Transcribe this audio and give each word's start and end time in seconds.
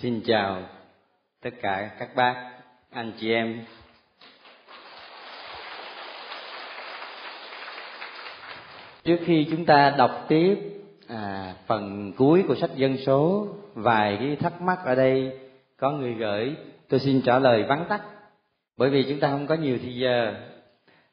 Xin 0.00 0.22
chào 0.24 0.62
tất 1.42 1.50
cả 1.62 1.90
các 1.98 2.08
bác, 2.16 2.52
anh 2.90 3.12
chị 3.20 3.32
em. 3.32 3.64
Trước 9.04 9.16
khi 9.24 9.46
chúng 9.50 9.64
ta 9.64 9.94
đọc 9.98 10.24
tiếp 10.28 10.58
à, 11.08 11.54
phần 11.66 12.12
cuối 12.16 12.44
của 12.48 12.54
sách 12.54 12.70
dân 12.76 12.96
số, 13.06 13.48
vài 13.74 14.16
cái 14.20 14.36
thắc 14.36 14.62
mắc 14.62 14.78
ở 14.84 14.94
đây 14.94 15.38
có 15.76 15.90
người 15.90 16.14
gửi, 16.14 16.56
tôi 16.88 17.00
xin 17.00 17.22
trả 17.24 17.38
lời 17.38 17.62
vắn 17.62 17.84
tắt. 17.88 18.02
Bởi 18.76 18.90
vì 18.90 19.04
chúng 19.08 19.20
ta 19.20 19.30
không 19.30 19.46
có 19.46 19.54
nhiều 19.54 19.78
thì 19.82 19.94
giờ. 19.94 20.34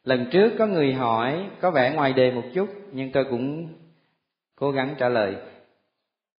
Lần 0.03 0.25
trước 0.31 0.53
có 0.59 0.65
người 0.65 0.93
hỏi, 0.93 1.45
có 1.61 1.71
vẻ 1.71 1.93
ngoài 1.95 2.13
đề 2.13 2.31
một 2.31 2.43
chút, 2.53 2.69
nhưng 2.91 3.11
tôi 3.11 3.25
cũng 3.29 3.73
cố 4.55 4.71
gắng 4.71 4.95
trả 4.97 5.09
lời. 5.09 5.35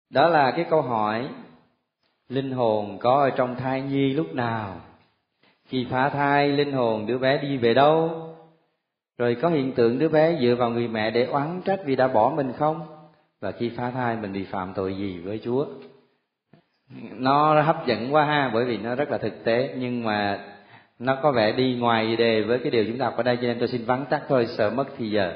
Đó 0.10 0.28
là 0.28 0.52
cái 0.52 0.66
câu 0.70 0.82
hỏi 0.82 1.30
linh 2.30 2.52
hồn 2.52 2.98
có 3.00 3.22
ở 3.22 3.30
trong 3.30 3.56
thai 3.56 3.82
nhi 3.82 4.14
lúc 4.14 4.36
nào? 4.36 4.82
Khi 5.66 5.88
phá 5.90 6.10
thai, 6.10 6.50
linh 6.50 6.72
hồn 6.72 7.06
đứa 7.06 7.18
bé 7.18 7.38
đi 7.38 7.58
về 7.58 7.74
đâu? 7.74 8.26
Rồi 9.18 9.36
có 9.42 9.50
hiện 9.50 9.72
tượng 9.72 10.00
đứa 10.00 10.10
bé 10.10 10.38
dựa 10.42 10.56
vào 10.56 10.70
người 10.70 10.88
mẹ 10.88 11.12
để 11.12 11.26
oán 11.26 11.62
trách 11.66 11.80
vì 11.86 11.96
đã 11.96 12.08
bỏ 12.08 12.34
mình 12.36 12.54
không? 12.58 12.82
Và 13.42 13.52
khi 13.52 13.70
phá 13.70 13.92
thai, 13.92 14.16
mình 14.16 14.34
bị 14.34 14.44
phạm 14.44 14.74
tội 14.76 14.98
gì 14.98 15.20
với 15.20 15.40
chúa? 15.44 15.66
Nó 17.12 17.62
hấp 17.62 17.88
dẫn 17.88 18.14
quá 18.14 18.26
ha, 18.26 18.52
bởi 18.54 18.66
vì 18.66 18.78
nó 18.78 18.96
rất 18.96 19.12
là 19.12 19.18
thực 19.18 19.44
tế. 19.44 19.76
Nhưng 19.78 20.04
mà 20.04 20.46
nó 21.00 21.16
có 21.24 21.32
vẻ 21.32 21.52
đi 21.52 21.76
ngoài 21.76 22.16
đề 22.16 22.42
với 22.42 22.60
cái 22.60 22.72
điều 22.72 22.86
chúng 22.88 22.98
ta 22.98 23.06
học 23.06 23.18
ở 23.18 23.24
đây, 23.24 23.36
cho 23.36 23.42
nên 23.42 23.60
tôi 23.60 23.68
xin 23.68 23.86
vắn 23.86 24.06
tắt 24.10 24.22
thôi, 24.28 24.48
sợ 24.58 24.70
mất 24.70 24.86
thì 24.98 25.12
giờ. 25.12 25.36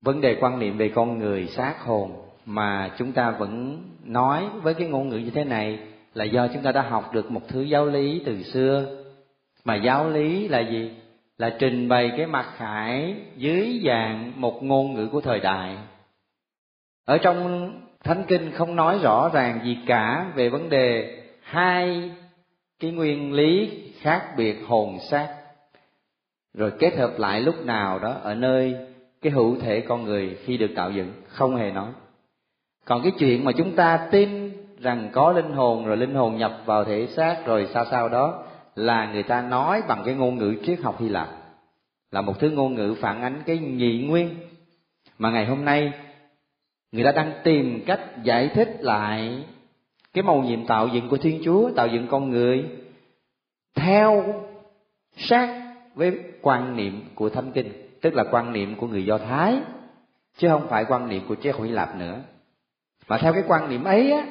Vấn 0.00 0.20
đề 0.20 0.36
quan 0.40 0.58
niệm 0.58 0.78
về 0.78 0.88
con 0.94 1.18
người, 1.18 1.46
xác 1.46 1.74
hồn 1.84 2.27
mà 2.48 2.90
chúng 2.98 3.12
ta 3.12 3.30
vẫn 3.30 3.82
nói 4.04 4.48
với 4.62 4.74
cái 4.74 4.88
ngôn 4.88 5.08
ngữ 5.08 5.16
như 5.16 5.30
thế 5.30 5.44
này 5.44 5.78
là 6.14 6.24
do 6.24 6.48
chúng 6.48 6.62
ta 6.62 6.72
đã 6.72 6.82
học 6.82 7.14
được 7.14 7.30
một 7.30 7.40
thứ 7.48 7.62
giáo 7.62 7.86
lý 7.86 8.22
từ 8.26 8.42
xưa. 8.42 9.04
Mà 9.64 9.76
giáo 9.76 10.10
lý 10.10 10.48
là 10.48 10.60
gì? 10.60 10.90
Là 11.38 11.56
trình 11.58 11.88
bày 11.88 12.12
cái 12.16 12.26
mặt 12.26 12.46
khải 12.56 13.14
dưới 13.36 13.82
dạng 13.86 14.32
một 14.36 14.62
ngôn 14.62 14.94
ngữ 14.94 15.08
của 15.12 15.20
thời 15.20 15.40
đại. 15.40 15.76
Ở 17.04 17.18
trong 17.18 17.72
thánh 18.04 18.24
kinh 18.28 18.50
không 18.52 18.76
nói 18.76 18.98
rõ 19.02 19.30
ràng 19.32 19.60
gì 19.64 19.78
cả 19.86 20.32
về 20.34 20.48
vấn 20.48 20.68
đề 20.68 21.18
hai 21.42 22.10
cái 22.80 22.90
nguyên 22.90 23.32
lý 23.32 23.82
khác 24.00 24.22
biệt 24.36 24.56
hồn 24.66 24.98
xác. 25.10 25.36
Rồi 26.54 26.72
kết 26.78 26.96
hợp 26.96 27.18
lại 27.18 27.40
lúc 27.40 27.64
nào 27.64 27.98
đó 27.98 28.16
ở 28.22 28.34
nơi 28.34 28.76
cái 29.22 29.32
hữu 29.32 29.58
thể 29.60 29.80
con 29.80 30.04
người 30.04 30.36
khi 30.44 30.56
được 30.56 30.70
tạo 30.76 30.90
dựng, 30.90 31.12
không 31.26 31.56
hề 31.56 31.70
nói 31.70 31.88
còn 32.88 33.02
cái 33.02 33.12
chuyện 33.18 33.44
mà 33.44 33.52
chúng 33.52 33.76
ta 33.76 34.08
tin 34.10 34.52
rằng 34.80 35.08
có 35.12 35.32
linh 35.32 35.52
hồn 35.52 35.86
rồi 35.86 35.96
linh 35.96 36.14
hồn 36.14 36.36
nhập 36.36 36.62
vào 36.64 36.84
thể 36.84 37.06
xác 37.06 37.46
rồi 37.46 37.68
sao 37.74 37.84
sao 37.90 38.08
đó 38.08 38.44
là 38.74 39.12
người 39.12 39.22
ta 39.22 39.42
nói 39.42 39.82
bằng 39.88 40.02
cái 40.04 40.14
ngôn 40.14 40.38
ngữ 40.38 40.54
triết 40.66 40.80
học 40.80 41.00
hy 41.00 41.08
lạp. 41.08 41.28
Là 42.10 42.20
một 42.20 42.40
thứ 42.40 42.50
ngôn 42.50 42.74
ngữ 42.74 42.94
phản 43.00 43.22
ánh 43.22 43.42
cái 43.46 43.58
nhị 43.58 44.06
nguyên. 44.06 44.30
Mà 45.18 45.30
ngày 45.30 45.46
hôm 45.46 45.64
nay, 45.64 45.92
người 46.92 47.04
ta 47.04 47.12
đang 47.12 47.32
tìm 47.44 47.82
cách 47.86 48.00
giải 48.22 48.48
thích 48.54 48.76
lại 48.80 49.44
cái 50.12 50.22
mầu 50.22 50.42
nhiệm 50.42 50.66
tạo 50.66 50.88
dựng 50.88 51.08
của 51.08 51.16
thiên 51.16 51.40
chúa, 51.44 51.70
tạo 51.76 51.86
dựng 51.86 52.06
con 52.10 52.30
người 52.30 52.64
theo 53.74 54.24
sát 55.16 55.74
với 55.94 56.18
quan 56.42 56.76
niệm 56.76 57.04
của 57.14 57.28
thánh 57.28 57.52
kinh, 57.52 57.72
tức 58.00 58.14
là 58.14 58.24
quan 58.30 58.52
niệm 58.52 58.76
của 58.76 58.86
người 58.86 59.04
do 59.04 59.18
thái, 59.18 59.56
chứ 60.36 60.48
không 60.48 60.66
phải 60.68 60.84
quan 60.88 61.08
niệm 61.08 61.22
của 61.28 61.34
triết 61.34 61.54
học 61.54 61.64
hy 61.64 61.70
lạp 61.70 61.96
nữa 61.96 62.20
mà 63.08 63.18
theo 63.18 63.32
cái 63.32 63.42
quan 63.48 63.70
niệm 63.70 63.84
ấy 63.84 64.12
á, 64.12 64.26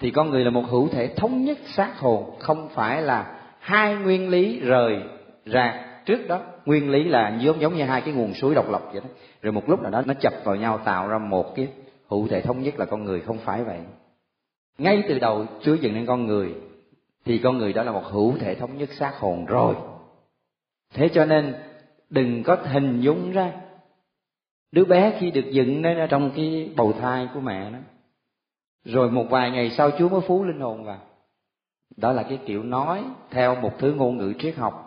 thì 0.00 0.10
con 0.10 0.30
người 0.30 0.44
là 0.44 0.50
một 0.50 0.64
hữu 0.68 0.88
thể 0.88 1.08
thống 1.16 1.44
nhất 1.44 1.58
xác 1.76 1.98
hồn, 1.98 2.36
không 2.38 2.68
phải 2.68 3.02
là 3.02 3.40
hai 3.58 3.94
nguyên 3.94 4.28
lý 4.28 4.60
rời 4.60 5.02
rạc 5.46 5.74
trước 6.04 6.28
đó. 6.28 6.40
Nguyên 6.66 6.90
lý 6.90 7.04
là 7.04 7.38
giống 7.40 7.60
giống 7.60 7.76
như 7.76 7.84
hai 7.84 8.00
cái 8.00 8.14
nguồn 8.14 8.34
suối 8.34 8.54
độc 8.54 8.70
lập 8.70 8.82
vậy 8.92 9.00
đó. 9.00 9.08
Rồi 9.42 9.52
một 9.52 9.68
lúc 9.68 9.82
nào 9.82 9.90
đó 9.90 10.02
nó 10.06 10.14
chập 10.14 10.32
vào 10.44 10.56
nhau, 10.56 10.78
tạo 10.84 11.08
ra 11.08 11.18
một 11.18 11.54
cái 11.56 11.68
hữu 12.08 12.28
thể 12.28 12.40
thống 12.40 12.62
nhất 12.62 12.78
là 12.78 12.84
con 12.84 13.04
người, 13.04 13.20
không 13.20 13.38
phải 13.38 13.64
vậy. 13.64 13.78
Ngay 14.78 15.02
từ 15.08 15.18
đầu 15.18 15.46
Chúa 15.62 15.74
dựng 15.74 15.94
nên 15.94 16.06
con 16.06 16.26
người, 16.26 16.54
thì 17.24 17.38
con 17.38 17.58
người 17.58 17.72
đó 17.72 17.82
là 17.82 17.92
một 17.92 18.04
hữu 18.04 18.34
thể 18.40 18.54
thống 18.54 18.78
nhất 18.78 18.88
xác 18.92 19.12
hồn 19.18 19.46
rồi. 19.46 19.74
Thế 20.94 21.08
cho 21.08 21.24
nên 21.24 21.54
đừng 22.10 22.42
có 22.42 22.56
hình 22.64 23.00
dung 23.00 23.32
ra 23.32 23.52
đứa 24.72 24.84
bé 24.84 25.12
khi 25.18 25.30
được 25.30 25.50
dựng 25.50 25.82
nên 25.82 26.08
trong 26.10 26.30
cái 26.36 26.70
bầu 26.76 26.92
thai 26.92 27.28
của 27.34 27.40
mẹ 27.40 27.70
nó 27.70 27.78
rồi 28.84 29.10
một 29.10 29.26
vài 29.30 29.50
ngày 29.50 29.70
sau 29.70 29.90
chúa 29.98 30.08
mới 30.08 30.20
phú 30.20 30.44
linh 30.44 30.60
hồn 30.60 30.84
vào. 30.84 30.98
Đó 31.96 32.12
là 32.12 32.22
cái 32.22 32.38
kiểu 32.46 32.62
nói 32.62 33.04
theo 33.30 33.54
một 33.54 33.72
thứ 33.78 33.92
ngôn 33.92 34.16
ngữ 34.16 34.32
triết 34.38 34.56
học 34.56 34.86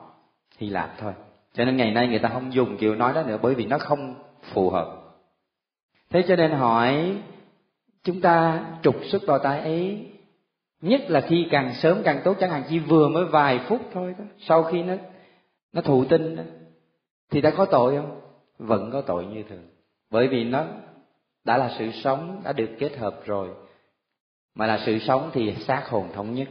hy 0.58 0.70
lạp 0.70 0.94
thôi. 0.98 1.14
Cho 1.54 1.66
nên 1.66 1.78
ngày 1.78 1.92
nay 1.92 2.08
người 2.08 2.20
ta 2.20 2.30
không 2.30 2.54
dùng 2.54 2.78
kiểu 2.78 2.96
nói 2.96 3.14
đó 3.14 3.24
nữa 3.24 3.38
bởi 3.42 3.56
vì 3.56 3.66
nó 3.66 3.78
không 3.78 4.16
phù 4.54 4.70
hợp. 4.70 5.00
Thế 6.10 6.24
cho 6.28 6.36
nên 6.36 6.52
hỏi, 6.52 7.18
chúng 8.04 8.22
ta 8.22 8.66
trục 8.84 8.96
xuất 9.04 9.22
vào 9.28 9.40
thai 9.40 9.60
ấy, 9.60 10.08
nhất 10.82 11.02
là 11.08 11.22
khi 11.22 11.48
càng 11.52 11.74
sớm 11.74 12.02
càng 12.04 12.22
tốt, 12.24 12.38
chẳng 12.40 12.50
hạn 12.50 12.64
chỉ 12.70 12.80
vừa 12.80 13.08
mới 13.08 13.26
vài 13.26 13.60
phút 13.68 13.82
thôi 13.94 14.16
đó, 14.20 14.26
sau 14.40 14.64
khi 14.64 14.84
nó 14.84 14.94
nó 15.74 15.82
thụ 15.82 16.06
tinh 16.06 16.36
đó, 16.36 16.44
thì 17.32 17.42
đã 17.42 17.52
có 17.58 17.66
tội 17.66 17.96
không? 17.96 18.22
Vẫn 18.58 18.90
có 18.92 19.02
tội 19.02 19.26
như 19.26 19.44
thường. 19.50 19.68
Bởi 20.12 20.28
vì 20.28 20.44
nó 20.44 20.66
đã 21.46 21.58
là 21.58 21.72
sự 21.78 21.92
sống, 21.92 22.42
đã 22.44 22.54
được 22.54 22.70
kết 22.80 22.98
hợp 22.98 23.22
rồi 23.26 23.50
mà 24.56 24.68
là 24.68 24.80
sự 24.86 25.00
sống 25.00 25.30
thì 25.34 25.56
xác 25.68 25.84
hồn 25.90 26.08
thống 26.14 26.36
nhất. 26.36 26.48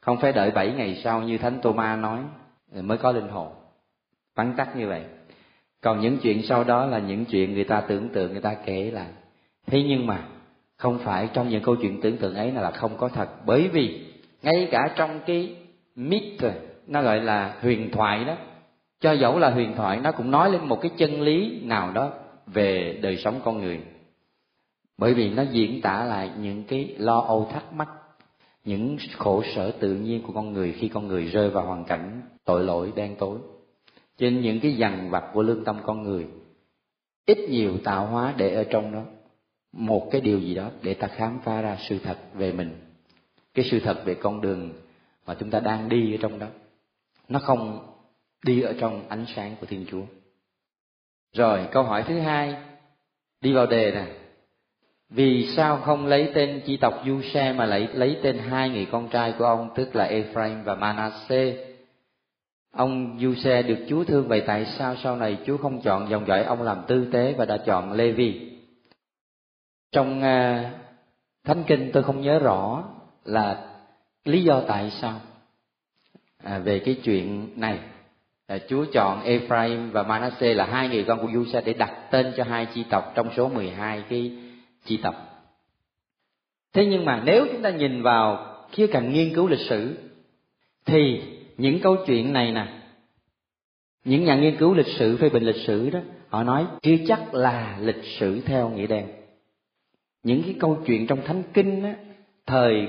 Không 0.00 0.20
phải 0.20 0.32
đợi 0.32 0.50
bảy 0.50 0.72
ngày 0.72 1.00
sau 1.04 1.22
như 1.22 1.38
thánh 1.38 1.58
tô 1.62 1.72
ma 1.72 1.96
nói 1.96 2.20
mới 2.82 2.98
có 2.98 3.12
linh 3.12 3.28
hồn. 3.28 3.48
Vắn 4.34 4.54
tắt 4.56 4.76
như 4.76 4.88
vậy. 4.88 5.04
Còn 5.80 6.00
những 6.00 6.18
chuyện 6.18 6.42
sau 6.42 6.64
đó 6.64 6.86
là 6.86 6.98
những 6.98 7.24
chuyện 7.24 7.54
người 7.54 7.64
ta 7.64 7.80
tưởng 7.80 8.08
tượng, 8.08 8.32
người 8.32 8.42
ta 8.42 8.54
kể 8.54 8.90
lại. 8.90 9.08
Thế 9.66 9.82
nhưng 9.88 10.06
mà, 10.06 10.22
không 10.76 10.98
phải 10.98 11.28
trong 11.32 11.48
những 11.48 11.62
câu 11.62 11.76
chuyện 11.76 12.00
tưởng 12.00 12.16
tượng 12.16 12.34
ấy 12.34 12.52
là 12.52 12.70
không 12.70 12.96
có 12.96 13.08
thật. 13.08 13.28
Bởi 13.46 13.68
vì, 13.68 14.06
ngay 14.42 14.68
cả 14.70 14.94
trong 14.96 15.20
cái 15.26 15.56
myth, 15.96 16.44
nó 16.86 17.02
gọi 17.02 17.20
là 17.20 17.56
huyền 17.60 17.90
thoại 17.92 18.24
đó, 18.24 18.36
cho 19.00 19.12
dẫu 19.12 19.38
là 19.38 19.50
huyền 19.50 19.74
thoại, 19.76 20.00
nó 20.02 20.12
cũng 20.12 20.30
nói 20.30 20.50
lên 20.50 20.68
một 20.68 20.80
cái 20.82 20.90
chân 20.96 21.22
lý 21.22 21.60
nào 21.64 21.90
đó 21.92 22.10
về 22.46 22.98
đời 23.02 23.16
sống 23.16 23.40
con 23.44 23.58
người 23.58 23.80
bởi 24.98 25.14
vì 25.14 25.30
nó 25.30 25.42
diễn 25.42 25.80
tả 25.80 26.04
lại 26.04 26.30
những 26.40 26.64
cái 26.64 26.94
lo 26.98 27.20
âu 27.20 27.50
thắc 27.52 27.72
mắc, 27.72 27.88
những 28.64 28.96
khổ 29.16 29.42
sở 29.54 29.70
tự 29.70 29.94
nhiên 29.94 30.22
của 30.22 30.32
con 30.32 30.52
người 30.52 30.72
khi 30.72 30.88
con 30.88 31.08
người 31.08 31.24
rơi 31.24 31.50
vào 31.50 31.66
hoàn 31.66 31.84
cảnh 31.84 32.22
tội 32.44 32.64
lỗi, 32.64 32.92
đen 32.96 33.16
tối. 33.18 33.38
Trên 34.18 34.40
những 34.40 34.60
cái 34.60 34.76
dằn 34.76 35.10
vặt 35.10 35.24
của 35.32 35.42
lương 35.42 35.64
tâm 35.64 35.76
con 35.86 36.02
người, 36.02 36.26
ít 37.26 37.38
nhiều 37.50 37.78
tạo 37.84 38.06
hóa 38.06 38.34
để 38.36 38.54
ở 38.54 38.64
trong 38.64 38.92
đó. 38.92 39.02
Một 39.72 40.08
cái 40.10 40.20
điều 40.20 40.40
gì 40.40 40.54
đó 40.54 40.70
để 40.82 40.94
ta 40.94 41.06
khám 41.06 41.38
phá 41.44 41.60
ra 41.60 41.78
sự 41.88 41.98
thật 41.98 42.18
về 42.34 42.52
mình. 42.52 42.70
Cái 43.54 43.64
sự 43.70 43.80
thật 43.80 44.02
về 44.04 44.14
con 44.14 44.40
đường 44.40 44.72
mà 45.26 45.34
chúng 45.34 45.50
ta 45.50 45.60
đang 45.60 45.88
đi 45.88 46.14
ở 46.14 46.18
trong 46.20 46.38
đó. 46.38 46.46
Nó 47.28 47.38
không 47.38 47.86
đi 48.44 48.60
ở 48.60 48.74
trong 48.80 49.08
ánh 49.08 49.24
sáng 49.36 49.56
của 49.60 49.66
thiên 49.66 49.84
chúa. 49.90 50.02
Rồi, 51.32 51.68
câu 51.72 51.82
hỏi 51.82 52.04
thứ 52.06 52.18
hai, 52.18 52.56
đi 53.40 53.52
vào 53.52 53.66
đề 53.66 53.92
nè 53.94 54.23
vì 55.14 55.46
sao 55.56 55.76
không 55.76 56.06
lấy 56.06 56.30
tên 56.34 56.60
chi 56.66 56.76
tộc 56.76 57.02
du 57.06 57.22
xe 57.22 57.52
mà 57.52 57.66
lại 57.66 57.88
lấy 57.92 58.18
tên 58.22 58.38
hai 58.38 58.70
người 58.70 58.86
con 58.92 59.08
trai 59.08 59.34
của 59.38 59.44
ông 59.44 59.70
tức 59.74 59.96
là 59.96 60.04
Ephraim 60.04 60.64
và 60.64 60.74
Manasseh? 60.74 61.56
Ông 62.72 63.18
du 63.20 63.34
xe 63.34 63.62
được 63.62 63.78
Chúa 63.88 64.04
thương 64.04 64.28
vậy 64.28 64.42
tại 64.46 64.66
sao 64.78 64.96
sau 64.96 65.16
này 65.16 65.38
Chúa 65.46 65.56
không 65.56 65.80
chọn 65.80 66.10
dòng 66.10 66.26
dõi 66.26 66.44
ông 66.44 66.62
làm 66.62 66.82
tư 66.86 67.08
tế 67.12 67.34
và 67.38 67.44
đã 67.44 67.56
chọn 67.56 67.92
Levi 67.92 68.50
trong 69.92 70.18
uh, 70.18 70.66
thánh 71.44 71.64
kinh 71.66 71.90
tôi 71.92 72.02
không 72.02 72.20
nhớ 72.20 72.38
rõ 72.38 72.84
là 73.24 73.70
lý 74.24 74.42
do 74.42 74.60
tại 74.60 74.90
sao 74.90 75.20
à, 76.44 76.58
về 76.58 76.78
cái 76.78 76.96
chuyện 77.04 77.48
này. 77.56 77.78
À, 78.46 78.58
Chúa 78.68 78.84
chọn 78.92 79.24
Ephraim 79.24 79.90
và 79.90 80.02
Manasseh 80.02 80.56
là 80.56 80.66
hai 80.66 80.88
người 80.88 81.04
con 81.04 81.20
của 81.20 81.32
Du 81.34 81.60
để 81.64 81.72
đặt 81.72 81.92
tên 82.10 82.32
cho 82.36 82.44
hai 82.44 82.66
chi 82.74 82.84
tộc 82.90 83.12
trong 83.14 83.30
số 83.36 83.48
12 83.48 84.02
cái 84.08 84.32
chi 84.84 84.96
tập. 84.96 85.14
Thế 86.72 86.86
nhưng 86.86 87.04
mà 87.04 87.22
nếu 87.24 87.46
chúng 87.52 87.62
ta 87.62 87.70
nhìn 87.70 88.02
vào 88.02 88.54
khía 88.72 88.86
cạnh 88.86 89.12
nghiên 89.12 89.34
cứu 89.34 89.46
lịch 89.48 89.68
sử 89.68 89.96
thì 90.86 91.22
những 91.56 91.80
câu 91.80 91.96
chuyện 92.06 92.32
này 92.32 92.52
nè 92.52 92.66
những 94.04 94.24
nhà 94.24 94.36
nghiên 94.36 94.56
cứu 94.56 94.74
lịch 94.74 94.86
sử 94.98 95.16
phê 95.16 95.28
bình 95.28 95.42
lịch 95.42 95.66
sử 95.66 95.90
đó 95.90 96.00
họ 96.28 96.42
nói 96.42 96.66
chưa 96.82 96.96
chắc 97.06 97.34
là 97.34 97.78
lịch 97.80 98.04
sử 98.18 98.40
theo 98.40 98.70
nghĩa 98.70 98.86
đen. 98.86 99.06
Những 100.22 100.42
cái 100.42 100.54
câu 100.60 100.78
chuyện 100.86 101.06
trong 101.06 101.22
thánh 101.24 101.42
kinh 101.54 101.82
đó, 101.82 101.90
thời 102.46 102.88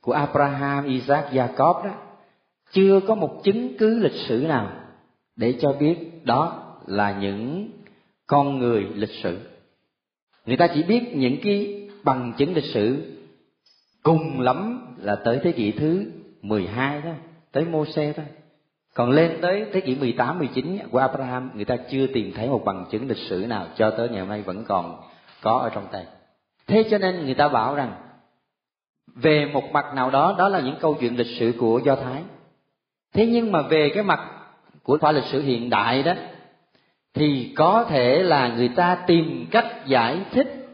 của 0.00 0.12
Abraham, 0.12 0.86
Isaac, 0.86 1.32
Jacob 1.32 1.84
đó 1.84 1.90
chưa 2.70 3.00
có 3.00 3.14
một 3.14 3.40
chứng 3.44 3.76
cứ 3.78 3.98
lịch 3.98 4.26
sử 4.28 4.44
nào 4.48 4.72
để 5.36 5.54
cho 5.60 5.72
biết 5.72 6.24
đó 6.24 6.62
là 6.86 7.18
những 7.20 7.70
con 8.26 8.58
người 8.58 8.86
lịch 8.94 9.22
sử 9.22 9.38
người 10.46 10.56
ta 10.56 10.68
chỉ 10.74 10.82
biết 10.82 11.02
những 11.14 11.36
cái 11.42 11.88
bằng 12.04 12.32
chứng 12.38 12.54
lịch 12.54 12.64
sử 12.74 13.12
cùng 14.02 14.40
lắm 14.40 14.94
là 14.98 15.16
tới 15.16 15.40
thế 15.42 15.52
kỷ 15.52 15.72
thứ 15.72 16.12
12 16.42 17.00
thôi, 17.00 17.14
tới 17.52 17.64
Mô-xe 17.64 18.12
thôi. 18.12 18.26
Còn 18.94 19.10
lên 19.10 19.38
tới 19.42 19.66
thế 19.72 19.80
kỷ 19.80 19.94
18, 19.94 20.38
19 20.38 20.78
của 20.90 20.98
Abraham, 20.98 21.50
người 21.54 21.64
ta 21.64 21.76
chưa 21.90 22.06
tìm 22.06 22.32
thấy 22.34 22.48
một 22.48 22.62
bằng 22.64 22.84
chứng 22.90 23.08
lịch 23.08 23.28
sử 23.28 23.46
nào 23.48 23.66
cho 23.76 23.90
tới 23.90 24.08
ngày 24.08 24.20
hôm 24.20 24.28
nay 24.28 24.42
vẫn 24.42 24.64
còn 24.64 25.00
có 25.42 25.58
ở 25.58 25.70
trong 25.74 25.86
tay. 25.92 26.04
Thế 26.66 26.84
cho 26.90 26.98
nên 26.98 27.24
người 27.24 27.34
ta 27.34 27.48
bảo 27.48 27.74
rằng 27.74 27.92
về 29.14 29.50
một 29.52 29.72
mặt 29.72 29.94
nào 29.94 30.10
đó 30.10 30.34
đó 30.38 30.48
là 30.48 30.60
những 30.60 30.76
câu 30.80 30.96
chuyện 31.00 31.16
lịch 31.16 31.38
sử 31.38 31.52
của 31.58 31.80
Do 31.84 31.96
Thái. 31.96 32.22
Thế 33.14 33.26
nhưng 33.26 33.52
mà 33.52 33.62
về 33.62 33.90
cái 33.94 34.02
mặt 34.02 34.20
của 34.82 34.98
khoa 34.98 35.12
lịch 35.12 35.24
sử 35.24 35.42
hiện 35.42 35.70
đại 35.70 36.02
đó 36.02 36.14
thì 37.16 37.52
có 37.56 37.86
thể 37.88 38.22
là 38.22 38.54
người 38.56 38.68
ta 38.68 39.04
tìm 39.06 39.46
cách 39.50 39.66
giải 39.86 40.20
thích 40.32 40.68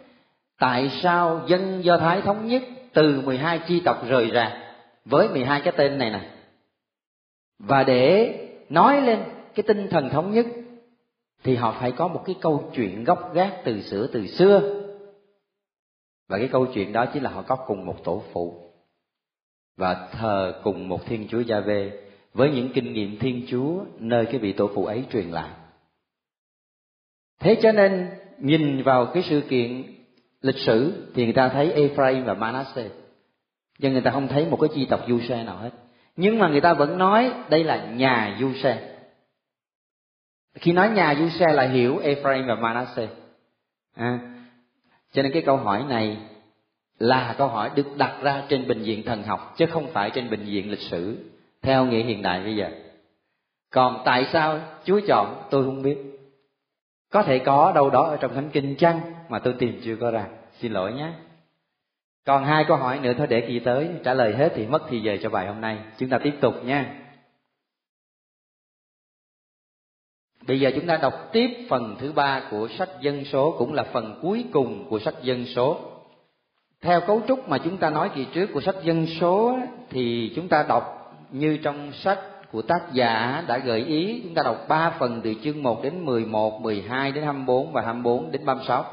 tại 0.58 0.90
sao 1.02 1.40
dân 1.46 1.84
Do 1.84 1.98
Thái 1.98 2.20
thống 2.20 2.46
nhất 2.46 2.62
từ 2.92 3.20
12 3.20 3.58
chi 3.58 3.80
tộc 3.84 4.08
rời 4.08 4.30
ra 4.30 4.74
với 5.04 5.28
12 5.28 5.60
cái 5.60 5.72
tên 5.76 5.98
này 5.98 6.10
nè. 6.10 6.20
Và 7.58 7.84
để 7.84 8.38
nói 8.68 9.00
lên 9.00 9.18
cái 9.54 9.64
tinh 9.66 9.88
thần 9.90 10.10
thống 10.10 10.32
nhất 10.32 10.46
thì 11.44 11.56
họ 11.56 11.76
phải 11.80 11.92
có 11.92 12.08
một 12.08 12.22
cái 12.26 12.36
câu 12.40 12.70
chuyện 12.74 13.04
gốc 13.04 13.34
gác 13.34 13.54
từ 13.64 13.82
xưa 13.82 14.06
từ 14.12 14.26
xưa. 14.26 14.82
Và 16.28 16.38
cái 16.38 16.48
câu 16.52 16.66
chuyện 16.66 16.92
đó 16.92 17.06
chính 17.06 17.22
là 17.22 17.30
họ 17.30 17.42
có 17.42 17.56
cùng 17.56 17.86
một 17.86 18.04
tổ 18.04 18.22
phụ 18.32 18.72
và 19.76 20.08
thờ 20.12 20.60
cùng 20.64 20.88
một 20.88 21.06
Thiên 21.06 21.28
Chúa 21.28 21.40
Gia 21.40 21.60
Vê 21.60 21.92
với 22.34 22.50
những 22.50 22.70
kinh 22.74 22.92
nghiệm 22.92 23.18
Thiên 23.18 23.46
Chúa 23.48 23.84
nơi 23.98 24.26
cái 24.26 24.38
vị 24.38 24.52
tổ 24.52 24.70
phụ 24.74 24.84
ấy 24.84 25.04
truyền 25.12 25.30
lại. 25.30 25.50
Thế 27.42 27.58
cho 27.62 27.72
nên 27.72 28.10
nhìn 28.38 28.82
vào 28.82 29.06
cái 29.06 29.22
sự 29.22 29.40
kiện 29.40 29.82
lịch 30.42 30.58
sử 30.58 31.08
thì 31.14 31.24
người 31.24 31.32
ta 31.32 31.48
thấy 31.48 31.72
Ephraim 31.72 32.24
và 32.24 32.34
Manasseh. 32.34 32.92
Nhưng 33.78 33.92
người 33.92 34.02
ta 34.02 34.10
không 34.10 34.28
thấy 34.28 34.46
một 34.46 34.58
cái 34.60 34.70
chi 34.74 34.86
tộc 34.90 35.00
du 35.08 35.20
xe 35.20 35.44
nào 35.44 35.56
hết. 35.56 35.70
Nhưng 36.16 36.38
mà 36.38 36.48
người 36.48 36.60
ta 36.60 36.74
vẫn 36.74 36.98
nói 36.98 37.32
đây 37.50 37.64
là 37.64 37.86
nhà 37.86 38.36
du 38.40 38.52
xe. 38.52 38.94
Khi 40.54 40.72
nói 40.72 40.90
nhà 40.90 41.14
du 41.18 41.28
xe 41.28 41.52
là 41.52 41.68
hiểu 41.68 41.98
Ephraim 41.98 42.46
và 42.46 42.54
Manasseh. 42.54 43.10
À, 43.96 44.18
cho 45.12 45.22
nên 45.22 45.32
cái 45.32 45.42
câu 45.42 45.56
hỏi 45.56 45.84
này 45.88 46.16
là 46.98 47.34
câu 47.38 47.48
hỏi 47.48 47.70
được 47.74 47.96
đặt 47.96 48.18
ra 48.22 48.42
trên 48.48 48.68
bệnh 48.68 48.82
viện 48.82 49.02
thần 49.02 49.22
học 49.22 49.54
chứ 49.56 49.66
không 49.66 49.86
phải 49.92 50.10
trên 50.10 50.30
bệnh 50.30 50.44
viện 50.44 50.70
lịch 50.70 50.80
sử 50.80 51.16
theo 51.62 51.84
nghĩa 51.84 52.02
hiện 52.02 52.22
đại 52.22 52.40
bây 52.40 52.56
giờ. 52.56 52.70
Còn 53.70 54.02
tại 54.04 54.26
sao 54.32 54.60
Chúa 54.84 55.00
chọn 55.06 55.42
tôi 55.50 55.64
không 55.64 55.82
biết. 55.82 56.11
Có 57.12 57.22
thể 57.22 57.38
có 57.38 57.72
đâu 57.74 57.90
đó 57.90 58.02
ở 58.02 58.16
trong 58.16 58.34
thánh 58.34 58.50
kinh 58.50 58.76
chăng 58.76 59.00
mà 59.28 59.38
tôi 59.38 59.54
tìm 59.58 59.80
chưa 59.84 59.96
có 59.96 60.10
ra. 60.10 60.26
Xin 60.60 60.72
lỗi 60.72 60.92
nhé. 60.92 61.12
Còn 62.26 62.44
hai 62.44 62.64
câu 62.68 62.76
hỏi 62.76 63.00
nữa 63.00 63.12
thôi, 63.18 63.26
để 63.26 63.40
kỳ 63.40 63.58
tới, 63.58 63.88
trả 64.04 64.14
lời 64.14 64.34
hết 64.34 64.52
thì 64.54 64.66
mất 64.66 64.82
thì 64.88 65.00
giờ 65.00 65.16
cho 65.22 65.30
bài 65.30 65.46
hôm 65.46 65.60
nay. 65.60 65.78
Chúng 65.98 66.08
ta 66.08 66.18
tiếp 66.18 66.34
tục 66.40 66.54
nha. 66.64 66.98
Bây 70.46 70.60
giờ 70.60 70.70
chúng 70.74 70.86
ta 70.86 70.96
đọc 70.96 71.14
tiếp 71.32 71.66
phần 71.70 71.96
thứ 71.98 72.12
ba 72.12 72.42
của 72.50 72.68
sách 72.68 72.88
dân 73.00 73.24
số, 73.24 73.54
cũng 73.58 73.74
là 73.74 73.84
phần 73.92 74.18
cuối 74.22 74.44
cùng 74.52 74.86
của 74.88 74.98
sách 74.98 75.14
dân 75.22 75.46
số. 75.46 75.80
Theo 76.80 77.00
cấu 77.00 77.22
trúc 77.28 77.48
mà 77.48 77.58
chúng 77.58 77.76
ta 77.76 77.90
nói 77.90 78.10
kỳ 78.14 78.26
trước 78.34 78.46
của 78.52 78.60
sách 78.60 78.76
dân 78.82 79.06
số 79.20 79.58
thì 79.90 80.32
chúng 80.36 80.48
ta 80.48 80.64
đọc 80.68 81.14
như 81.30 81.58
trong 81.62 81.92
sách 81.92 82.18
của 82.52 82.62
tác 82.62 82.93
giả 82.93 83.44
đã 83.46 83.58
gợi 83.58 83.84
ý 83.84 84.20
chúng 84.25 84.34
ta 84.34 84.43
đọc 84.44 84.64
3 84.69 84.90
phần 84.99 85.20
từ 85.25 85.34
chương 85.44 85.62
1 85.62 85.82
đến 85.82 86.04
11, 86.04 86.60
12 86.60 87.12
đến 87.12 87.25
24 87.25 87.72
và 87.72 87.82
24 87.82 88.31
đến 88.31 88.44
36. 88.44 88.84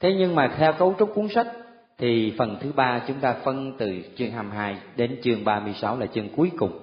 Thế 0.00 0.14
nhưng 0.18 0.34
mà 0.34 0.54
theo 0.58 0.72
cấu 0.72 0.94
trúc 0.98 1.14
cuốn 1.14 1.28
sách 1.28 1.46
thì 1.98 2.34
phần 2.38 2.56
thứ 2.60 2.72
ba 2.72 3.02
chúng 3.08 3.20
ta 3.20 3.32
phân 3.44 3.72
từ 3.78 4.00
chương 4.16 4.30
22 4.30 4.76
đến 4.96 5.20
chương 5.22 5.44
36 5.44 5.98
là 5.98 6.06
chương 6.06 6.28
cuối 6.36 6.50
cùng. 6.58 6.78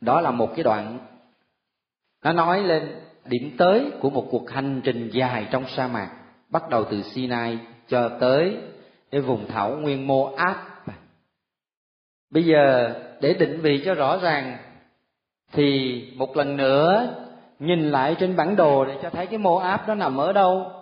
Đó 0.00 0.20
là 0.20 0.30
một 0.30 0.52
cái 0.56 0.62
đoạn 0.64 0.98
nó 2.24 2.32
nói 2.32 2.62
lên 2.62 2.88
điểm 3.24 3.54
tới 3.58 3.90
của 4.00 4.10
một 4.10 4.26
cuộc 4.30 4.50
hành 4.50 4.80
trình 4.84 5.10
dài 5.12 5.46
trong 5.50 5.64
sa 5.76 5.88
mạc 5.88 6.10
bắt 6.48 6.68
đầu 6.70 6.84
từ 6.90 7.02
Sinai 7.02 7.58
cho 7.88 8.08
tới 8.08 8.56
cái 9.10 9.20
vùng 9.20 9.48
thảo 9.48 9.76
nguyên 9.76 10.06
Moab. 10.06 10.56
Bây 12.30 12.44
giờ 12.44 12.94
để 13.20 13.34
định 13.34 13.60
vị 13.60 13.82
cho 13.84 13.94
rõ 13.94 14.18
ràng 14.22 14.58
thì 15.52 16.02
một 16.16 16.36
lần 16.36 16.56
nữa 16.56 17.14
nhìn 17.58 17.90
lại 17.90 18.16
trên 18.20 18.36
bản 18.36 18.56
đồ 18.56 18.84
để 18.84 18.98
cho 19.02 19.10
thấy 19.10 19.26
cái 19.26 19.38
mô 19.38 19.56
áp 19.56 19.88
nó 19.88 19.94
nằm 19.94 20.16
ở 20.16 20.32
đâu. 20.32 20.72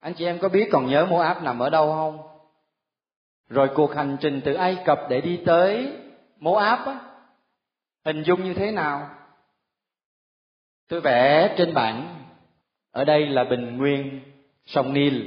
Anh 0.00 0.14
chị 0.14 0.24
em 0.24 0.38
có 0.38 0.48
biết 0.48 0.68
còn 0.72 0.86
nhớ 0.86 1.06
mô 1.06 1.18
áp 1.18 1.42
nằm 1.42 1.58
ở 1.58 1.70
đâu 1.70 1.92
không? 1.92 2.18
Rồi 3.48 3.70
cuộc 3.74 3.94
hành 3.94 4.16
trình 4.20 4.40
từ 4.44 4.54
Ai 4.54 4.78
Cập 4.84 4.98
để 5.08 5.20
đi 5.20 5.40
tới 5.46 5.96
Moab 6.38 6.86
á, 6.86 7.00
hình 8.04 8.22
dung 8.22 8.44
như 8.44 8.54
thế 8.54 8.70
nào? 8.70 9.10
Tôi 10.88 11.00
vẽ 11.00 11.54
trên 11.58 11.74
bảng 11.74 12.24
ở 12.90 13.04
đây 13.04 13.26
là 13.26 13.44
bình 13.44 13.76
nguyên 13.76 14.20
sông 14.66 14.92
Nil, 14.92 15.26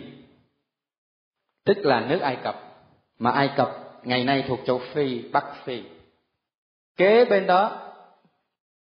tức 1.65 1.77
là 1.77 1.99
nước 2.09 2.19
Ai 2.19 2.37
Cập, 2.43 2.55
mà 3.19 3.31
Ai 3.31 3.49
Cập 3.57 3.69
ngày 4.03 4.23
nay 4.23 4.43
thuộc 4.47 4.59
châu 4.65 4.81
Phi, 4.93 5.29
Bắc 5.31 5.45
Phi. 5.63 5.83
Kế 6.97 7.25
bên 7.25 7.47
đó 7.47 7.81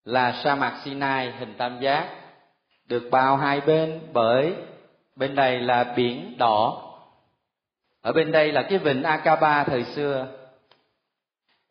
là 0.04 0.40
sa 0.44 0.54
mạc 0.54 0.80
Sinai 0.84 1.30
hình 1.30 1.54
tam 1.58 1.80
giác, 1.80 2.08
được 2.88 3.08
bao 3.10 3.36
hai 3.36 3.60
bên 3.60 4.00
bởi 4.12 4.54
bên 5.16 5.34
đây 5.34 5.60
là 5.60 5.84
biển 5.96 6.34
đỏ, 6.38 6.82
ở 8.02 8.12
bên 8.12 8.32
đây 8.32 8.52
là 8.52 8.62
cái 8.62 8.78
vịnh 8.78 9.02
Akaba 9.02 9.64
thời 9.64 9.84
xưa. 9.84 10.26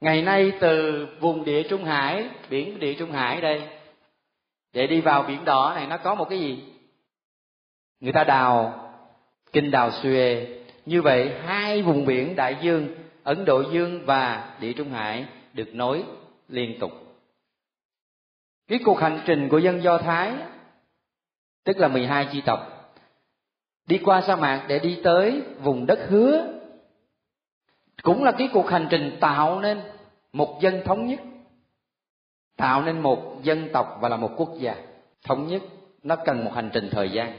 Ngày 0.01 0.21
nay 0.21 0.51
từ 0.59 1.07
vùng 1.19 1.45
địa 1.45 1.63
Trung 1.63 1.83
Hải, 1.83 2.29
biển 2.49 2.79
địa 2.79 2.93
Trung 2.93 3.11
Hải 3.11 3.41
đây, 3.41 3.61
để 4.73 4.87
đi 4.87 5.01
vào 5.01 5.23
biển 5.23 5.45
đỏ 5.45 5.71
này 5.75 5.87
nó 5.87 5.97
có 5.97 6.15
một 6.15 6.29
cái 6.29 6.39
gì? 6.39 6.63
Người 7.99 8.13
ta 8.13 8.23
đào 8.23 8.81
kinh 9.51 9.71
đào 9.71 9.89
Suez. 9.89 10.45
Như 10.85 11.01
vậy 11.01 11.31
hai 11.45 11.81
vùng 11.81 12.05
biển 12.05 12.35
đại 12.35 12.57
dương 12.61 12.87
Ấn 13.23 13.45
Độ 13.45 13.63
Dương 13.71 14.05
và 14.05 14.53
Địa 14.59 14.73
Trung 14.73 14.91
Hải 14.91 15.25
được 15.53 15.75
nối 15.75 16.03
liên 16.47 16.79
tục. 16.79 16.91
Cái 18.67 18.79
cuộc 18.85 18.99
hành 18.99 19.21
trình 19.25 19.49
của 19.49 19.57
dân 19.57 19.83
Do 19.83 19.97
Thái, 19.97 20.33
tức 21.63 21.77
là 21.77 21.87
12 21.87 22.27
chi 22.31 22.41
tộc, 22.45 22.59
đi 23.87 24.01
qua 24.05 24.21
sa 24.21 24.35
mạc 24.35 24.65
để 24.67 24.79
đi 24.79 25.01
tới 25.03 25.43
vùng 25.59 25.85
đất 25.85 25.99
hứa, 26.09 26.53
cũng 28.03 28.23
là 28.23 28.31
cái 28.31 28.49
cuộc 28.53 28.69
hành 28.69 28.87
trình 28.89 29.17
tạo 29.21 29.61
nên 29.61 29.81
một 30.33 30.57
dân 30.61 30.81
thống 30.85 31.05
nhất, 31.05 31.19
tạo 32.57 32.81
nên 32.83 32.99
một 32.99 33.39
dân 33.43 33.69
tộc 33.73 33.97
và 34.01 34.09
là 34.09 34.17
một 34.17 34.33
quốc 34.37 34.49
gia 34.59 34.75
thống 35.23 35.47
nhất 35.47 35.61
nó 36.03 36.15
cần 36.15 36.45
một 36.45 36.51
hành 36.53 36.69
trình 36.73 36.89
thời 36.91 37.11
gian 37.11 37.37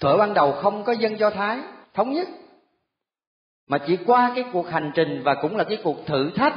thuở 0.00 0.16
ban 0.16 0.34
đầu 0.34 0.52
không 0.52 0.84
có 0.84 0.92
dân 0.92 1.18
do 1.18 1.30
thái 1.30 1.58
thống 1.94 2.12
nhất, 2.12 2.28
mà 3.68 3.78
chỉ 3.86 3.98
qua 4.06 4.32
cái 4.34 4.44
cuộc 4.52 4.68
hành 4.68 4.90
trình 4.94 5.22
và 5.24 5.34
cũng 5.34 5.56
là 5.56 5.64
cái 5.64 5.78
cuộc 5.84 6.06
thử 6.06 6.30
thách 6.36 6.54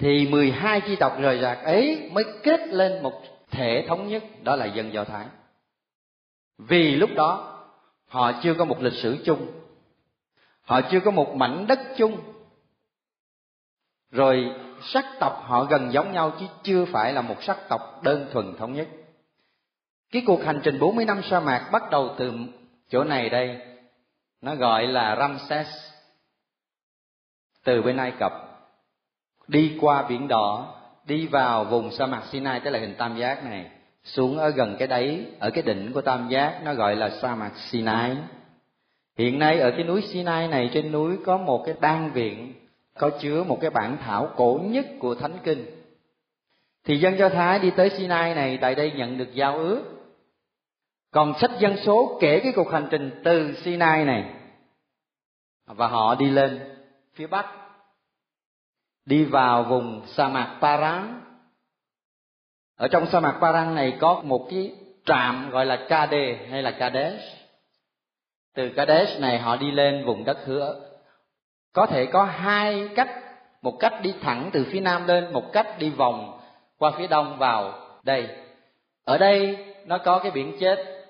thì 0.00 0.28
12 0.30 0.80
chi 0.80 0.96
tộc 0.96 1.16
rời 1.20 1.40
rạc 1.40 1.58
ấy 1.64 2.10
mới 2.12 2.24
kết 2.42 2.68
lên 2.68 3.02
một 3.02 3.22
thể 3.50 3.84
thống 3.88 4.08
nhất 4.08 4.24
đó 4.42 4.56
là 4.56 4.66
dân 4.66 4.92
do 4.92 5.04
thái 5.04 5.26
vì 6.58 6.96
lúc 6.96 7.10
đó 7.16 7.58
họ 8.06 8.32
chưa 8.42 8.54
có 8.54 8.64
một 8.64 8.82
lịch 8.82 9.02
sử 9.02 9.16
chung 9.24 9.46
họ 10.62 10.80
chưa 10.90 11.00
có 11.00 11.10
một 11.10 11.34
mảnh 11.36 11.66
đất 11.66 11.80
chung 11.96 12.20
rồi 14.10 14.54
sắc 14.82 15.04
tộc 15.20 15.42
họ 15.44 15.64
gần 15.64 15.92
giống 15.92 16.12
nhau 16.12 16.32
chứ 16.40 16.46
chưa 16.62 16.84
phải 16.84 17.12
là 17.12 17.22
một 17.22 17.42
sắc 17.42 17.58
tộc 17.68 18.02
đơn 18.02 18.28
thuần 18.32 18.56
thống 18.56 18.72
nhất. 18.72 18.88
Cái 20.12 20.22
cuộc 20.26 20.44
hành 20.44 20.60
trình 20.64 20.78
40 20.78 21.04
năm 21.04 21.20
sa 21.22 21.40
mạc 21.40 21.68
bắt 21.72 21.90
đầu 21.90 22.14
từ 22.18 22.32
chỗ 22.88 23.04
này 23.04 23.28
đây, 23.28 23.60
nó 24.40 24.54
gọi 24.54 24.86
là 24.86 25.16
Ramses. 25.16 25.68
Từ 27.64 27.82
bên 27.82 27.96
Ai 27.96 28.12
Cập, 28.18 28.32
đi 29.50 29.76
qua 29.80 30.06
biển 30.08 30.28
đỏ, 30.28 30.74
đi 31.04 31.26
vào 31.26 31.64
vùng 31.64 31.92
sa 31.92 32.06
mạc 32.06 32.22
Sinai 32.30 32.60
tức 32.60 32.70
là 32.70 32.78
hình 32.78 32.94
tam 32.98 33.16
giác 33.16 33.44
này, 33.44 33.70
xuống 34.04 34.38
ở 34.38 34.50
gần 34.50 34.76
cái 34.78 34.88
đáy, 34.88 35.26
ở 35.38 35.50
cái 35.50 35.62
đỉnh 35.62 35.92
của 35.92 36.00
tam 36.00 36.28
giác 36.28 36.60
nó 36.64 36.74
gọi 36.74 36.96
là 36.96 37.10
sa 37.10 37.34
mạc 37.34 37.52
Sinai. 37.56 38.16
Hiện 39.18 39.38
nay 39.38 39.58
ở 39.58 39.70
cái 39.70 39.84
núi 39.84 40.02
Sinai 40.02 40.48
này 40.48 40.70
trên 40.72 40.92
núi 40.92 41.16
có 41.26 41.36
một 41.36 41.62
cái 41.66 41.74
đan 41.80 42.10
viện 42.10 42.54
có 42.98 43.10
chứa 43.20 43.44
một 43.44 43.58
cái 43.60 43.70
bản 43.70 43.96
thảo 44.00 44.28
cổ 44.36 44.60
nhất 44.62 44.86
của 44.98 45.14
Thánh 45.14 45.38
Kinh. 45.44 45.66
Thì 46.84 46.96
dân 46.96 47.18
Do 47.18 47.28
Thái 47.28 47.58
đi 47.58 47.70
tới 47.70 47.90
Sinai 47.90 48.34
này 48.34 48.58
tại 48.60 48.74
đây 48.74 48.92
nhận 48.96 49.18
được 49.18 49.34
giao 49.34 49.58
ước. 49.58 49.82
Còn 51.10 51.34
sách 51.40 51.50
dân 51.58 51.76
số 51.76 52.18
kể 52.20 52.40
cái 52.42 52.52
cuộc 52.56 52.70
hành 52.70 52.88
trình 52.90 53.20
từ 53.24 53.54
Sinai 53.54 54.04
này 54.04 54.24
và 55.66 55.88
họ 55.88 56.14
đi 56.14 56.30
lên 56.30 56.60
phía 57.14 57.26
bắc 57.26 57.46
đi 59.06 59.24
vào 59.24 59.62
vùng 59.62 60.02
sa 60.06 60.28
mạc 60.28 60.58
Paran. 60.60 61.20
Ở 62.76 62.88
trong 62.88 63.06
sa 63.06 63.20
mạc 63.20 63.38
Paran 63.40 63.74
này 63.74 63.96
có 64.00 64.22
một 64.24 64.46
cái 64.50 64.72
trạm 65.04 65.50
gọi 65.50 65.66
là 65.66 65.86
Kade 65.88 66.46
hay 66.50 66.62
là 66.62 66.70
Kadesh. 66.70 67.24
Từ 68.54 68.68
Kadesh 68.68 69.20
này 69.20 69.38
họ 69.38 69.56
đi 69.56 69.70
lên 69.70 70.04
vùng 70.04 70.24
đất 70.24 70.38
hứa 70.44 70.80
có 71.72 71.86
thể 71.86 72.06
có 72.06 72.24
hai 72.24 72.88
cách, 72.94 73.10
một 73.62 73.76
cách 73.80 73.94
đi 74.02 74.14
thẳng 74.20 74.50
từ 74.52 74.66
phía 74.72 74.80
nam 74.80 75.06
lên, 75.06 75.32
một 75.32 75.52
cách 75.52 75.78
đi 75.78 75.90
vòng 75.90 76.40
qua 76.78 76.92
phía 76.98 77.06
đông 77.06 77.38
vào 77.38 77.72
đây 78.02 78.28
ở 79.04 79.18
đây 79.18 79.66
nó 79.86 79.98
có 79.98 80.18
cái 80.18 80.30
biển 80.30 80.56
chết 80.60 81.06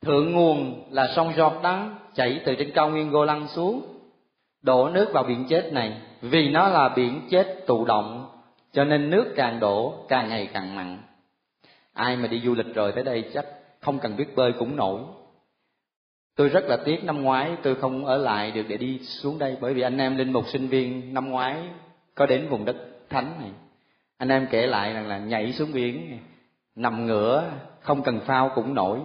thượng 0.00 0.32
nguồn 0.32 0.84
là 0.90 1.12
sông 1.16 1.32
Jordan, 1.32 1.90
chảy 2.14 2.40
từ 2.44 2.54
trên 2.54 2.70
cao 2.74 2.90
nguyên 2.90 3.10
Golan 3.10 3.48
xuống 3.48 3.82
đổ 4.62 4.88
nước 4.88 5.08
vào 5.12 5.24
biển 5.24 5.44
chết 5.48 5.72
này 5.72 6.00
vì 6.20 6.48
nó 6.48 6.68
là 6.68 6.88
biển 6.88 7.20
chết 7.30 7.66
tụ 7.66 7.84
động 7.84 8.28
cho 8.72 8.84
nên 8.84 9.10
nước 9.10 9.32
càng 9.36 9.60
đổ 9.60 9.94
càng 10.08 10.28
ngày 10.28 10.48
càng 10.52 10.76
mặn. 10.76 10.98
Ai 11.92 12.16
mà 12.16 12.28
đi 12.28 12.40
du 12.40 12.54
lịch 12.54 12.74
rồi 12.74 12.92
tới 12.92 13.04
đây 13.04 13.30
chắc 13.34 13.46
không 13.80 13.98
cần 13.98 14.16
biết 14.16 14.36
bơi 14.36 14.52
cũng 14.58 14.76
nổi. 14.76 15.00
Tôi 16.36 16.48
rất 16.48 16.64
là 16.64 16.76
tiếc 16.84 17.04
năm 17.04 17.22
ngoái 17.22 17.56
tôi 17.62 17.74
không 17.74 18.04
ở 18.04 18.16
lại 18.16 18.50
được 18.50 18.64
để 18.68 18.76
đi 18.76 18.98
xuống 18.98 19.38
đây 19.38 19.56
bởi 19.60 19.74
vì 19.74 19.82
anh 19.82 19.98
em 19.98 20.16
linh 20.16 20.32
mục 20.32 20.48
sinh 20.48 20.68
viên 20.68 21.14
năm 21.14 21.30
ngoái 21.30 21.56
có 22.14 22.26
đến 22.26 22.48
vùng 22.48 22.64
đất 22.64 22.76
thánh 23.10 23.34
này. 23.40 23.50
Anh 24.16 24.28
em 24.28 24.46
kể 24.50 24.66
lại 24.66 24.92
rằng 24.92 25.08
là 25.08 25.18
nhảy 25.18 25.52
xuống 25.52 25.72
biển 25.72 26.18
nằm 26.74 27.06
ngửa 27.06 27.50
không 27.80 28.02
cần 28.02 28.20
phao 28.20 28.52
cũng 28.54 28.74
nổi. 28.74 29.00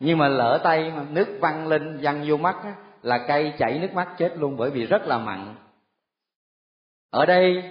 Nhưng 0.00 0.18
mà 0.18 0.28
lỡ 0.28 0.60
tay 0.64 0.92
mà 0.96 1.04
nước 1.10 1.38
văng 1.40 1.68
lên 1.68 1.98
văng 2.02 2.24
vô 2.26 2.36
mắt 2.36 2.56
á, 2.64 2.74
là 3.02 3.24
cây 3.28 3.52
chảy 3.58 3.78
nước 3.78 3.92
mắt 3.94 4.14
chết 4.18 4.32
luôn 4.36 4.56
bởi 4.56 4.70
vì 4.70 4.86
rất 4.86 5.02
là 5.06 5.18
mặn. 5.18 5.54
Ở 7.10 7.26
đây 7.26 7.62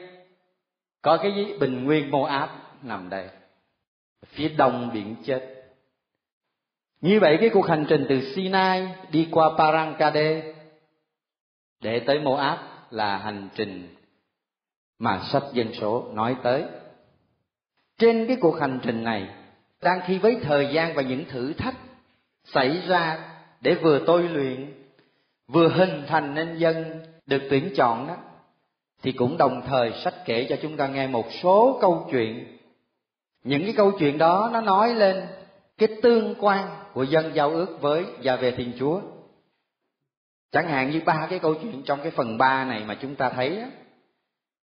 có 1.01 1.17
cái 1.17 1.57
bình 1.59 1.83
nguyên 1.83 2.11
mô 2.11 2.23
áp 2.23 2.49
nằm 2.83 3.09
đây. 3.09 3.29
Phía 4.25 4.49
đông 4.49 4.89
biển 4.93 5.15
chết. 5.25 5.53
Như 7.01 7.19
vậy 7.19 7.37
cái 7.39 7.49
cuộc 7.49 7.67
hành 7.67 7.85
trình 7.89 8.05
từ 8.09 8.33
Sinai 8.35 8.95
đi 9.11 9.27
qua 9.31 9.49
Parangkade 9.57 10.53
để 11.81 11.99
tới 11.99 12.19
Moab 12.19 12.59
là 12.89 13.17
hành 13.17 13.49
trình 13.55 13.95
mà 14.99 15.21
sách 15.31 15.43
dân 15.53 15.73
số 15.73 16.11
nói 16.13 16.35
tới. 16.43 16.65
Trên 17.97 18.27
cái 18.27 18.37
cuộc 18.41 18.59
hành 18.59 18.79
trình 18.83 19.03
này, 19.03 19.29
đang 19.81 20.01
khi 20.05 20.17
với 20.17 20.37
thời 20.41 20.73
gian 20.73 20.95
và 20.95 21.01
những 21.01 21.25
thử 21.25 21.53
thách 21.53 21.75
xảy 22.43 22.81
ra 22.87 23.29
để 23.61 23.75
vừa 23.75 24.01
tôi 24.05 24.23
luyện, 24.23 24.73
vừa 25.47 25.69
hình 25.69 26.03
thành 26.07 26.33
nên 26.33 26.57
dân 26.57 27.03
được 27.25 27.41
tuyển 27.49 27.73
chọn 27.75 28.07
đó, 28.07 28.15
thì 29.01 29.11
cũng 29.11 29.37
đồng 29.37 29.61
thời 29.67 29.91
sách 30.03 30.13
kể 30.25 30.45
cho 30.49 30.55
chúng 30.61 30.77
ta 30.77 30.87
nghe 30.87 31.07
một 31.07 31.25
số 31.41 31.77
câu 31.81 32.07
chuyện. 32.11 32.57
Những 33.43 33.63
cái 33.63 33.73
câu 33.77 33.91
chuyện 33.99 34.17
đó 34.17 34.49
nó 34.53 34.61
nói 34.61 34.93
lên 34.93 35.27
cái 35.77 35.89
tương 36.01 36.35
quan 36.39 36.67
của 36.93 37.03
dân 37.03 37.31
giao 37.35 37.49
ước 37.49 37.77
với 37.81 38.05
và 38.23 38.35
về 38.35 38.51
thiên 38.51 38.71
chúa. 38.79 39.01
Chẳng 40.51 40.67
hạn 40.67 40.91
như 40.91 41.01
ba 41.05 41.27
cái 41.29 41.39
câu 41.39 41.53
chuyện 41.53 41.83
trong 41.83 41.99
cái 42.01 42.11
phần 42.11 42.37
ba 42.37 42.65
này 42.65 42.83
mà 42.87 42.97
chúng 43.01 43.15
ta 43.15 43.29
thấy 43.29 43.57
đó, 43.59 43.67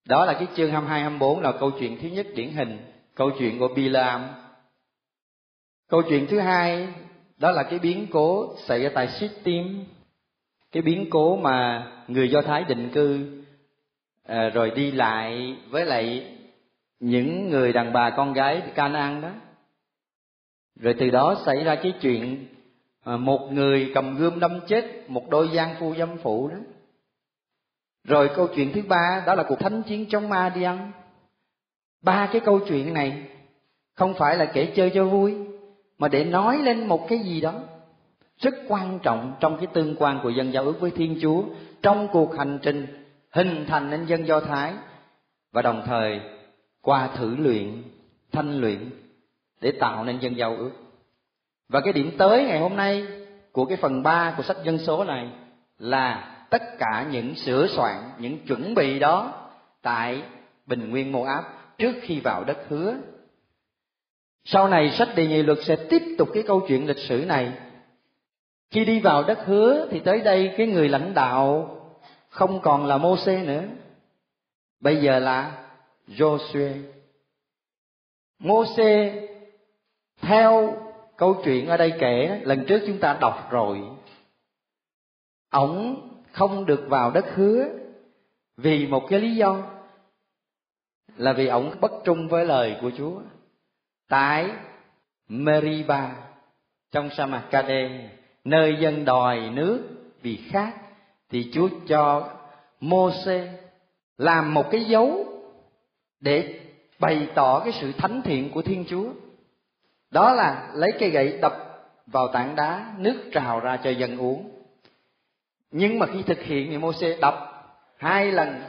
đó 0.05 0.25
là 0.25 0.33
cái 0.33 0.47
chương 0.55 0.71
22 0.71 1.01
24 1.01 1.39
là 1.39 1.51
câu 1.51 1.71
chuyện 1.79 1.97
thứ 2.01 2.07
nhất 2.07 2.27
điển 2.35 2.51
hình 2.51 2.77
câu 3.15 3.31
chuyện 3.39 3.59
của 3.59 3.67
Bilam 3.75 4.27
câu 5.89 6.01
chuyện 6.09 6.27
thứ 6.29 6.39
hai 6.39 6.87
đó 7.37 7.51
là 7.51 7.63
cái 7.63 7.79
biến 7.79 8.07
cố 8.11 8.55
xảy 8.67 8.83
ra 8.83 8.89
tại 8.93 9.07
Sittim 9.07 9.85
cái 10.71 10.83
biến 10.83 11.07
cố 11.09 11.35
mà 11.35 11.87
người 12.07 12.29
Do 12.29 12.41
Thái 12.41 12.63
định 12.63 12.89
cư 12.93 13.25
à, 14.23 14.49
rồi 14.49 14.71
đi 14.71 14.91
lại 14.91 15.55
với 15.69 15.85
lại 15.85 16.35
những 16.99 17.49
người 17.49 17.73
đàn 17.73 17.93
bà 17.93 18.09
con 18.09 18.33
gái 18.33 18.61
Canaan 18.75 19.21
đó. 19.21 19.29
Rồi 20.79 20.95
từ 20.99 21.09
đó 21.09 21.35
xảy 21.45 21.63
ra 21.63 21.75
cái 21.75 21.93
chuyện 22.01 22.47
à, 23.03 23.17
một 23.17 23.49
người 23.51 23.91
cầm 23.93 24.15
gươm 24.15 24.39
đâm 24.39 24.59
chết 24.67 25.09
một 25.09 25.29
đôi 25.29 25.49
gian 25.49 25.75
phu 25.79 25.95
dâm 25.95 26.17
phụ 26.17 26.47
đó. 26.47 26.57
Rồi 28.03 28.29
câu 28.35 28.47
chuyện 28.55 28.71
thứ 28.73 28.81
ba 28.87 29.23
đó 29.25 29.35
là 29.35 29.43
cuộc 29.43 29.59
thánh 29.59 29.83
chiến 29.83 30.05
chống 30.09 30.29
ma 30.29 30.49
đi 30.55 30.63
ăn 30.63 30.91
ba 32.01 32.29
cái 32.31 32.41
câu 32.45 32.59
chuyện 32.67 32.93
này 32.93 33.27
không 33.95 34.13
phải 34.13 34.37
là 34.37 34.45
kể 34.45 34.71
chơi 34.75 34.91
cho 34.93 35.05
vui 35.05 35.35
mà 35.97 36.07
để 36.07 36.23
nói 36.25 36.57
lên 36.57 36.87
một 36.87 37.05
cái 37.09 37.19
gì 37.19 37.41
đó 37.41 37.53
rất 38.39 38.53
quan 38.67 38.99
trọng 39.03 39.33
trong 39.39 39.57
cái 39.57 39.67
tương 39.73 39.95
quan 39.95 40.19
của 40.23 40.29
dân 40.29 40.53
giao 40.53 40.63
ước 40.63 40.79
với 40.79 40.91
thiên 40.91 41.19
chúa, 41.21 41.43
trong 41.81 42.07
cuộc 42.11 42.37
hành 42.37 42.59
trình 42.61 43.05
hình 43.31 43.65
thành 43.67 43.89
nên 43.89 44.05
dân 44.05 44.27
do 44.27 44.39
thái, 44.39 44.73
và 45.51 45.61
đồng 45.61 45.83
thời 45.85 46.21
qua 46.81 47.09
thử 47.15 47.35
luyện, 47.35 47.83
thanh 48.31 48.61
luyện 48.61 48.89
để 49.61 49.71
tạo 49.71 50.03
nên 50.03 50.19
dân 50.19 50.37
giao 50.37 50.55
ước. 50.55 50.71
Và 51.69 51.81
cái 51.81 51.93
điểm 51.93 52.11
tới 52.17 52.43
ngày 52.43 52.59
hôm 52.59 52.75
nay 52.75 53.07
của 53.51 53.65
cái 53.65 53.77
phần 53.77 54.03
3 54.03 54.33
của 54.37 54.43
sách 54.43 54.57
dân 54.63 54.77
số 54.77 55.03
này 55.03 55.29
là 55.77 56.35
tất 56.49 56.61
cả 56.79 57.07
những 57.11 57.35
sửa 57.35 57.67
soạn, 57.67 57.95
những 58.19 58.45
chuẩn 58.47 58.75
bị 58.75 58.99
đó 58.99 59.33
tại 59.81 60.21
bình 60.65 60.89
nguyên 60.89 61.11
mô 61.11 61.23
áp 61.23 61.43
trước 61.77 61.95
khi 62.01 62.19
vào 62.19 62.43
đất 62.43 62.57
hứa. 62.69 62.95
Sau 64.45 64.67
này, 64.67 64.91
sách 64.91 65.09
đề 65.15 65.27
nghị 65.27 65.43
luật 65.43 65.57
sẽ 65.63 65.75
tiếp 65.89 66.01
tục 66.17 66.29
cái 66.33 66.43
câu 66.43 66.65
chuyện 66.67 66.87
lịch 66.87 66.97
sử 66.97 67.25
này 67.27 67.51
khi 68.71 68.85
đi 68.85 68.99
vào 68.99 69.23
đất 69.23 69.39
hứa 69.45 69.87
thì 69.91 69.99
tới 69.99 70.21
đây 70.21 70.53
cái 70.57 70.67
người 70.67 70.89
lãnh 70.89 71.13
đạo 71.13 71.75
không 72.29 72.61
còn 72.61 72.85
là 72.85 72.97
mô 72.97 73.17
xê 73.17 73.43
nữa 73.43 73.63
bây 74.79 74.97
giờ 74.97 75.19
là 75.19 75.67
joshua 76.07 76.83
mô 78.39 78.65
xê 78.77 79.21
theo 80.21 80.77
câu 81.17 81.41
chuyện 81.45 81.67
ở 81.67 81.77
đây 81.77 81.93
kể 81.99 82.41
lần 82.43 82.65
trước 82.67 82.83
chúng 82.87 82.99
ta 82.99 83.17
đọc 83.21 83.47
rồi 83.51 83.81
ổng 85.49 86.09
không 86.31 86.65
được 86.65 86.85
vào 86.87 87.11
đất 87.11 87.25
hứa 87.35 87.65
vì 88.57 88.87
một 88.87 89.05
cái 89.09 89.19
lý 89.19 89.35
do 89.35 89.63
là 91.17 91.33
vì 91.33 91.47
ổng 91.47 91.75
bất 91.81 91.91
trung 92.03 92.27
với 92.27 92.45
lời 92.45 92.77
của 92.81 92.91
Chúa. 92.97 93.21
Tại 94.07 94.51
Meriba 95.27 96.15
trong 96.91 97.09
sa 97.09 97.25
mạc 97.25 97.47
Cade, 97.51 98.09
nơi 98.43 98.77
dân 98.79 99.05
đòi 99.05 99.49
nước 99.49 99.89
vì 100.21 100.39
khác, 100.49 100.73
thì 101.29 101.51
Chúa 101.53 101.69
cho 101.87 102.29
Môse 102.79 103.53
làm 104.17 104.53
một 104.53 104.71
cái 104.71 104.85
dấu 104.85 105.25
để 106.19 106.59
bày 106.99 107.27
tỏ 107.35 107.59
cái 107.59 107.73
sự 107.81 107.91
thánh 107.91 108.21
thiện 108.21 108.51
của 108.51 108.61
Thiên 108.61 108.85
Chúa. 108.89 109.09
Đó 110.11 110.33
là 110.33 110.71
lấy 110.73 110.89
cây 110.99 111.09
gậy 111.09 111.37
đập 111.41 111.53
vào 112.07 112.27
tảng 112.27 112.55
đá, 112.55 112.93
nước 112.97 113.29
trào 113.31 113.59
ra 113.59 113.77
cho 113.83 113.89
dân 113.89 114.17
uống. 114.17 114.51
Nhưng 115.71 115.99
mà 115.99 116.05
khi 116.13 116.23
thực 116.23 116.39
hiện 116.39 116.67
thì 116.69 116.77
Môse 116.77 117.17
đập 117.21 117.35
hai 117.97 118.31
lần, 118.31 118.61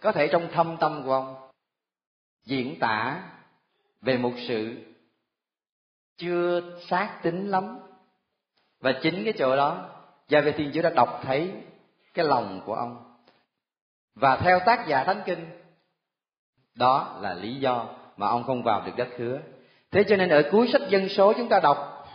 có 0.00 0.12
thể 0.12 0.28
trong 0.28 0.48
thâm 0.52 0.76
tâm 0.80 1.02
của 1.04 1.12
ông 1.12 1.34
diễn 2.44 2.78
tả 2.78 3.22
về 4.02 4.16
một 4.16 4.32
sự 4.48 4.76
chưa 6.16 6.78
xác 6.88 7.20
tính 7.22 7.50
lắm 7.50 7.78
và 8.84 8.92
chính 9.02 9.24
cái 9.24 9.32
chỗ 9.38 9.56
đó, 9.56 9.86
gia 10.28 10.40
về 10.40 10.52
thiên 10.52 10.70
chúa 10.74 10.82
đã 10.82 10.90
đọc 10.90 11.20
thấy 11.22 11.52
cái 12.14 12.24
lòng 12.24 12.60
của 12.66 12.74
ông. 12.74 12.96
Và 14.14 14.36
theo 14.36 14.60
tác 14.66 14.86
giả 14.88 15.04
thánh 15.04 15.22
kinh, 15.24 15.46
đó 16.74 17.18
là 17.20 17.34
lý 17.34 17.54
do 17.54 17.86
mà 18.16 18.28
ông 18.28 18.44
không 18.44 18.62
vào 18.62 18.82
được 18.86 18.92
đất 18.96 19.08
hứa. 19.16 19.38
Thế 19.90 20.04
cho 20.08 20.16
nên 20.16 20.28
ở 20.28 20.42
cuối 20.52 20.68
sách 20.72 20.82
dân 20.88 21.08
số 21.08 21.32
chúng 21.32 21.48
ta 21.48 21.60
đọc 21.60 22.06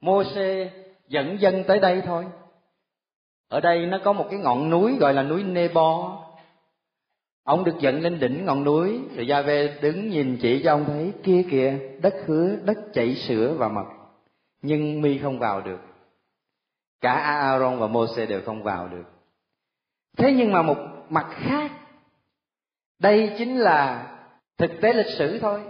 Môse 0.00 0.70
dẫn 1.08 1.40
dân 1.40 1.64
tới 1.64 1.80
đây 1.80 2.02
thôi. 2.06 2.24
Ở 3.48 3.60
đây 3.60 3.86
nó 3.86 3.98
có 4.04 4.12
một 4.12 4.26
cái 4.30 4.40
ngọn 4.40 4.70
núi 4.70 4.96
gọi 4.96 5.14
là 5.14 5.22
núi 5.22 5.42
Nebo. 5.42 6.20
Ông 7.44 7.64
được 7.64 7.78
dẫn 7.78 8.02
lên 8.02 8.20
đỉnh 8.20 8.44
ngọn 8.44 8.64
núi, 8.64 9.00
rồi 9.16 9.26
gia 9.26 9.42
về 9.42 9.78
đứng 9.82 10.08
nhìn 10.08 10.38
chỉ 10.42 10.62
cho 10.64 10.72
ông 10.72 10.84
thấy 10.84 11.12
kia 11.22 11.44
kìa, 11.50 11.78
đất 12.02 12.14
hứa, 12.26 12.56
đất 12.64 12.78
chảy 12.92 13.14
sữa 13.14 13.54
và 13.58 13.68
mật. 13.68 13.86
Nhưng 14.62 15.00
mi 15.00 15.18
không 15.18 15.38
vào 15.38 15.60
được 15.60 15.93
cả 17.04 17.12
Aaron 17.12 17.78
và 17.78 17.86
Môse 17.86 18.26
đều 18.26 18.42
không 18.46 18.62
vào 18.62 18.88
được 18.88 19.04
thế 20.16 20.32
nhưng 20.32 20.52
mà 20.52 20.62
một 20.62 20.76
mặt 21.10 21.26
khác, 21.30 21.70
đây 22.98 23.34
chính 23.38 23.58
là 23.58 24.06
thực 24.58 24.70
tế 24.80 24.92
lịch 24.92 25.18
sử 25.18 25.38
thôi 25.38 25.62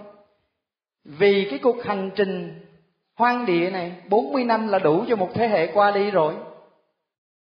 vì 1.05 1.47
cái 1.51 1.59
cuộc 1.63 1.85
hành 1.85 2.11
trình 2.17 2.61
hoang 3.17 3.47
địa 3.47 3.71
này 3.71 4.03
40 4.09 4.45
năm 4.45 4.69
là 4.69 4.79
đủ 4.79 5.05
cho 5.09 5.17
một 5.17 5.31
thế 5.35 5.49
hệ 5.49 5.73
qua 5.75 5.91
đi 5.91 6.11
rồi. 6.11 6.35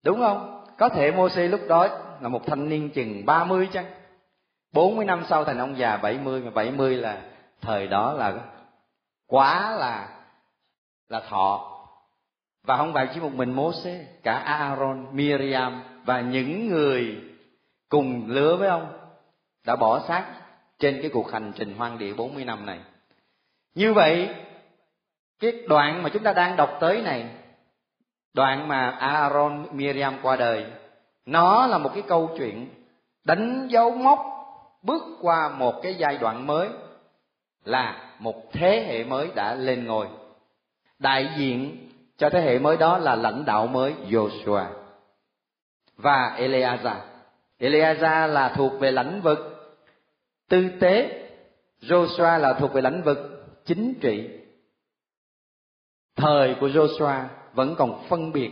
Đúng 0.04 0.20
không? 0.20 0.66
Có 0.78 0.90
thể 0.90 1.12
Môse 1.12 1.48
lúc 1.48 1.62
đó 1.68 1.88
là 2.22 2.30
một 2.30 2.42
thanh 2.46 2.70
niên 2.70 2.90
chừng 2.90 3.26
30 3.26 3.70
chăng? 3.74 3.86
40 4.74 5.06
năm 5.06 5.24
sau 5.30 5.46
thành 5.46 5.58
ông 5.58 5.78
già 5.78 5.98
70 5.98 6.42
mà 6.42 6.52
70 6.52 6.98
là 6.98 7.22
thời 7.62 7.88
đó 7.88 8.14
là 8.14 8.34
quá 9.28 9.76
là 9.76 10.10
là 11.10 11.20
thọ. 11.30 11.71
Và 12.64 12.78
không 12.78 12.94
phải 12.94 13.08
chỉ 13.14 13.20
một 13.20 13.34
mình 13.34 13.54
Moses, 13.54 14.02
cả 14.24 14.34
Aaron, 14.34 15.08
Miriam 15.12 15.84
và 16.06 16.22
những 16.22 16.68
người 16.68 17.22
cùng 17.90 18.24
lứa 18.28 18.56
với 18.56 18.68
ông 18.70 18.88
đã 19.66 19.76
bỏ 19.76 20.00
xác 20.08 20.26
trên 20.80 21.00
cái 21.02 21.12
cuộc 21.14 21.32
hành 21.32 21.52
trình 21.56 21.76
hoang 21.78 21.98
địa 21.98 22.14
40 22.14 22.46
năm 22.46 22.66
này. 22.66 22.80
Như 23.76 23.94
vậy 23.94 24.30
cái 25.40 25.52
đoạn 25.68 26.04
mà 26.04 26.10
chúng 26.10 26.24
ta 26.24 26.34
đang 26.34 26.56
đọc 26.56 26.78
tới 26.80 27.02
này 27.02 27.26
đoạn 28.34 28.68
mà 28.68 28.90
Aaron 28.90 29.66
Miriam 29.72 30.18
qua 30.22 30.36
đời 30.36 30.66
nó 31.26 31.68
là 31.68 31.78
một 31.78 31.92
cái 31.94 32.04
câu 32.08 32.30
chuyện 32.38 32.70
đánh 33.26 33.68
dấu 33.68 33.92
mốc 33.92 34.20
bước 34.84 35.04
qua 35.22 35.50
một 35.50 35.80
cái 35.84 35.96
giai 35.96 36.18
đoạn 36.18 36.48
mới 36.48 36.70
là 37.64 38.16
một 38.20 38.52
thế 38.52 38.86
hệ 38.88 39.04
mới 39.04 39.30
đã 39.36 39.56
lên 39.56 39.86
ngôi. 39.86 40.08
Đại 41.00 41.30
diện 41.38 41.90
cho 42.22 42.30
thế 42.30 42.42
hệ 42.42 42.60
mới 42.60 42.78
đó 42.78 42.98
là 42.98 43.16
lãnh 43.16 43.46
đạo 43.46 43.68
mới 43.68 43.96
Joshua 44.10 44.66
và 45.98 46.38
Eleazar. 46.40 47.00
Eleazar 47.60 48.28
là 48.28 48.54
thuộc 48.56 48.80
về 48.80 48.92
lãnh 48.92 49.22
vực 49.22 49.40
tư 50.50 50.70
tế, 50.80 51.24
Joshua 51.82 52.40
là 52.40 52.54
thuộc 52.54 52.74
về 52.74 52.82
lãnh 52.82 53.02
vực 53.04 53.18
chính 53.66 53.94
trị. 54.02 54.30
Thời 56.16 56.56
của 56.60 56.68
Joshua 56.68 57.26
vẫn 57.54 57.76
còn 57.78 58.04
phân 58.10 58.32
biệt 58.32 58.52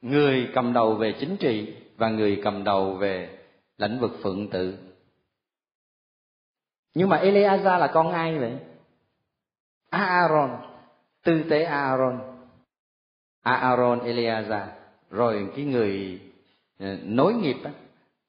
người 0.00 0.48
cầm 0.54 0.72
đầu 0.72 0.94
về 0.94 1.14
chính 1.20 1.36
trị 1.36 1.74
và 1.96 2.08
người 2.08 2.40
cầm 2.44 2.64
đầu 2.64 2.94
về 2.94 3.38
lĩnh 3.78 4.00
vực 4.00 4.10
phượng 4.22 4.50
tự. 4.50 4.78
Nhưng 6.94 7.08
mà 7.08 7.16
Eleazar 7.22 7.78
là 7.78 7.86
con 7.86 8.12
ai 8.12 8.38
vậy? 8.38 8.52
Aaron, 9.90 10.50
tư 11.22 11.44
tế 11.50 11.62
Aaron. 11.62 12.33
Aaron 13.44 13.98
Eleazar 13.98 14.66
rồi 15.10 15.50
cái 15.56 15.64
người 15.64 16.20
ờ, 16.80 16.96
nối 17.04 17.34
nghiệp 17.34 17.56
á, 17.64 17.70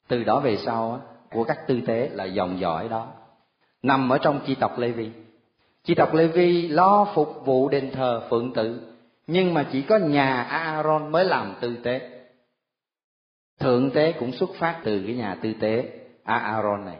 từ 0.07 0.23
đó 0.23 0.39
về 0.39 0.57
sau 0.57 0.91
á, 0.91 0.99
của 1.31 1.43
các 1.43 1.67
tư 1.67 1.81
tế 1.85 2.09
là 2.13 2.25
dòng 2.25 2.59
dõi 2.59 2.89
đó 2.89 3.11
nằm 3.85 4.09
ở 4.09 4.17
trong 4.17 4.39
chi 4.45 4.55
tộc 4.55 4.79
Lê 4.79 4.91
Vi. 4.91 5.09
Chi 5.83 5.95
tộc 5.95 6.13
Lê 6.13 6.27
Vi 6.27 6.67
lo 6.67 7.07
phục 7.15 7.45
vụ 7.45 7.69
đền 7.69 7.91
thờ 7.91 8.27
phượng 8.29 8.53
tự, 8.53 8.81
nhưng 9.27 9.53
mà 9.53 9.65
chỉ 9.71 9.81
có 9.81 9.97
nhà 9.97 10.41
Aaron 10.41 11.11
mới 11.11 11.25
làm 11.25 11.55
tư 11.61 11.75
tế. 11.83 12.09
Thượng 13.59 13.91
tế 13.91 14.11
cũng 14.11 14.31
xuất 14.31 14.49
phát 14.59 14.81
từ 14.83 15.03
cái 15.05 15.15
nhà 15.15 15.35
tư 15.41 15.53
tế 15.59 15.89
Aaron 16.23 16.85
này. 16.85 16.97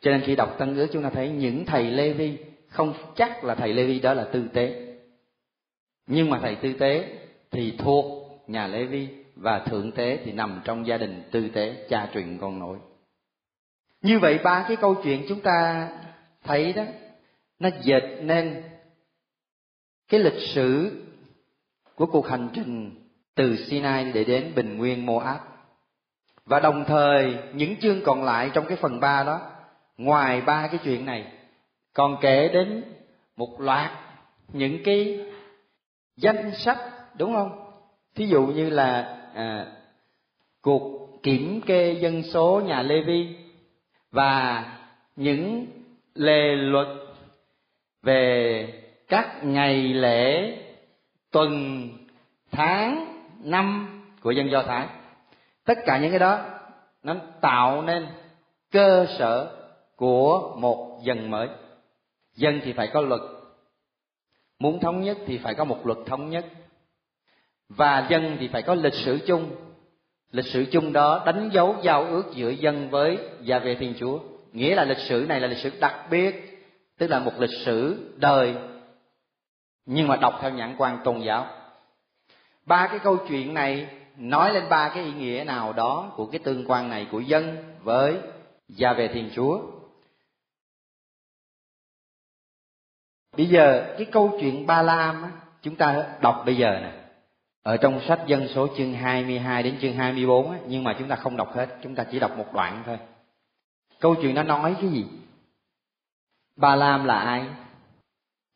Cho 0.00 0.10
nên 0.10 0.20
khi 0.20 0.36
đọc 0.36 0.54
Tân 0.58 0.76
ước 0.76 0.86
chúng 0.92 1.02
ta 1.02 1.10
thấy 1.10 1.28
những 1.28 1.64
thầy 1.64 1.84
Lê 1.84 2.12
Vi 2.12 2.38
không 2.68 2.94
chắc 3.16 3.44
là 3.44 3.54
thầy 3.54 3.72
Lê 3.72 3.84
Vi 3.84 4.00
đó 4.00 4.14
là 4.14 4.24
tư 4.24 4.44
tế. 4.52 4.89
Nhưng 6.10 6.30
mà 6.30 6.38
thầy 6.42 6.54
tư 6.54 6.72
tế 6.72 7.18
thì 7.50 7.74
thuộc 7.78 8.04
nhà 8.46 8.66
Lê 8.66 8.84
Vi 8.84 9.08
và 9.36 9.58
thượng 9.58 9.92
tế 9.92 10.18
thì 10.24 10.32
nằm 10.32 10.60
trong 10.64 10.86
gia 10.86 10.98
đình 10.98 11.22
tư 11.30 11.48
tế 11.48 11.86
cha 11.88 12.08
truyền 12.14 12.38
con 12.38 12.58
nối 12.58 12.78
như 14.02 14.18
vậy 14.18 14.38
ba 14.44 14.64
cái 14.68 14.76
câu 14.76 14.94
chuyện 14.94 15.24
chúng 15.28 15.40
ta 15.40 15.88
thấy 16.44 16.72
đó, 16.72 16.82
nó 17.58 17.68
dệt 17.82 18.02
nên 18.20 18.62
cái 20.08 20.20
lịch 20.20 20.48
sử 20.54 20.90
của 21.94 22.06
cuộc 22.06 22.28
hành 22.28 22.48
trình 22.52 22.90
từ 23.34 23.56
Sinai 23.56 24.12
để 24.12 24.24
đến 24.24 24.52
bình 24.54 24.78
nguyên 24.78 25.06
Moab. 25.06 25.40
Và 26.44 26.60
đồng 26.60 26.84
thời 26.84 27.36
những 27.54 27.76
chương 27.76 28.00
còn 28.04 28.24
lại 28.24 28.50
trong 28.54 28.66
cái 28.68 28.76
phần 28.76 29.00
ba 29.00 29.24
đó, 29.24 29.40
ngoài 29.96 30.40
ba 30.40 30.66
cái 30.66 30.80
chuyện 30.84 31.06
này, 31.06 31.32
còn 31.92 32.16
kể 32.20 32.48
đến 32.48 32.84
một 33.36 33.60
loạt 33.60 33.90
những 34.52 34.82
cái 34.84 35.20
danh 36.20 36.54
sách 36.54 36.78
đúng 37.14 37.32
không? 37.32 37.72
Thí 38.14 38.26
dụ 38.26 38.46
như 38.46 38.70
là 38.70 39.18
à, 39.34 39.66
cuộc 40.62 41.10
kiểm 41.22 41.60
kê 41.60 41.92
dân 41.92 42.22
số 42.22 42.62
nhà 42.64 42.82
Lê 42.82 43.00
Vi 43.06 43.36
và 44.10 44.64
những 45.16 45.66
lề 46.14 46.54
luật 46.56 46.88
về 48.02 48.66
các 49.08 49.44
ngày 49.44 49.76
lễ 49.76 50.56
tuần 51.32 51.88
tháng 52.50 53.06
năm 53.42 53.86
của 54.22 54.30
dân 54.30 54.50
do 54.50 54.62
thái. 54.62 54.86
Tất 55.64 55.78
cả 55.86 55.98
những 55.98 56.10
cái 56.10 56.18
đó 56.18 56.44
nó 57.02 57.14
tạo 57.40 57.82
nên 57.82 58.06
cơ 58.72 59.06
sở 59.18 59.56
của 59.96 60.56
một 60.58 61.00
dân 61.02 61.30
mới. 61.30 61.48
Dân 62.34 62.60
thì 62.64 62.72
phải 62.72 62.88
có 62.92 63.00
luật 63.00 63.20
muốn 64.60 64.80
thống 64.80 65.02
nhất 65.02 65.18
thì 65.26 65.38
phải 65.38 65.54
có 65.54 65.64
một 65.64 65.86
luật 65.86 65.98
thống 66.06 66.30
nhất. 66.30 66.46
Và 67.68 68.06
dân 68.10 68.36
thì 68.40 68.48
phải 68.48 68.62
có 68.62 68.74
lịch 68.74 68.94
sử 68.94 69.18
chung. 69.26 69.50
Lịch 70.32 70.46
sử 70.46 70.64
chung 70.72 70.92
đó 70.92 71.22
đánh 71.26 71.50
dấu 71.52 71.76
giao 71.82 72.04
ước 72.04 72.24
giữa 72.34 72.50
dân 72.50 72.90
với 72.90 73.18
gia 73.42 73.58
về 73.58 73.74
thiên 73.74 73.94
chúa. 73.98 74.18
Nghĩa 74.52 74.74
là 74.74 74.84
lịch 74.84 74.98
sử 74.98 75.26
này 75.28 75.40
là 75.40 75.46
lịch 75.46 75.58
sử 75.58 75.70
đặc 75.80 76.06
biệt, 76.10 76.62
tức 76.98 77.10
là 77.10 77.18
một 77.18 77.32
lịch 77.38 77.60
sử 77.64 78.10
đời, 78.16 78.54
nhưng 79.86 80.08
mà 80.08 80.16
đọc 80.16 80.38
theo 80.40 80.50
nhãn 80.50 80.74
quan 80.78 80.98
tôn 81.04 81.20
giáo. 81.20 81.46
Ba 82.66 82.86
cái 82.86 82.98
câu 82.98 83.16
chuyện 83.28 83.54
này 83.54 83.88
nói 84.16 84.54
lên 84.54 84.64
ba 84.70 84.88
cái 84.94 85.04
ý 85.04 85.12
nghĩa 85.12 85.44
nào 85.46 85.72
đó 85.72 86.12
của 86.16 86.26
cái 86.26 86.38
tương 86.38 86.64
quan 86.66 86.88
này 86.88 87.06
của 87.10 87.20
dân 87.20 87.56
với 87.82 88.16
gia 88.68 88.92
về 88.92 89.08
thiên 89.08 89.30
chúa. 89.34 89.60
Bây 93.40 93.46
giờ 93.46 93.94
cái 93.98 94.06
câu 94.12 94.36
chuyện 94.40 94.66
ba 94.66 94.82
lam 94.82 95.24
chúng 95.62 95.76
ta 95.76 96.06
đọc 96.20 96.42
bây 96.46 96.56
giờ 96.56 96.78
nè 96.82 96.92
ở 97.62 97.76
trong 97.76 98.00
sách 98.00 98.20
dân 98.26 98.48
số 98.48 98.68
chương 98.76 98.92
22 98.92 99.62
đến 99.62 99.76
chương 99.80 99.94
24 99.94 100.50
á, 100.50 100.58
nhưng 100.66 100.84
mà 100.84 100.96
chúng 100.98 101.08
ta 101.08 101.16
không 101.16 101.36
đọc 101.36 101.54
hết, 101.54 101.66
chúng 101.82 101.94
ta 101.94 102.04
chỉ 102.04 102.18
đọc 102.18 102.38
một 102.38 102.54
đoạn 102.54 102.82
thôi. 102.86 102.98
Câu 104.00 104.14
chuyện 104.14 104.34
nó 104.34 104.42
nói 104.42 104.76
cái 104.80 104.90
gì? 104.90 105.06
Ba 106.56 106.76
Lam 106.76 107.04
là 107.04 107.18
ai? 107.18 107.44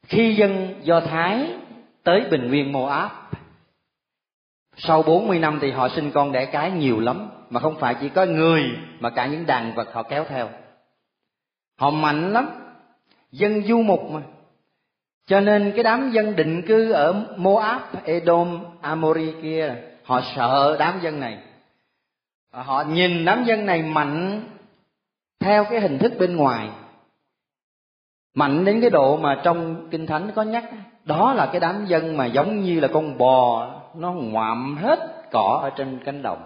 Khi 0.06 0.34
dân 0.34 0.80
Do 0.82 1.00
Thái 1.00 1.54
tới 2.02 2.20
bình 2.30 2.48
nguyên 2.48 2.72
Moab, 2.72 3.10
sau 4.76 5.02
40 5.02 5.38
năm 5.38 5.58
thì 5.62 5.70
họ 5.70 5.88
sinh 5.88 6.10
con 6.10 6.32
đẻ 6.32 6.46
cái 6.46 6.70
nhiều 6.70 7.00
lắm, 7.00 7.30
mà 7.50 7.60
không 7.60 7.78
phải 7.80 7.96
chỉ 8.00 8.08
có 8.08 8.24
người 8.24 8.62
mà 9.00 9.10
cả 9.10 9.26
những 9.26 9.46
đàn 9.46 9.74
vật 9.74 9.88
họ 9.92 10.02
kéo 10.02 10.24
theo. 10.28 10.48
Họ 11.78 11.90
mạnh 11.90 12.32
lắm, 12.32 12.48
dân 13.32 13.62
du 13.62 13.82
mục 13.82 14.10
mà, 14.10 14.20
cho 15.26 15.40
nên 15.40 15.72
cái 15.74 15.84
đám 15.84 16.10
dân 16.10 16.36
định 16.36 16.62
cư 16.62 16.92
ở 16.92 17.26
Moab, 17.36 17.82
Edom, 18.04 18.64
Amori 18.80 19.32
kia 19.42 19.76
họ 20.04 20.20
sợ 20.36 20.76
đám 20.78 21.00
dân 21.00 21.20
này. 21.20 21.38
Họ 22.52 22.84
nhìn 22.88 23.24
đám 23.24 23.44
dân 23.44 23.66
này 23.66 23.82
mạnh 23.82 24.42
theo 25.40 25.64
cái 25.64 25.80
hình 25.80 25.98
thức 25.98 26.12
bên 26.18 26.36
ngoài. 26.36 26.68
Mạnh 28.34 28.64
đến 28.64 28.80
cái 28.80 28.90
độ 28.90 29.16
mà 29.16 29.40
trong 29.44 29.88
Kinh 29.90 30.06
Thánh 30.06 30.30
có 30.34 30.42
nhắc 30.42 30.64
đó 31.04 31.34
là 31.34 31.46
cái 31.46 31.60
đám 31.60 31.86
dân 31.86 32.16
mà 32.16 32.26
giống 32.26 32.60
như 32.60 32.80
là 32.80 32.88
con 32.88 33.18
bò 33.18 33.70
nó 33.94 34.12
ngoạm 34.12 34.76
hết 34.76 34.98
cỏ 35.30 35.60
ở 35.62 35.70
trên 35.70 36.00
cánh 36.04 36.22
đồng. 36.22 36.42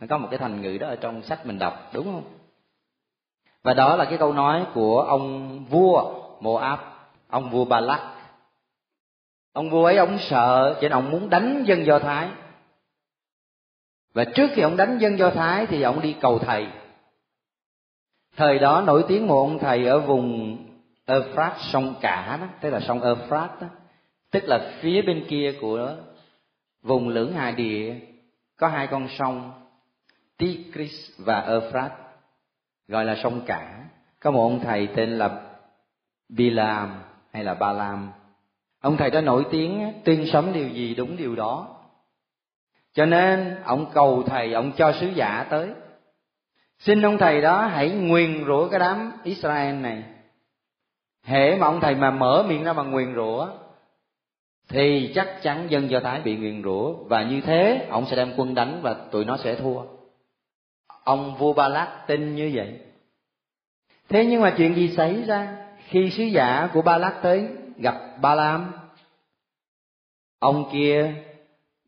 Nó 0.00 0.06
có 0.10 0.18
một 0.18 0.28
cái 0.30 0.38
thành 0.38 0.62
ngữ 0.62 0.78
đó 0.78 0.86
ở 0.86 0.96
trong 0.96 1.22
sách 1.22 1.46
mình 1.46 1.58
đọc, 1.58 1.90
đúng 1.92 2.04
không? 2.04 2.24
Và 3.62 3.74
đó 3.74 3.96
là 3.96 4.04
cái 4.04 4.18
câu 4.18 4.32
nói 4.32 4.66
của 4.74 5.00
ông 5.00 5.58
vua 5.64 6.14
Moab, 6.40 6.78
ông 7.32 7.50
vua 7.50 7.64
ba 7.64 7.80
lắc, 7.80 8.14
ông 9.52 9.70
vua 9.70 9.84
ấy 9.84 9.96
ông 9.96 10.18
sợ 10.18 10.74
cho 10.74 10.80
nên 10.80 10.92
ông 10.92 11.10
muốn 11.10 11.30
đánh 11.30 11.64
dân 11.66 11.86
do 11.86 11.98
thái. 11.98 12.28
Và 14.14 14.24
trước 14.24 14.50
khi 14.54 14.62
ông 14.62 14.76
đánh 14.76 14.98
dân 14.98 15.18
do 15.18 15.30
thái 15.30 15.66
thì 15.66 15.82
ông 15.82 16.00
đi 16.00 16.16
cầu 16.20 16.38
thầy. 16.38 16.66
Thời 18.36 18.58
đó 18.58 18.82
nổi 18.86 19.04
tiếng 19.08 19.26
một 19.26 19.40
ông 19.40 19.58
thầy 19.58 19.86
ở 19.86 20.00
vùng 20.00 20.58
Euphrates 21.06 21.62
sông 21.72 21.94
cả 22.00 22.38
đó 22.40 22.46
tức 22.60 22.70
là 22.70 22.80
sông 22.80 23.02
Euphrates 23.02 23.60
đó 23.60 23.66
tức 24.30 24.44
là 24.46 24.72
phía 24.80 25.02
bên 25.02 25.26
kia 25.28 25.54
của 25.60 25.96
vùng 26.82 27.08
lưỡng 27.08 27.32
hà 27.32 27.50
địa 27.50 27.96
có 28.56 28.68
hai 28.68 28.86
con 28.86 29.08
sông 29.18 29.52
Tigris 30.38 31.10
và 31.18 31.40
Euphrates 31.40 31.98
gọi 32.88 33.04
là 33.04 33.16
sông 33.22 33.40
cả. 33.46 33.84
Có 34.20 34.30
một 34.30 34.42
ông 34.42 34.60
thầy 34.60 34.88
tên 34.96 35.18
là 35.18 35.56
Bilam 36.28 37.11
hay 37.32 37.44
là 37.44 37.54
ba 37.54 37.72
lam 37.72 38.12
ông 38.82 38.96
thầy 38.96 39.10
đó 39.10 39.20
nổi 39.20 39.44
tiếng, 39.50 39.92
tuyên 40.04 40.26
sấm 40.32 40.52
điều 40.52 40.68
gì 40.68 40.94
đúng 40.94 41.16
điều 41.16 41.36
đó. 41.36 41.76
Cho 42.94 43.06
nên, 43.06 43.56
ông 43.64 43.86
cầu 43.94 44.22
thầy, 44.26 44.52
ông 44.52 44.72
cho 44.76 44.92
sứ 44.92 45.06
giả 45.06 45.46
tới. 45.50 45.70
Xin 46.78 47.02
ông 47.02 47.18
thầy 47.18 47.40
đó 47.40 47.66
hãy 47.66 47.90
nguyền 47.90 48.44
rủa 48.46 48.68
cái 48.68 48.80
đám 48.80 49.12
israel 49.24 49.74
này. 49.74 50.02
Hễ 51.24 51.56
mà 51.56 51.66
ông 51.66 51.80
thầy 51.80 51.94
mà 51.94 52.10
mở 52.10 52.44
miệng 52.48 52.64
ra 52.64 52.72
bằng 52.72 52.90
nguyền 52.90 53.14
rủa, 53.14 53.48
thì 54.68 55.12
chắc 55.14 55.42
chắn 55.42 55.66
dân 55.70 55.90
do 55.90 56.00
thái 56.00 56.20
bị 56.20 56.36
nguyền 56.36 56.62
rủa. 56.62 56.92
Và 56.92 57.22
như 57.22 57.40
thế, 57.40 57.86
ông 57.90 58.06
sẽ 58.06 58.16
đem 58.16 58.32
quân 58.36 58.54
đánh 58.54 58.80
và 58.82 58.94
tụi 58.94 59.24
nó 59.24 59.36
sẽ 59.36 59.54
thua. 59.54 59.82
Ông 61.04 61.34
vua 61.36 61.52
ba 61.52 61.68
lát 61.68 62.04
tin 62.06 62.34
như 62.34 62.50
vậy. 62.54 62.80
Thế 64.08 64.26
nhưng 64.26 64.40
mà 64.40 64.54
chuyện 64.56 64.74
gì 64.74 64.88
xảy 64.88 65.22
ra? 65.22 65.56
Khi 65.92 66.10
sứ 66.10 66.24
giả 66.24 66.68
của 66.72 66.82
ba 66.82 66.98
lát 66.98 67.18
tới 67.22 67.48
gặp 67.76 67.94
ba 68.20 68.34
lam 68.34 68.72
ông 70.38 70.68
kia 70.72 71.14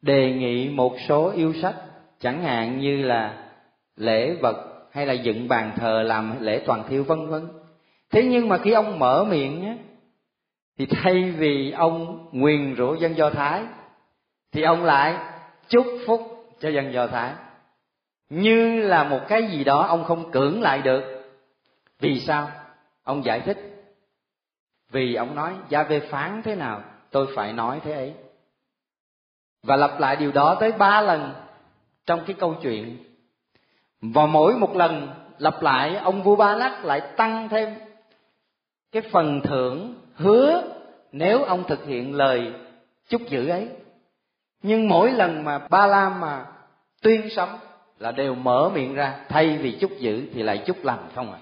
đề 0.03 0.33
nghị 0.33 0.69
một 0.69 0.97
số 1.09 1.31
yêu 1.31 1.55
sách, 1.63 1.75
chẳng 2.21 2.43
hạn 2.43 2.79
như 2.79 3.03
là 3.03 3.51
lễ 3.97 4.35
vật 4.35 4.87
hay 4.93 5.07
là 5.07 5.13
dựng 5.13 5.49
bàn 5.49 5.73
thờ 5.77 6.03
làm 6.03 6.41
lễ 6.41 6.63
toàn 6.67 6.85
thiêu 6.89 7.05
vân 7.05 7.27
vân. 7.29 7.49
Thế 8.11 8.25
nhưng 8.25 8.49
mà 8.49 8.59
khi 8.59 8.73
ông 8.73 8.99
mở 8.99 9.25
miệng 9.25 9.67
á, 9.67 9.77
thì 10.79 10.87
thay 10.87 11.31
vì 11.31 11.71
ông 11.71 12.27
nguyền 12.33 12.75
rủa 12.77 12.95
dân 12.95 13.17
do 13.17 13.31
thái, 13.31 13.63
thì 14.53 14.63
ông 14.63 14.85
lại 14.85 15.15
chúc 15.69 15.87
phúc 16.07 16.21
cho 16.61 16.69
dân 16.69 16.93
do 16.93 17.07
thái. 17.07 17.33
Như 18.31 18.81
là 18.81 19.05
một 19.05 19.21
cái 19.29 19.43
gì 19.51 19.65
đó 19.65 19.87
ông 19.87 20.05
không 20.05 20.31
cưỡng 20.31 20.63
lại 20.63 20.83
được. 20.83 21.03
Vì 22.01 22.21
sao? 22.21 22.51
Ông 23.03 23.25
giải 23.25 23.41
thích 23.41 23.74
vì 24.95 25.15
ông 25.15 25.35
nói, 25.35 25.55
gia 25.69 25.83
về 25.83 26.01
phán 26.01 26.43
thế 26.45 26.55
nào, 26.55 26.83
tôi 27.11 27.27
phải 27.37 27.53
nói 27.53 27.81
thế 27.85 27.93
ấy. 27.93 28.15
Và 29.63 29.77
lặp 29.77 30.01
lại 30.01 30.17
điều 30.17 30.33
đó 30.33 30.57
tới 30.61 30.73
ba 30.73 31.01
lần 31.01 31.33
trong 32.07 32.25
cái 32.27 32.37
câu 32.39 32.55
chuyện. 32.63 32.99
Và 34.01 34.27
mỗi 34.27 34.57
một 34.57 34.77
lần 34.77 35.09
lặp 35.39 35.63
lại, 35.63 35.97
ông 35.97 36.23
vua 36.23 36.37
ba 36.37 36.55
lắc 36.55 36.85
lại 36.85 37.01
tăng 37.17 37.49
thêm 37.49 37.75
cái 38.93 39.03
phần 39.03 39.41
thưởng, 39.45 39.95
hứa 40.15 40.63
nếu 41.13 41.43
ông 41.43 41.65
thực 41.65 41.87
hiện 41.87 42.15
lời 42.15 42.53
chúc 43.09 43.23
giữ 43.29 43.49
ấy. 43.49 43.69
Nhưng 44.63 44.89
mỗi 44.89 45.11
lần 45.11 45.45
mà 45.45 45.59
ba 45.59 45.87
la 45.87 46.09
mà 46.09 46.47
tuyên 47.03 47.29
sống 47.37 47.59
là 47.99 48.13
đều 48.13 48.35
mở 48.35 48.71
miệng 48.75 48.95
ra, 48.95 49.25
thay 49.29 49.59
vì 49.59 49.79
chúc 49.81 49.91
giữ 49.99 50.29
thì 50.35 50.43
lại 50.43 50.63
chúc 50.67 50.85
lành 50.85 51.09
không 51.15 51.33
à? 51.33 51.39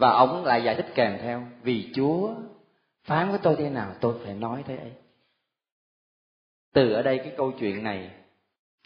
Và 0.00 0.10
ông 0.10 0.44
lại 0.44 0.62
giải 0.64 0.74
thích 0.74 0.92
kèm 0.94 1.18
theo, 1.22 1.46
vì 1.62 1.90
chúa 1.94 2.34
phán 3.04 3.30
với 3.30 3.38
tôi 3.42 3.56
thế 3.58 3.70
nào, 3.70 3.94
tôi 4.00 4.14
phải 4.24 4.34
nói 4.34 4.64
thế 4.66 4.76
ấy. 4.76 4.92
Từ 6.72 6.92
ở 6.92 7.02
đây 7.02 7.18
cái 7.18 7.32
câu 7.36 7.52
chuyện 7.60 7.84
này, 7.84 8.10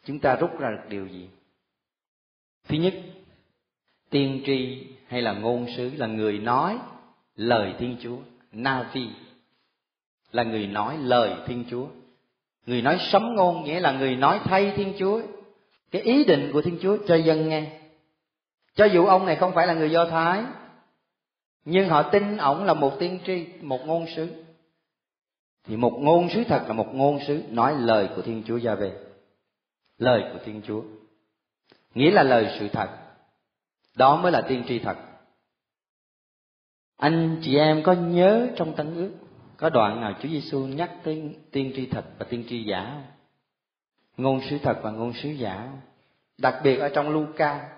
chúng 0.04 0.18
ta 0.18 0.36
rút 0.36 0.58
ra 0.58 0.70
được 0.70 0.88
điều 0.88 1.06
gì? 1.06 1.28
Thứ 2.68 2.76
nhất, 2.76 2.94
tiên 4.10 4.42
tri 4.46 4.86
hay 5.08 5.22
là 5.22 5.32
ngôn 5.32 5.66
sứ 5.76 5.90
là 5.96 6.06
người 6.06 6.38
nói 6.38 6.78
lời 7.36 7.74
thiên 7.78 7.96
chúa. 8.00 8.16
Navi 8.52 9.08
là 10.32 10.42
người 10.42 10.66
nói 10.66 10.98
lời 10.98 11.34
thiên 11.46 11.64
chúa. 11.70 11.86
Người 12.66 12.82
nói 12.82 12.98
sấm 13.00 13.34
ngôn 13.34 13.64
nghĩa 13.64 13.80
là 13.80 13.92
người 13.92 14.16
nói 14.16 14.40
thay 14.44 14.72
thiên 14.76 14.94
chúa. 14.98 15.22
Cái 15.90 16.02
ý 16.02 16.24
định 16.24 16.50
của 16.52 16.62
thiên 16.62 16.78
chúa, 16.82 16.96
cho 17.06 17.14
dân 17.14 17.48
nghe. 17.48 17.80
Cho 18.74 18.84
dù 18.84 19.06
ông 19.06 19.26
này 19.26 19.36
không 19.36 19.52
phải 19.54 19.66
là 19.66 19.74
người 19.74 19.90
do 19.90 20.04
thái 20.04 20.44
nhưng 21.64 21.88
họ 21.88 22.02
tin 22.02 22.36
ổng 22.36 22.64
là 22.64 22.74
một 22.74 22.96
tiên 22.98 23.18
tri, 23.26 23.46
một 23.60 23.86
ngôn 23.86 24.06
sứ 24.16 24.44
thì 25.64 25.76
một 25.76 25.92
ngôn 26.00 26.28
sứ 26.30 26.44
thật 26.44 26.64
là 26.66 26.72
một 26.72 26.94
ngôn 26.94 27.18
sứ 27.26 27.42
nói 27.48 27.74
lời 27.78 28.08
của 28.16 28.22
thiên 28.22 28.42
chúa 28.46 28.56
gia 28.56 28.74
về 28.74 28.92
lời 29.98 30.22
của 30.32 30.38
thiên 30.44 30.62
chúa 30.66 30.82
nghĩa 31.94 32.10
là 32.10 32.22
lời 32.22 32.56
sự 32.58 32.68
thật 32.68 32.88
đó 33.96 34.16
mới 34.16 34.32
là 34.32 34.42
tiên 34.48 34.64
tri 34.68 34.78
thật 34.78 34.96
anh 36.96 37.38
chị 37.42 37.56
em 37.56 37.82
có 37.82 37.92
nhớ 37.92 38.48
trong 38.56 38.76
tân 38.76 38.94
ước, 38.94 39.10
có 39.56 39.70
đoạn 39.70 40.00
nào 40.00 40.12
Chúa 40.22 40.28
Giêsu 40.28 40.66
nhắc 40.66 40.90
tới 41.02 41.36
tiên 41.50 41.72
tri 41.76 41.86
thật 41.86 42.04
và 42.18 42.26
tiên 42.30 42.44
tri 42.48 42.64
giả 42.64 42.90
không? 42.92 43.04
Ngôn 44.16 44.40
sứ 44.50 44.58
thật 44.58 44.80
và 44.82 44.90
ngôn 44.90 45.12
sứ 45.12 45.28
giả 45.28 45.56
không? 45.56 45.80
Đặc 46.38 46.54
biệt 46.64 46.76
ở 46.76 46.88
trong 46.88 47.08
Luca. 47.08 47.68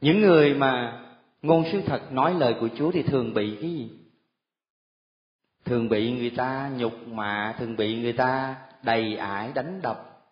Những 0.00 0.20
người 0.20 0.54
mà 0.54 1.01
ngôn 1.42 1.64
sứ 1.72 1.80
thật 1.86 2.12
nói 2.12 2.34
lời 2.34 2.54
của 2.60 2.68
Chúa 2.76 2.90
thì 2.90 3.02
thường 3.02 3.34
bị 3.34 3.58
cái 3.60 3.70
gì? 3.70 3.90
Thường 5.64 5.88
bị 5.88 6.12
người 6.12 6.30
ta 6.30 6.70
nhục 6.76 7.08
mạ, 7.08 7.54
thường 7.58 7.76
bị 7.76 8.02
người 8.02 8.12
ta 8.12 8.56
đầy 8.82 9.16
ải 9.16 9.52
đánh 9.54 9.80
đập. 9.82 10.24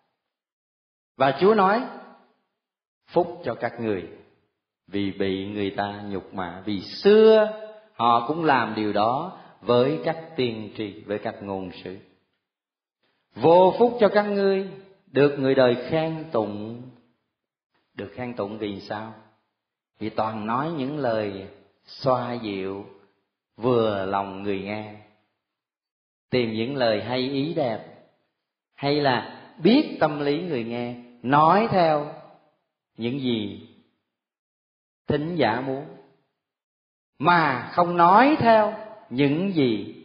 Và 1.17 1.37
Chúa 1.41 1.53
nói, 1.53 1.83
phúc 3.07 3.41
cho 3.45 3.55
các 3.55 3.79
người 3.79 4.09
vì 4.87 5.11
bị 5.11 5.47
người 5.47 5.69
ta 5.69 6.01
nhục 6.09 6.33
mạ 6.33 6.61
vì 6.65 6.81
xưa 6.81 7.53
họ 7.93 8.27
cũng 8.27 8.45
làm 8.45 8.75
điều 8.75 8.93
đó 8.93 9.37
với 9.61 9.99
các 10.03 10.29
tiên 10.35 10.71
tri 10.77 11.03
với 11.03 11.19
các 11.19 11.35
ngôn 11.43 11.71
sứ 11.83 11.97
vô 13.35 13.73
phúc 13.79 13.97
cho 13.99 14.09
các 14.09 14.23
ngươi 14.23 14.69
được 15.11 15.35
người 15.39 15.55
đời 15.55 15.75
khen 15.89 16.25
tụng 16.31 16.81
được 17.93 18.11
khen 18.15 18.33
tụng 18.33 18.57
vì 18.57 18.79
sao 18.79 19.13
thì 20.01 20.09
toàn 20.09 20.45
nói 20.45 20.71
những 20.71 20.99
lời 20.99 21.47
xoa 21.85 22.33
dịu, 22.33 22.85
vừa 23.57 24.05
lòng 24.05 24.43
người 24.43 24.61
nghe 24.61 24.95
tìm 26.29 26.53
những 26.53 26.75
lời 26.75 27.03
hay, 27.03 27.19
ý 27.19 27.53
đẹp, 27.53 27.85
hay 28.73 29.01
là 29.01 29.41
biết 29.63 29.97
tâm 29.99 30.19
lý 30.19 30.41
người 30.41 30.63
nghe, 30.63 30.95
nói 31.23 31.67
theo 31.71 32.13
những 32.97 33.19
gì 33.19 33.67
thính 35.07 35.35
giả 35.35 35.61
muốn 35.61 35.85
mà 37.19 37.69
không 37.71 37.97
nói 37.97 38.35
theo 38.39 38.73
những 39.09 39.53
gì 39.53 39.95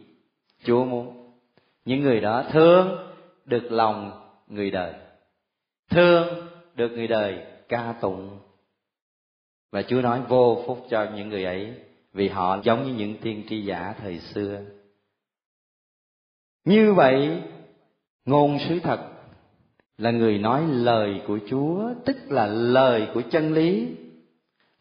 Chúa 0.63 0.85
muốn. 0.85 1.33
Những 1.85 2.01
người 2.01 2.21
đó 2.21 2.43
thương 2.51 3.13
được 3.45 3.71
lòng 3.71 4.29
người 4.47 4.71
đời. 4.71 4.93
Thương 5.89 6.47
được 6.75 6.89
người 6.89 7.07
đời 7.07 7.45
ca 7.69 7.95
tụng. 8.01 8.39
Và 9.71 9.81
Chúa 9.81 10.01
nói 10.01 10.21
vô 10.29 10.63
phúc 10.67 10.85
cho 10.89 11.07
những 11.15 11.29
người 11.29 11.43
ấy 11.43 11.73
vì 12.13 12.27
họ 12.27 12.59
giống 12.63 12.87
như 12.87 12.93
những 12.93 13.17
tiên 13.21 13.43
tri 13.49 13.65
giả 13.65 13.93
thời 14.01 14.19
xưa. 14.19 14.61
Như 16.65 16.93
vậy, 16.93 17.41
ngôn 18.25 18.57
sứ 18.69 18.79
thật 18.79 18.99
là 19.97 20.11
người 20.11 20.37
nói 20.37 20.63
lời 20.67 21.21
của 21.27 21.39
Chúa, 21.49 21.93
tức 22.05 22.17
là 22.29 22.45
lời 22.45 23.07
của 23.13 23.21
chân 23.21 23.53
lý, 23.53 23.95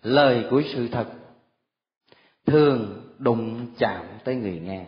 lời 0.03 0.45
của 0.51 0.63
sự 0.75 0.89
thật 0.89 1.07
thường 2.47 3.03
đụng 3.19 3.67
chạm 3.79 4.07
tới 4.25 4.35
người 4.35 4.61
nghe. 4.61 4.87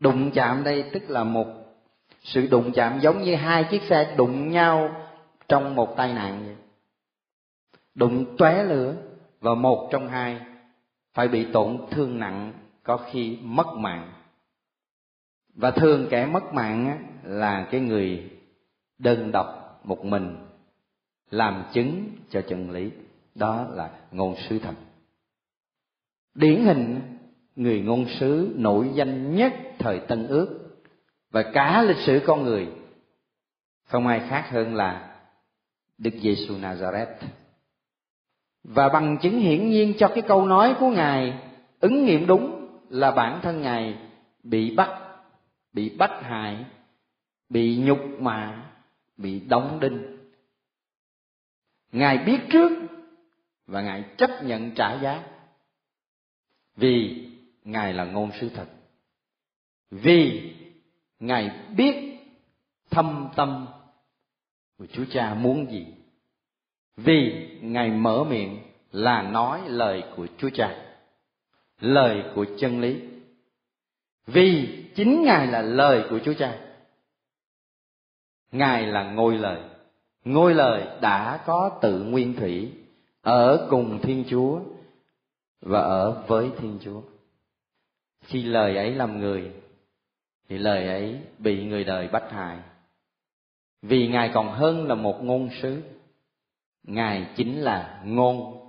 Đụng 0.00 0.30
chạm 0.30 0.64
đây 0.64 0.84
tức 0.92 1.02
là 1.10 1.24
một 1.24 1.46
sự 2.22 2.46
đụng 2.46 2.72
chạm 2.72 3.00
giống 3.00 3.22
như 3.22 3.34
hai 3.34 3.64
chiếc 3.70 3.82
xe 3.82 4.14
đụng 4.16 4.50
nhau 4.50 5.06
trong 5.48 5.74
một 5.74 5.94
tai 5.96 6.14
nạn 6.14 6.42
vậy. 6.44 6.56
Đụng 7.94 8.36
tóe 8.36 8.64
lửa 8.64 8.96
và 9.40 9.54
một 9.54 9.88
trong 9.92 10.08
hai 10.08 10.40
phải 11.14 11.28
bị 11.28 11.46
tổn 11.52 11.78
thương 11.90 12.18
nặng 12.18 12.52
có 12.82 12.96
khi 12.96 13.38
mất 13.42 13.66
mạng. 13.76 14.12
Và 15.54 15.70
thường 15.70 16.06
kẻ 16.10 16.26
mất 16.26 16.54
mạng 16.54 17.06
là 17.22 17.68
cái 17.70 17.80
người 17.80 18.30
đơn 18.98 19.32
độc 19.32 19.80
một 19.84 20.04
mình, 20.04 20.36
làm 21.30 21.64
chứng 21.72 22.10
cho 22.30 22.42
chân 22.48 22.70
lý. 22.70 22.90
Đó 23.34 23.66
là 23.70 23.90
ngôn 24.10 24.36
sứ 24.48 24.58
thật 24.58 24.74
điển 26.34 26.64
hình, 26.64 27.00
người 27.56 27.80
ngôn 27.80 28.06
sứ 28.20 28.54
nổi 28.56 28.90
danh 28.94 29.36
nhất 29.36 29.52
thời 29.78 30.00
Tân 30.00 30.26
Ước 30.26 30.58
và 31.30 31.42
cả 31.54 31.82
lịch 31.82 31.96
sử 31.96 32.20
con 32.26 32.42
người, 32.42 32.68
không 33.84 34.06
ai 34.06 34.20
khác 34.28 34.48
hơn 34.50 34.74
là 34.74 35.16
Đức 35.98 36.10
Giêsu 36.22 36.54
Nazareth. 36.54 37.14
Và 38.64 38.88
bằng 38.88 39.18
chứng 39.22 39.38
hiển 39.38 39.70
nhiên 39.70 39.94
cho 39.98 40.08
cái 40.08 40.22
câu 40.28 40.46
nói 40.46 40.74
của 40.80 40.90
Ngài 40.90 41.38
ứng 41.80 42.04
nghiệm 42.04 42.26
đúng 42.26 42.68
là 42.88 43.10
bản 43.10 43.40
thân 43.42 43.62
Ngài 43.62 43.98
bị 44.42 44.74
bắt, 44.74 44.88
bị 45.72 45.96
bắt 45.96 46.10
hại, 46.22 46.64
bị 47.48 47.76
nhục 47.76 47.98
mạ, 48.18 48.70
bị 49.16 49.40
đóng 49.40 49.80
đinh. 49.80 50.16
Ngài 51.92 52.18
biết 52.18 52.40
trước 52.52 52.72
và 53.66 53.82
Ngài 53.82 54.04
chấp 54.18 54.30
nhận 54.44 54.70
trả 54.70 55.00
giá. 55.00 55.22
Vì 56.76 57.26
ngài 57.64 57.94
là 57.94 58.04
ngôn 58.04 58.30
sứ 58.40 58.48
thật. 58.48 58.66
Vì 59.90 60.54
ngài 61.20 61.50
biết 61.76 62.18
thâm 62.90 63.28
tâm 63.36 63.66
của 64.78 64.86
chúa 64.86 65.04
cha 65.10 65.34
muốn 65.34 65.70
gì 65.70 65.86
vì 66.96 67.48
ngài 67.62 67.90
mở 67.90 68.24
miệng 68.24 68.58
là 68.92 69.22
nói 69.22 69.60
lời 69.66 70.04
của 70.16 70.26
chúa 70.38 70.50
cha, 70.54 70.94
lời 71.80 72.24
của 72.34 72.46
chân 72.58 72.80
lý. 72.80 73.00
Vì 74.26 74.78
chính 74.94 75.22
ngài 75.22 75.46
là 75.46 75.62
lời 75.62 76.04
của 76.10 76.18
chúa 76.24 76.34
cha, 76.34 76.58
ngài 78.52 78.86
là 78.86 79.12
ngôi 79.12 79.38
lời. 79.38 79.60
Ngôi 80.24 80.54
lời 80.54 81.00
đã 81.00 81.42
có 81.46 81.78
tự 81.82 82.02
nguyên 82.02 82.36
thủy 82.36 82.72
ở 83.22 83.66
cùng 83.70 84.00
thiên 84.02 84.24
chúa 84.30 84.60
và 85.60 85.80
ở 85.80 86.24
với 86.26 86.50
thiên 86.58 86.78
chúa. 86.84 87.02
Khi 88.20 88.42
lời 88.42 88.76
ấy 88.76 88.94
làm 88.94 89.20
người, 89.20 89.52
thì 90.48 90.58
lời 90.58 90.86
ấy 90.86 91.20
bị 91.38 91.64
người 91.64 91.84
đời 91.84 92.08
bắt 92.08 92.22
hại. 92.30 92.58
Vì 93.82 94.08
ngài 94.08 94.30
còn 94.34 94.52
hơn 94.52 94.88
là 94.88 94.94
một 94.94 95.24
ngôn 95.24 95.48
sứ 95.62 95.82
ngài 96.82 97.28
chính 97.36 97.60
là 97.60 98.00
ngôn 98.04 98.60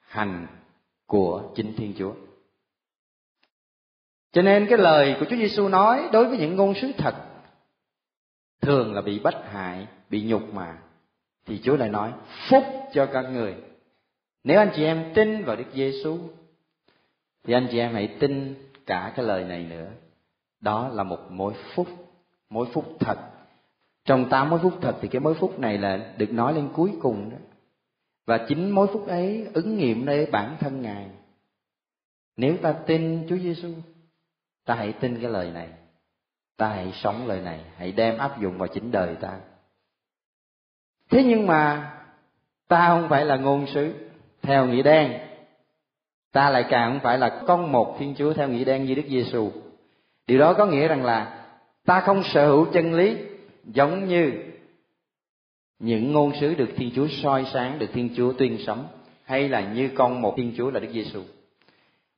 hành 0.00 0.46
của 1.06 1.52
chính 1.54 1.76
thiên 1.76 1.94
chúa. 1.98 2.12
Cho 4.32 4.42
nên 4.42 4.66
cái 4.68 4.78
lời 4.78 5.16
của 5.20 5.26
Chúa 5.30 5.36
Giêsu 5.36 5.68
nói 5.68 6.08
đối 6.12 6.26
với 6.26 6.38
những 6.38 6.56
ngôn 6.56 6.74
sứ 6.74 6.92
thật 6.98 7.14
thường 8.60 8.94
là 8.94 9.00
bị 9.00 9.18
bất 9.18 9.34
hại, 9.52 9.86
bị 10.10 10.22
nhục 10.22 10.54
mà 10.54 10.78
thì 11.46 11.60
Chúa 11.62 11.76
lại 11.76 11.88
nói 11.88 12.12
phúc 12.48 12.64
cho 12.92 13.06
các 13.06 13.22
người. 13.22 13.54
Nếu 14.44 14.58
anh 14.58 14.70
chị 14.76 14.84
em 14.84 15.12
tin 15.14 15.44
vào 15.44 15.56
Đức 15.56 15.64
Giêsu 15.74 16.18
thì 17.44 17.54
anh 17.54 17.68
chị 17.70 17.78
em 17.78 17.94
hãy 17.94 18.16
tin 18.20 18.54
cả 18.86 19.12
cái 19.16 19.26
lời 19.26 19.44
này 19.44 19.64
nữa. 19.64 19.90
Đó 20.60 20.88
là 20.88 21.02
một 21.02 21.30
mối 21.30 21.54
phúc, 21.74 21.88
mối 22.50 22.66
phúc 22.72 22.96
thật. 23.00 23.18
Trong 24.04 24.28
tám 24.28 24.50
mối 24.50 24.58
phúc 24.62 24.78
thật 24.80 24.96
thì 25.00 25.08
cái 25.08 25.20
mối 25.20 25.34
phúc 25.34 25.58
này 25.58 25.78
là 25.78 26.14
được 26.16 26.32
nói 26.32 26.54
lên 26.54 26.68
cuối 26.72 26.92
cùng 27.00 27.30
đó 27.30 27.36
và 28.30 28.38
chính 28.48 28.70
mối 28.70 28.86
phúc 28.92 29.06
ấy 29.08 29.46
ứng 29.54 29.76
nghiệm 29.76 30.04
nơi 30.04 30.26
bản 30.26 30.56
thân 30.60 30.82
ngài. 30.82 31.06
Nếu 32.36 32.56
ta 32.62 32.72
tin 32.72 33.26
Chúa 33.28 33.36
Giêsu 33.36 33.68
ta 34.66 34.74
hãy 34.74 34.92
tin 34.92 35.20
cái 35.20 35.30
lời 35.30 35.50
này. 35.50 35.68
Ta 36.56 36.68
hãy 36.68 36.92
sống 36.94 37.26
lời 37.26 37.40
này. 37.40 37.60
Hãy 37.76 37.92
đem 37.92 38.18
áp 38.18 38.40
dụng 38.40 38.58
vào 38.58 38.68
chính 38.68 38.90
đời 38.90 39.16
ta. 39.20 39.40
Thế 41.10 41.24
nhưng 41.24 41.46
mà 41.46 41.92
ta 42.68 42.88
không 42.88 43.08
phải 43.08 43.24
là 43.24 43.36
ngôn 43.36 43.66
sứ 43.66 43.94
theo 44.42 44.66
nghĩa 44.66 44.82
đen. 44.82 45.20
Ta 46.32 46.50
lại 46.50 46.64
càng 46.70 46.92
không 46.92 47.00
phải 47.00 47.18
là 47.18 47.42
con 47.46 47.72
một 47.72 47.96
thiên 47.98 48.14
chúa 48.14 48.32
theo 48.32 48.48
nghĩa 48.48 48.64
đen 48.64 48.84
như 48.84 48.94
đức 48.94 49.06
giêsu 49.08 49.50
điều 50.26 50.38
đó 50.38 50.54
có 50.54 50.66
nghĩa 50.66 50.88
rằng 50.88 51.04
là 51.04 51.46
ta 51.86 52.00
không 52.00 52.22
sở 52.22 52.46
hữu 52.46 52.66
chân 52.72 52.94
lý 52.94 53.16
giống 53.64 54.08
như 54.08 54.32
những 55.80 56.12
ngôn 56.12 56.32
sứ 56.40 56.54
được 56.54 56.68
thiên 56.76 56.90
chúa 56.94 57.06
soi 57.08 57.44
sáng, 57.52 57.78
được 57.78 57.90
thiên 57.92 58.08
chúa 58.16 58.32
tuyên 58.32 58.58
sống 58.66 58.86
hay 59.24 59.48
là 59.48 59.60
như 59.60 59.90
con 59.94 60.22
một 60.22 60.34
thiên 60.36 60.52
chúa 60.56 60.70
là 60.70 60.80
đức 60.80 60.88
giêsu 60.92 61.20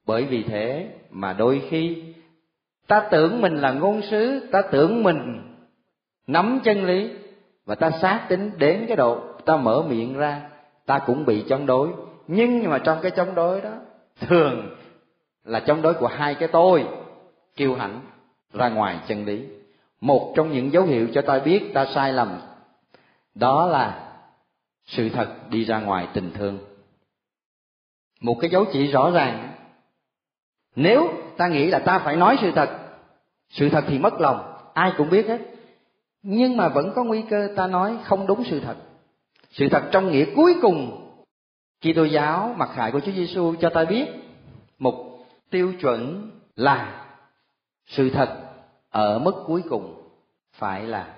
bởi 0.06 0.24
vì 0.24 0.42
thế 0.42 0.88
mà 1.10 1.32
đôi 1.32 1.62
khi, 1.68 2.02
ta 2.86 3.08
tưởng 3.10 3.40
mình 3.40 3.56
là 3.56 3.72
ngôn 3.72 4.02
sứ, 4.02 4.48
ta 4.52 4.62
tưởng 4.62 5.02
mình 5.02 5.42
nắm 6.26 6.60
chân 6.64 6.84
lý, 6.84 7.10
và 7.66 7.74
ta 7.74 7.90
xác 7.90 8.26
tính 8.28 8.50
đến 8.58 8.84
cái 8.88 8.96
độ 8.96 9.18
ta 9.44 9.56
mở 9.56 9.82
miệng 9.88 10.16
ra, 10.16 10.50
ta 10.86 10.98
cũng 10.98 11.24
bị 11.24 11.44
chống 11.48 11.66
đối. 11.66 11.88
Nhưng 12.26 12.70
mà 12.70 12.78
trong 12.78 12.98
cái 13.02 13.10
chống 13.10 13.34
đối 13.34 13.60
đó, 13.60 13.72
thường 14.20 14.76
là 15.44 15.60
chống 15.60 15.82
đối 15.82 15.94
của 15.94 16.06
hai 16.06 16.34
cái 16.34 16.48
tôi 16.48 16.84
kiêu 17.56 17.74
hãnh 17.74 18.00
ra 18.54 18.68
ngoài 18.68 18.98
chân 19.06 19.24
lý. 19.24 19.44
Một 20.00 20.32
trong 20.36 20.52
những 20.52 20.72
dấu 20.72 20.84
hiệu 20.84 21.08
cho 21.14 21.22
ta 21.22 21.38
biết 21.38 21.70
ta 21.74 21.86
sai 21.94 22.12
lầm 22.12 22.40
đó 23.34 23.66
là 23.66 24.12
sự 24.84 25.08
thật 25.08 25.36
đi 25.50 25.64
ra 25.64 25.80
ngoài 25.80 26.08
tình 26.14 26.32
thương. 26.34 26.58
Một 28.20 28.36
cái 28.40 28.50
dấu 28.50 28.64
chỉ 28.72 28.86
rõ 28.86 29.10
ràng, 29.10 29.54
nếu 30.76 31.08
ta 31.36 31.48
nghĩ 31.48 31.66
là 31.66 31.78
ta 31.78 31.98
phải 31.98 32.16
nói 32.16 32.38
sự 32.40 32.52
thật 32.54 32.78
sự 33.50 33.68
thật 33.68 33.84
thì 33.88 33.98
mất 33.98 34.20
lòng, 34.20 34.70
ai 34.74 34.92
cũng 34.96 35.10
biết 35.10 35.26
hết. 35.26 35.38
Nhưng 36.22 36.56
mà 36.56 36.68
vẫn 36.68 36.92
có 36.94 37.04
nguy 37.04 37.22
cơ 37.30 37.48
ta 37.56 37.66
nói 37.66 37.98
không 38.04 38.26
đúng 38.26 38.44
sự 38.44 38.60
thật. 38.60 38.76
Sự 39.50 39.68
thật 39.70 39.88
trong 39.92 40.10
nghĩa 40.10 40.24
cuối 40.36 40.56
cùng, 40.62 40.98
Kitô 41.80 42.04
giáo 42.04 42.54
mặc 42.56 42.70
khải 42.74 42.92
của 42.92 43.00
Chúa 43.00 43.12
Giêsu 43.12 43.54
cho 43.60 43.70
ta 43.70 43.84
biết 43.84 44.06
một 44.78 45.18
tiêu 45.50 45.72
chuẩn 45.80 46.30
là 46.56 47.06
sự 47.86 48.10
thật 48.10 48.40
ở 48.90 49.18
mức 49.18 49.44
cuối 49.46 49.62
cùng 49.68 50.10
phải 50.52 50.86
là 50.86 51.14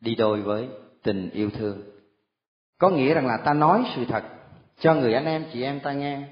đi 0.00 0.14
đôi 0.14 0.42
với 0.42 0.68
tình 1.06 1.30
yêu 1.30 1.50
thương. 1.50 1.82
Có 2.78 2.90
nghĩa 2.90 3.14
rằng 3.14 3.26
là 3.26 3.36
ta 3.36 3.54
nói 3.54 3.84
sự 3.96 4.04
thật 4.08 4.24
cho 4.78 4.94
người 4.94 5.14
anh 5.14 5.24
em, 5.24 5.44
chị 5.52 5.62
em 5.62 5.80
ta 5.80 5.92
nghe. 5.92 6.22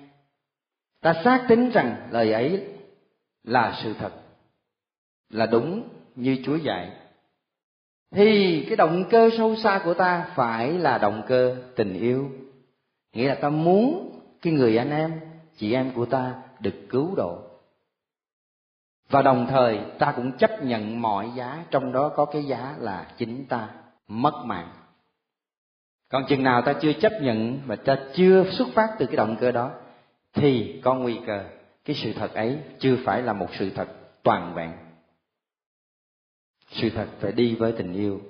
Ta 1.00 1.14
xác 1.24 1.44
tính 1.48 1.70
rằng 1.70 2.08
lời 2.10 2.32
ấy 2.32 2.64
là 3.44 3.80
sự 3.82 3.94
thật, 3.98 4.12
là 5.30 5.46
đúng 5.46 5.88
như 6.14 6.38
chúa 6.44 6.56
dạy. 6.56 6.90
Thì 8.10 8.64
cái 8.68 8.76
động 8.76 9.04
cơ 9.10 9.30
sâu 9.38 9.56
xa 9.56 9.80
của 9.84 9.94
ta 9.94 10.32
phải 10.34 10.72
là 10.72 10.98
động 10.98 11.22
cơ 11.28 11.56
tình 11.76 11.94
yêu. 11.94 12.30
Nghĩa 13.12 13.28
là 13.28 13.34
ta 13.34 13.48
muốn 13.48 14.20
cái 14.42 14.52
người 14.52 14.76
anh 14.76 14.90
em, 14.90 15.20
chị 15.56 15.72
em 15.72 15.92
của 15.94 16.06
ta 16.06 16.42
được 16.60 16.74
cứu 16.88 17.14
độ. 17.14 17.38
Và 19.10 19.22
đồng 19.22 19.46
thời 19.50 19.80
ta 19.98 20.12
cũng 20.16 20.32
chấp 20.38 20.62
nhận 20.62 21.00
mọi 21.00 21.30
giá, 21.36 21.64
trong 21.70 21.92
đó 21.92 22.08
có 22.16 22.24
cái 22.24 22.44
giá 22.44 22.74
là 22.78 23.06
chính 23.16 23.46
ta 23.48 23.68
mất 24.08 24.34
mạng. 24.44 24.68
Còn 26.08 26.24
chừng 26.28 26.42
nào 26.42 26.62
ta 26.62 26.72
chưa 26.82 26.92
chấp 26.92 27.12
nhận 27.20 27.60
và 27.66 27.76
ta 27.76 27.98
chưa 28.14 28.44
xuất 28.50 28.68
phát 28.74 28.88
từ 28.98 29.06
cái 29.06 29.16
động 29.16 29.36
cơ 29.40 29.52
đó, 29.52 29.70
thì 30.32 30.80
có 30.84 30.94
nguy 30.94 31.20
cơ 31.26 31.44
cái 31.84 31.96
sự 31.96 32.12
thật 32.12 32.34
ấy 32.34 32.58
chưa 32.78 32.96
phải 33.04 33.22
là 33.22 33.32
một 33.32 33.48
sự 33.58 33.70
thật 33.70 33.88
toàn 34.22 34.54
vẹn. 34.54 34.72
Sự 36.68 36.90
thật 36.90 37.06
phải 37.20 37.32
đi 37.32 37.54
với 37.54 37.72
tình 37.72 37.92
yêu. 37.92 38.20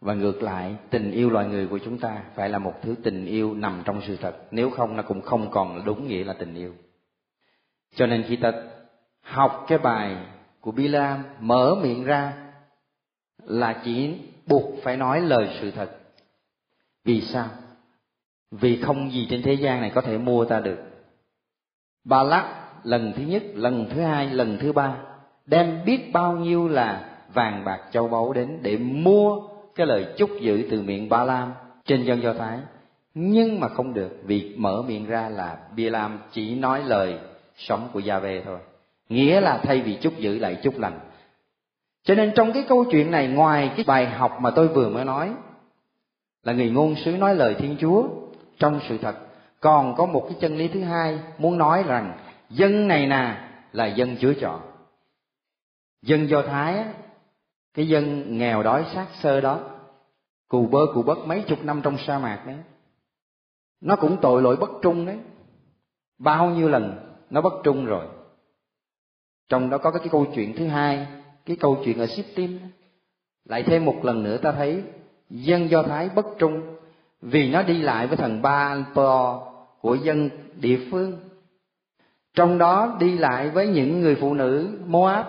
Và 0.00 0.14
ngược 0.14 0.42
lại, 0.42 0.76
tình 0.90 1.10
yêu 1.10 1.30
loài 1.30 1.46
người 1.46 1.66
của 1.66 1.78
chúng 1.78 1.98
ta 1.98 2.22
phải 2.34 2.48
là 2.48 2.58
một 2.58 2.74
thứ 2.82 2.94
tình 3.02 3.26
yêu 3.26 3.54
nằm 3.54 3.82
trong 3.84 4.02
sự 4.06 4.16
thật. 4.16 4.36
Nếu 4.50 4.70
không, 4.70 4.96
nó 4.96 5.02
cũng 5.02 5.22
không 5.22 5.50
còn 5.50 5.84
đúng 5.84 6.08
nghĩa 6.08 6.24
là 6.24 6.32
tình 6.32 6.54
yêu. 6.54 6.74
Cho 7.94 8.06
nên 8.06 8.24
khi 8.28 8.36
ta 8.36 8.52
học 9.20 9.64
cái 9.68 9.78
bài 9.78 10.16
của 10.60 10.72
Bilam, 10.72 11.24
mở 11.40 11.74
miệng 11.82 12.04
ra 12.04 12.45
là 13.46 13.80
chỉ 13.84 14.14
buộc 14.46 14.82
phải 14.82 14.96
nói 14.96 15.20
lời 15.20 15.48
sự 15.60 15.70
thật. 15.70 15.90
Vì 17.04 17.20
sao? 17.20 17.48
Vì 18.50 18.82
không 18.82 19.12
gì 19.12 19.26
trên 19.30 19.42
thế 19.42 19.52
gian 19.52 19.80
này 19.80 19.90
có 19.94 20.00
thể 20.00 20.18
mua 20.18 20.44
ta 20.44 20.60
được. 20.60 20.78
Ba 22.04 22.22
lắc 22.22 22.66
lần 22.84 23.12
thứ 23.16 23.22
nhất, 23.22 23.42
lần 23.54 23.86
thứ 23.90 24.00
hai, 24.00 24.30
lần 24.30 24.58
thứ 24.60 24.72
ba 24.72 24.96
đem 25.46 25.80
biết 25.84 26.12
bao 26.12 26.36
nhiêu 26.36 26.68
là 26.68 27.18
vàng 27.34 27.64
bạc 27.64 27.80
châu 27.92 28.08
báu 28.08 28.32
đến 28.32 28.58
để 28.62 28.76
mua 28.76 29.42
cái 29.74 29.86
lời 29.86 30.06
chúc 30.16 30.30
giữ 30.40 30.68
từ 30.70 30.82
miệng 30.82 31.08
ba 31.08 31.24
lam 31.24 31.52
trên 31.84 32.04
dân 32.04 32.22
do 32.22 32.32
thái. 32.32 32.58
Nhưng 33.14 33.60
mà 33.60 33.68
không 33.68 33.94
được, 33.94 34.18
vì 34.24 34.54
mở 34.56 34.82
miệng 34.88 35.06
ra 35.06 35.28
là 35.28 35.58
bia 35.76 35.90
lam 35.90 36.18
chỉ 36.32 36.54
nói 36.54 36.82
lời 36.84 37.18
sống 37.56 37.88
của 37.92 38.00
gia 38.00 38.18
về 38.18 38.42
thôi. 38.44 38.58
Nghĩa 39.08 39.40
là 39.40 39.58
thay 39.62 39.80
vì 39.80 39.96
chúc 40.00 40.18
giữ 40.18 40.38
lại 40.38 40.58
chúc 40.62 40.78
lành 40.78 40.98
cho 42.06 42.14
nên 42.14 42.32
trong 42.34 42.52
cái 42.52 42.64
câu 42.68 42.84
chuyện 42.90 43.10
này, 43.10 43.28
ngoài 43.28 43.72
cái 43.76 43.84
bài 43.88 44.06
học 44.06 44.38
mà 44.40 44.50
tôi 44.50 44.68
vừa 44.68 44.88
mới 44.88 45.04
nói, 45.04 45.34
là 46.42 46.52
người 46.52 46.70
ngôn 46.70 46.94
sứ 47.04 47.16
nói 47.16 47.34
lời 47.34 47.54
thiên 47.54 47.76
chúa 47.80 48.08
trong 48.58 48.80
sự 48.88 48.98
thật, 48.98 49.16
còn 49.60 49.94
có 49.96 50.06
một 50.06 50.26
cái 50.28 50.38
chân 50.40 50.56
lý 50.56 50.68
thứ 50.68 50.82
hai 50.82 51.18
muốn 51.38 51.58
nói 51.58 51.84
rằng 51.86 52.18
dân 52.50 52.88
này 52.88 53.06
nè 53.06 53.48
là 53.72 53.86
dân 53.86 54.16
chúa 54.20 54.32
chọn. 54.40 54.60
Dân 56.02 56.28
do 56.28 56.42
thái 56.42 56.84
cái 57.74 57.88
dân 57.88 58.38
nghèo 58.38 58.62
đói 58.62 58.84
xác 58.94 59.06
sơ 59.22 59.40
đó, 59.40 59.60
cù 60.48 60.66
bơ 60.66 60.80
cù 60.94 61.02
bất 61.02 61.18
mấy 61.26 61.44
chục 61.46 61.64
năm 61.64 61.80
trong 61.82 61.98
sa 61.98 62.18
mạc 62.18 62.42
đấy, 62.46 62.56
nó 63.80 63.96
cũng 63.96 64.16
tội 64.20 64.42
lỗi 64.42 64.56
bất 64.56 64.70
trung 64.82 65.06
đấy. 65.06 65.18
Bao 66.18 66.50
nhiêu 66.50 66.68
lần 66.68 67.14
nó 67.30 67.40
bất 67.40 67.52
trung 67.64 67.86
rồi. 67.86 68.06
Trong 69.48 69.70
đó 69.70 69.78
có 69.78 69.90
cái 69.90 70.08
câu 70.10 70.26
chuyện 70.34 70.56
thứ 70.56 70.66
hai 70.66 71.06
cái 71.46 71.56
câu 71.56 71.78
chuyện 71.84 71.98
ở 71.98 72.06
Sittim 72.06 72.58
lại 73.44 73.62
thêm 73.62 73.84
một 73.84 74.04
lần 74.04 74.22
nữa 74.22 74.36
ta 74.36 74.52
thấy 74.52 74.82
dân 75.30 75.70
do 75.70 75.82
thái 75.82 76.08
bất 76.08 76.26
trung 76.38 76.76
vì 77.20 77.50
nó 77.50 77.62
đi 77.62 77.78
lại 77.78 78.06
với 78.06 78.16
thần 78.16 78.42
ba 78.42 78.84
po 78.94 79.42
của 79.80 79.94
dân 79.94 80.30
địa 80.60 80.78
phương. 80.90 81.18
Trong 82.34 82.58
đó 82.58 82.96
đi 83.00 83.18
lại 83.18 83.50
với 83.50 83.66
những 83.66 84.00
người 84.00 84.14
phụ 84.14 84.34
nữ 84.34 84.78
moab. 84.86 85.26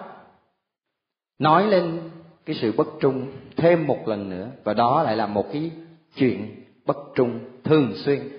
Nói 1.39 1.67
lên 1.67 2.09
cái 2.45 2.55
sự 2.55 2.71
bất 2.77 2.87
trung 2.99 3.31
thêm 3.55 3.87
một 3.87 4.07
lần 4.07 4.29
nữa, 4.29 4.49
và 4.63 4.73
đó 4.73 5.03
lại 5.03 5.17
là 5.17 5.27
một 5.27 5.45
cái 5.53 5.71
chuyện 6.15 6.63
bất 6.85 6.97
trung 7.15 7.39
thường 7.63 7.93
xuyên. 7.95 8.29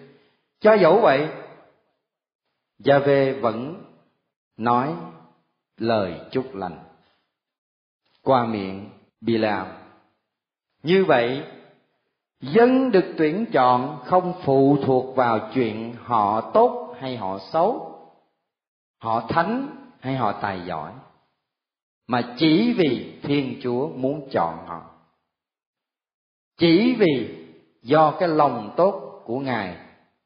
Cho 0.60 0.74
dẫu 0.74 1.00
vậy, 1.00 1.28
gia 2.78 2.98
Vê 2.98 3.32
vẫn 3.32 3.84
nói 4.56 4.94
lời 5.78 6.20
chúc 6.30 6.54
lành 6.54 6.87
qua 8.22 8.46
miệng 8.46 8.90
bị 9.20 9.38
làm 9.38 9.66
Như 10.82 11.04
vậy, 11.04 11.42
dân 12.40 12.90
được 12.90 13.14
tuyển 13.18 13.46
chọn 13.52 13.98
không 14.04 14.32
phụ 14.44 14.78
thuộc 14.84 15.16
vào 15.16 15.50
chuyện 15.54 15.94
họ 16.02 16.50
tốt 16.54 16.94
hay 17.00 17.16
họ 17.16 17.38
xấu, 17.52 17.98
họ 18.98 19.26
thánh 19.28 19.68
hay 20.00 20.16
họ 20.16 20.32
tài 20.42 20.60
giỏi, 20.66 20.92
mà 22.06 22.34
chỉ 22.36 22.74
vì 22.78 23.18
Thiên 23.22 23.60
Chúa 23.62 23.88
muốn 23.88 24.28
chọn 24.32 24.66
họ. 24.66 24.90
Chỉ 26.56 26.94
vì 26.98 27.46
do 27.82 28.10
cái 28.20 28.28
lòng 28.28 28.74
tốt 28.76 29.22
của 29.24 29.38
Ngài, 29.40 29.76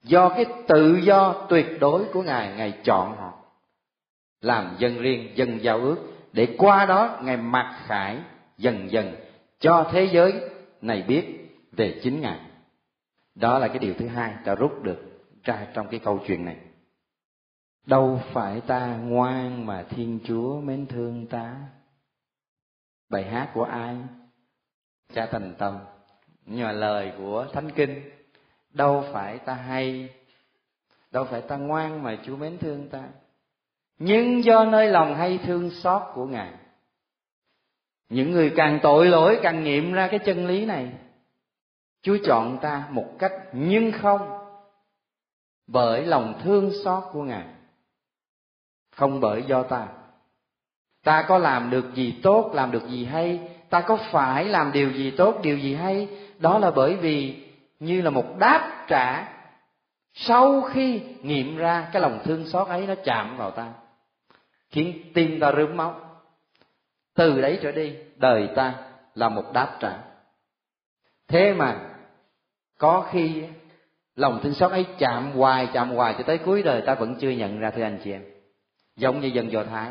do 0.03 0.29
cái 0.29 0.45
tự 0.67 0.97
do 1.03 1.47
tuyệt 1.49 1.67
đối 1.81 2.05
của 2.05 2.23
Ngài, 2.23 2.55
Ngài 2.57 2.81
chọn 2.85 3.17
họ 3.17 3.33
làm 4.41 4.77
dân 4.79 4.99
riêng 4.99 5.29
dân 5.35 5.59
giao 5.63 5.79
ước 5.79 6.12
để 6.33 6.55
qua 6.59 6.87
đó 6.87 7.19
ngài 7.23 7.37
mặc 7.37 7.83
khải 7.87 8.19
dần 8.57 8.91
dần 8.91 9.15
cho 9.61 9.89
thế 9.93 10.09
giới 10.13 10.51
này 10.81 11.03
biết 11.03 11.43
về 11.73 12.01
chính 12.03 12.21
ngài. 12.21 12.41
Đó 13.35 13.59
là 13.59 13.69
cái 13.69 13.79
điều 13.79 13.95
thứ 13.95 14.07
hai 14.07 14.35
ta 14.45 14.55
rút 14.55 14.83
được 14.83 14.99
ra 15.45 15.67
trong 15.75 15.89
cái 15.89 16.01
câu 16.01 16.21
chuyện 16.27 16.45
này. 16.45 16.57
Đâu 17.87 18.21
phải 18.33 18.61
ta 18.61 18.97
ngoan 18.97 19.67
mà 19.67 19.85
thiên 19.91 20.19
chúa 20.25 20.61
mến 20.61 20.87
thương 20.87 21.27
ta? 21.27 21.57
Bài 23.09 23.25
hát 23.25 23.51
của 23.55 23.65
ai? 23.65 23.97
Cha 25.15 25.29
thành 25.31 25.55
tâm. 25.59 25.79
Nhưng 26.47 26.67
mà 26.67 26.73
lời 26.73 27.13
của 27.19 27.47
thánh 27.53 27.71
kinh, 27.71 28.11
đâu 28.71 29.05
phải 29.13 29.39
ta 29.39 29.55
hay, 29.55 30.09
đâu 31.11 31.25
phải 31.25 31.41
ta 31.41 31.57
ngoan 31.57 32.03
mà 32.03 32.19
chúa 32.25 32.37
mến 32.37 32.59
thương 32.59 32.89
ta? 32.89 33.09
Nhưng 33.99 34.45
do 34.45 34.65
nơi 34.65 34.89
lòng 34.89 35.15
hay 35.15 35.39
thương 35.39 35.71
xót 35.71 36.03
của 36.15 36.27
ngài, 36.27 36.53
những 38.09 38.31
người 38.31 38.53
càng 38.57 38.79
tội 38.83 39.07
lỗi 39.07 39.39
càng 39.43 39.65
nghiệm 39.65 39.93
ra 39.93 40.09
cái 40.09 40.19
chân 40.19 40.47
lý 40.47 40.65
này, 40.65 40.93
chúa 42.03 42.17
chọn 42.25 42.59
ta 42.63 42.85
một 42.91 43.07
cách 43.19 43.33
nhưng 43.53 43.93
không 43.93 44.39
bởi 45.67 46.07
lòng 46.07 46.41
thương 46.43 46.71
xót 46.85 47.03
của 47.13 47.23
ngài, 47.23 47.45
không 48.97 49.21
bởi 49.21 49.43
do 49.47 49.63
ta. 49.63 49.89
Ta 51.05 51.25
có 51.29 51.39
làm 51.39 51.71
được 51.71 51.95
gì 51.95 52.21
tốt, 52.23 52.51
làm 52.55 52.71
được 52.71 52.89
gì 52.89 53.05
hay? 53.05 53.49
Ta 53.71 53.81
có 53.81 53.97
phải 53.97 54.45
làm 54.45 54.73
điều 54.73 54.93
gì 54.93 55.11
tốt, 55.11 55.41
điều 55.43 55.59
gì 55.59 55.75
hay? 55.75 56.09
Đó 56.39 56.59
là 56.59 56.71
bởi 56.71 56.97
vì 56.97 57.47
như 57.81 58.03
là 58.03 58.11
một 58.11 58.39
đáp 58.39 58.85
trả 58.89 59.29
sau 60.15 60.63
khi 60.63 61.01
nghiệm 61.23 61.57
ra 61.57 61.89
cái 61.93 62.03
lòng 62.03 62.19
thương 62.25 62.47
xót 62.47 62.69
ấy 62.69 62.87
nó 62.87 62.95
chạm 63.05 63.37
vào 63.37 63.51
ta 63.51 63.73
khiến 64.73 65.11
tim 65.15 65.41
ta 65.41 65.53
rướm 65.57 65.77
máu. 65.77 66.01
Từ 67.15 67.41
đấy 67.41 67.59
trở 67.63 67.73
đi, 67.73 67.95
đời 68.17 68.49
ta 68.57 68.75
là 69.15 69.29
một 69.29 69.45
đáp 69.53 69.77
trả. 69.81 69.99
Thế 71.29 71.55
mà, 71.55 71.97
có 72.79 73.09
khi 73.11 73.43
lòng 74.15 74.41
thương 74.43 74.55
xót 74.55 74.71
ấy 74.71 74.87
chạm 74.99 75.31
hoài 75.33 75.69
chạm 75.73 75.91
hoài 75.91 76.15
cho 76.19 76.25
tới 76.27 76.39
cuối 76.39 76.63
đời 76.63 76.83
ta 76.87 76.95
vẫn 76.95 77.15
chưa 77.21 77.31
nhận 77.31 77.61
ra, 77.61 77.71
thưa 77.71 77.83
anh 77.83 77.99
chị 78.05 78.13
em. 78.13 78.25
Giống 78.97 79.21
như 79.21 79.29
dân 79.29 79.53
do 79.53 79.65
thái. 79.65 79.91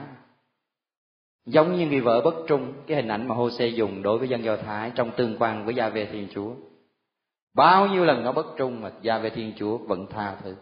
Giống 1.45 1.77
như 1.77 1.87
người 1.87 2.01
vợ 2.01 2.21
bất 2.21 2.35
trung, 2.47 2.73
cái 2.87 2.97
hình 2.97 3.07
ảnh 3.07 3.27
mà 3.27 3.35
Hô-xê 3.35 3.67
dùng 3.67 4.01
đối 4.01 4.17
với 4.17 4.29
dân 4.29 4.43
do 4.43 4.57
thái 4.57 4.91
trong 4.95 5.11
tương 5.17 5.37
quan 5.39 5.65
với 5.65 5.75
gia 5.75 5.89
về 5.89 6.05
thiên 6.05 6.27
chúa. 6.33 6.53
Bao 7.53 7.87
nhiêu 7.87 8.05
lần 8.05 8.23
nó 8.23 8.31
bất 8.31 8.45
trung 8.57 8.81
mà 8.81 8.91
gia 9.01 9.17
về 9.17 9.29
thiên 9.29 9.53
chúa 9.55 9.77
vẫn 9.77 10.05
tha 10.09 10.35
thứ. 10.43 10.55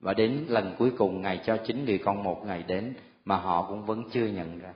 Và 0.00 0.14
đến 0.14 0.44
lần 0.48 0.74
cuối 0.78 0.92
cùng, 0.98 1.22
ngài 1.22 1.40
cho 1.44 1.56
chính 1.56 1.84
người 1.84 1.98
con 1.98 2.22
một 2.22 2.42
ngày 2.46 2.62
đến 2.62 2.94
mà 3.24 3.36
họ 3.36 3.66
cũng 3.68 3.86
vẫn 3.86 4.04
chưa 4.12 4.26
nhận 4.26 4.58
ra. 4.58 4.72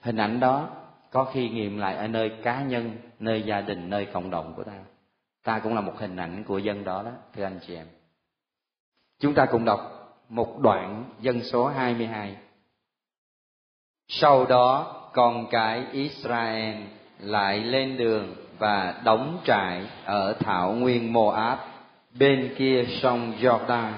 Hình 0.00 0.16
ảnh 0.16 0.40
đó 0.40 0.68
có 1.10 1.24
khi 1.24 1.48
nghiệm 1.48 1.78
lại 1.78 1.96
ở 1.96 2.08
nơi 2.08 2.32
cá 2.42 2.62
nhân, 2.62 2.96
nơi 3.18 3.42
gia 3.42 3.60
đình, 3.60 3.90
nơi 3.90 4.06
cộng 4.06 4.30
đồng 4.30 4.54
của 4.56 4.64
ta. 4.64 4.72
Ta 5.44 5.58
cũng 5.58 5.74
là 5.74 5.80
một 5.80 5.94
hình 5.98 6.16
ảnh 6.16 6.44
của 6.44 6.58
dân 6.58 6.84
đó 6.84 7.02
đó, 7.02 7.10
thưa 7.34 7.44
anh 7.44 7.58
chị 7.66 7.74
em. 7.74 7.86
Chúng 9.18 9.34
ta 9.34 9.46
cùng 9.46 9.64
đọc 9.64 9.80
một 10.28 10.58
đoạn 10.60 11.04
dân 11.20 11.42
số 11.42 11.66
22 11.66 12.36
sau 14.08 14.46
đó, 14.46 14.94
con 15.12 15.46
cái 15.50 15.84
Israel 15.92 16.76
lại 17.18 17.58
lên 17.58 17.96
đường 17.96 18.34
và 18.58 19.00
đóng 19.04 19.38
trại 19.44 19.86
ở 20.04 20.32
thảo 20.32 20.72
nguyên 20.72 21.12
Moab 21.12 21.58
bên 22.18 22.54
kia 22.58 22.84
sông 23.02 23.32
Jordan, 23.40 23.92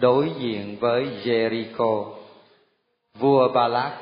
đối 0.00 0.30
diện 0.38 0.76
với 0.80 1.06
Jericho. 1.24 2.12
Vua 3.18 3.48
Balak, 3.48 3.92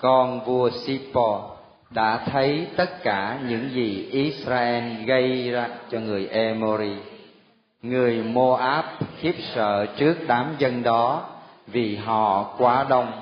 con 0.00 0.40
vua 0.44 0.70
Sippo 0.70 1.50
đã 1.90 2.20
thấy 2.26 2.66
tất 2.76 3.02
cả 3.02 3.38
những 3.48 3.70
gì 3.70 4.08
Israel 4.10 5.04
gây 5.04 5.50
ra 5.50 5.68
cho 5.90 6.00
người 6.00 6.26
Emori. 6.26 6.96
Người 7.82 8.22
Moab 8.22 8.84
khiếp 9.18 9.34
sợ 9.54 9.86
trước 9.96 10.14
đám 10.26 10.54
dân 10.58 10.82
đó 10.82 11.26
vì 11.66 11.96
họ 11.96 12.54
quá 12.58 12.86
đông. 12.88 13.12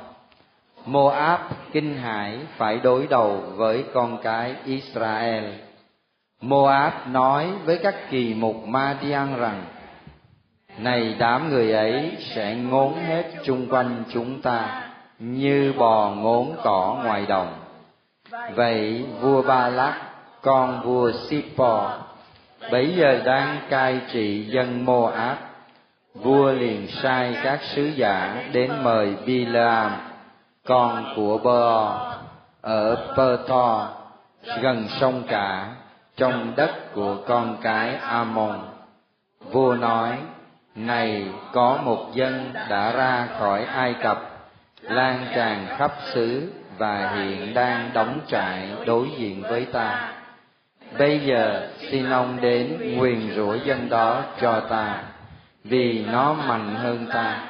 Moab 0.87 1.40
kinh 1.72 1.96
hãi 1.96 2.38
phải 2.57 2.79
đối 2.79 3.07
đầu 3.07 3.42
với 3.57 3.85
con 3.94 4.18
cái 4.22 4.55
Israel. 4.64 5.44
Moab 6.40 6.92
nói 7.11 7.46
với 7.64 7.79
các 7.83 7.94
kỳ 8.11 8.35
mục 8.35 8.66
Madian 8.66 9.37
rằng: 9.37 9.64
Này 10.79 11.16
đám 11.18 11.49
người 11.51 11.72
ấy 11.72 12.12
sẽ 12.20 12.55
ngốn 12.55 12.94
hết 13.07 13.25
chung 13.44 13.66
quanh 13.70 14.05
chúng 14.12 14.42
ta 14.42 14.86
như 15.18 15.72
bò 15.79 16.11
ngốn 16.16 16.57
cỏ 16.62 16.96
ngoài 17.05 17.26
đồng 17.26 17.55
vậy 18.55 19.07
vua 19.20 19.42
ba 19.42 19.68
lắc 19.68 20.00
con 20.42 20.81
vua 20.85 21.12
sippo 21.12 21.92
bấy 22.70 22.94
giờ 22.96 23.20
đang 23.24 23.61
cai 23.70 24.00
trị 24.12 24.44
dân 24.44 24.85
mô 24.85 25.05
áp 25.05 25.37
vua 26.14 26.52
liền 26.52 26.87
sai 26.88 27.37
các 27.42 27.61
sứ 27.62 27.85
giả 27.85 28.44
đến 28.52 28.72
mời 28.83 29.16
bilam 29.26 29.92
con 30.66 31.12
của 31.16 31.38
bơ 31.38 31.88
ở 32.61 33.14
Perto 33.16 33.88
gần 34.62 34.88
sông 35.00 35.22
cả 35.29 35.68
trong 36.16 36.52
đất 36.57 36.94
của 36.94 37.16
con 37.26 37.57
cái 37.62 37.96
Amon. 37.96 38.59
Vua 39.52 39.74
nói, 39.74 40.18
này 40.74 41.29
có 41.52 41.79
một 41.85 42.07
dân 42.14 42.52
đã 42.68 42.92
ra 42.92 43.29
khỏi 43.38 43.64
Ai 43.64 43.94
Cập, 44.02 44.36
lan 44.82 45.26
tràn 45.34 45.66
khắp 45.76 45.92
xứ 46.12 46.52
và 46.78 47.12
hiện 47.14 47.54
đang 47.54 47.90
đóng 47.94 48.20
trại 48.26 48.68
đối 48.86 49.08
diện 49.18 49.42
với 49.42 49.64
ta. 49.64 50.12
Bây 50.98 51.20
giờ, 51.20 51.68
xin 51.78 52.10
ông 52.10 52.38
đến 52.40 52.94
nguyền 52.96 53.30
rủa 53.36 53.54
dân 53.54 53.88
đó 53.88 54.22
cho 54.40 54.60
ta, 54.60 55.02
vì 55.64 56.04
nó 56.12 56.32
mạnh 56.32 56.74
hơn 56.74 57.06
ta. 57.12 57.40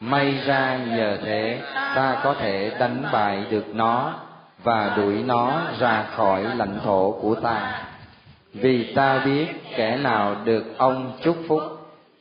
May 0.00 0.34
ra 0.46 0.78
nhờ 0.86 1.18
thế, 1.24 1.60
ta 1.74 2.20
có 2.24 2.34
thể 2.34 2.70
đánh 2.78 3.02
bại 3.12 3.44
được 3.50 3.74
nó 3.74 4.14
và 4.62 4.94
đuổi 4.96 5.22
nó 5.26 5.62
ra 5.78 6.04
khỏi 6.16 6.44
lãnh 6.56 6.80
thổ 6.84 7.18
của 7.22 7.34
ta. 7.34 7.82
Vì 8.52 8.94
ta 8.94 9.18
biết 9.18 9.46
kẻ 9.76 9.96
nào 9.96 10.36
được 10.44 10.64
ông 10.78 11.12
chúc 11.22 11.36
phúc 11.48 11.62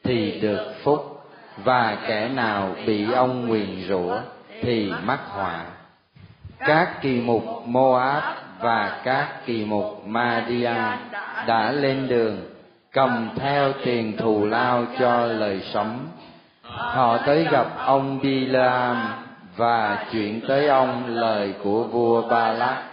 thì 0.04 0.40
được 0.42 0.74
phúc 0.84 1.13
và 1.58 1.98
kẻ 2.08 2.28
nào 2.28 2.76
bị 2.86 3.12
ông 3.12 3.48
nguyền 3.48 3.88
rủa 3.88 4.18
thì 4.62 4.94
mắc 5.04 5.20
họa 5.28 5.66
các 6.66 7.02
kỳ 7.02 7.22
mục 7.22 7.44
Moab 7.66 8.24
và 8.60 9.00
các 9.04 9.28
kỳ 9.46 9.66
mục 9.66 10.08
Madian 10.08 10.98
đã 11.48 11.72
lên 11.72 12.08
đường 12.08 12.38
cầm 12.92 13.30
theo 13.36 13.74
tiền 13.86 14.18
thù 14.18 14.46
lao 14.46 14.86
cho 15.00 15.26
lời 15.26 15.62
sống. 15.74 16.08
Họ 16.62 17.18
tới 17.18 17.48
gặp 17.52 17.68
ông 17.86 18.20
Bilam 18.20 19.08
và 19.58 20.06
chuyển 20.12 20.42
tới 20.48 20.68
ông 20.68 21.04
lời 21.08 21.54
của 21.64 21.84
vua 21.84 22.30
Ba 22.30 22.52
Lắc. 22.52 22.84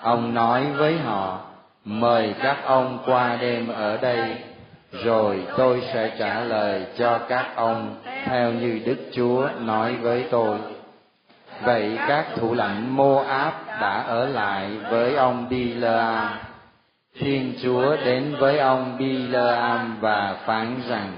Ông 0.00 0.34
nói 0.34 0.66
với 0.76 0.98
họ, 0.98 1.40
mời 1.84 2.34
các 2.42 2.56
ông 2.64 2.98
qua 3.06 3.36
đêm 3.40 3.68
ở 3.68 3.96
đây, 3.96 4.36
rồi 4.92 5.46
tôi 5.56 5.82
sẽ 5.92 6.10
trả 6.18 6.40
lời 6.40 6.86
cho 6.98 7.18
các 7.28 7.46
ông 7.56 7.96
theo 8.24 8.52
như 8.52 8.80
Đức 8.84 8.98
Chúa 9.12 9.48
nói 9.60 9.94
với 9.94 10.26
tôi 10.30 10.58
vậy 11.64 11.98
các 12.08 12.26
thủ 12.36 12.54
lãnh 12.54 12.96
Moab 12.96 13.52
đã 13.80 14.04
ở 14.06 14.28
lại 14.28 14.70
với 14.90 15.14
ông 15.14 15.48
Bileam. 15.48 16.28
Thiên 17.20 17.54
Chúa 17.62 17.96
đến 17.96 18.36
với 18.38 18.58
ông 18.58 18.96
Bileam 18.98 19.96
và 20.00 20.36
phán 20.46 20.76
rằng, 20.88 21.12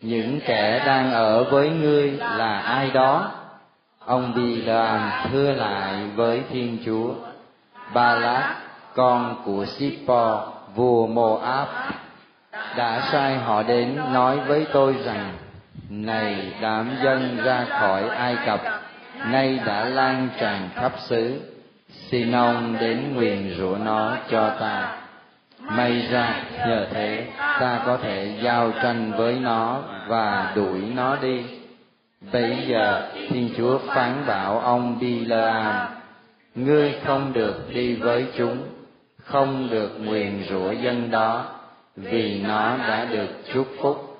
những 0.00 0.40
kẻ 0.46 0.82
đang 0.86 1.12
ở 1.12 1.44
với 1.44 1.70
ngươi 1.70 2.10
là 2.10 2.58
ai 2.58 2.90
đó? 2.90 3.30
Ông 4.04 4.32
Bileam 4.34 5.10
thưa 5.32 5.52
lại 5.52 5.94
với 6.16 6.42
Thiên 6.50 6.78
Chúa, 6.84 7.14
Balak, 7.94 8.56
con 8.94 9.42
của 9.44 9.66
Sippo, 9.66 10.46
vua 10.74 11.06
Moab, 11.06 11.68
đã 12.76 13.08
sai 13.12 13.36
họ 13.36 13.62
đến 13.62 13.96
nói 14.12 14.40
với 14.40 14.66
tôi 14.72 14.96
rằng, 15.04 15.32
này 15.90 16.52
đám 16.60 16.90
dân 17.02 17.38
ra 17.44 17.64
khỏi 17.80 18.08
Ai 18.08 18.36
Cập 18.46 18.60
nay 19.26 19.60
đã 19.66 19.84
lan 19.84 20.28
tràn 20.40 20.68
khắp 20.74 20.92
xứ 20.98 21.40
xin 22.10 22.32
ông 22.32 22.76
đến 22.80 23.14
nguyền 23.14 23.54
rủa 23.58 23.76
nó 23.84 24.16
cho 24.30 24.50
ta. 24.60 24.96
May 25.60 26.06
ra 26.10 26.42
nhờ 26.66 26.86
thế 26.90 27.26
ta 27.38 27.80
có 27.86 27.96
thể 27.96 28.38
giao 28.42 28.72
tranh 28.82 29.12
với 29.16 29.38
nó 29.40 29.82
và 30.06 30.52
đuổi 30.56 30.80
nó 30.94 31.16
đi. 31.16 31.44
Bây 32.32 32.56
giờ 32.66 33.10
thiên 33.28 33.50
chúa 33.56 33.78
phán 33.78 34.26
bảo 34.26 34.58
ông 34.58 34.98
Bileam 34.98 35.86
ngươi 36.54 36.94
không 37.04 37.32
được 37.32 37.70
đi 37.74 37.94
với 37.94 38.26
chúng 38.36 38.58
không 39.24 39.70
được 39.70 39.90
nguyền 39.98 40.44
rủa 40.50 40.72
dân 40.72 41.10
đó 41.10 41.59
vì 42.02 42.40
nó 42.42 42.76
đã 42.88 43.04
được 43.04 43.28
chúc 43.52 43.68
phúc 43.80 44.18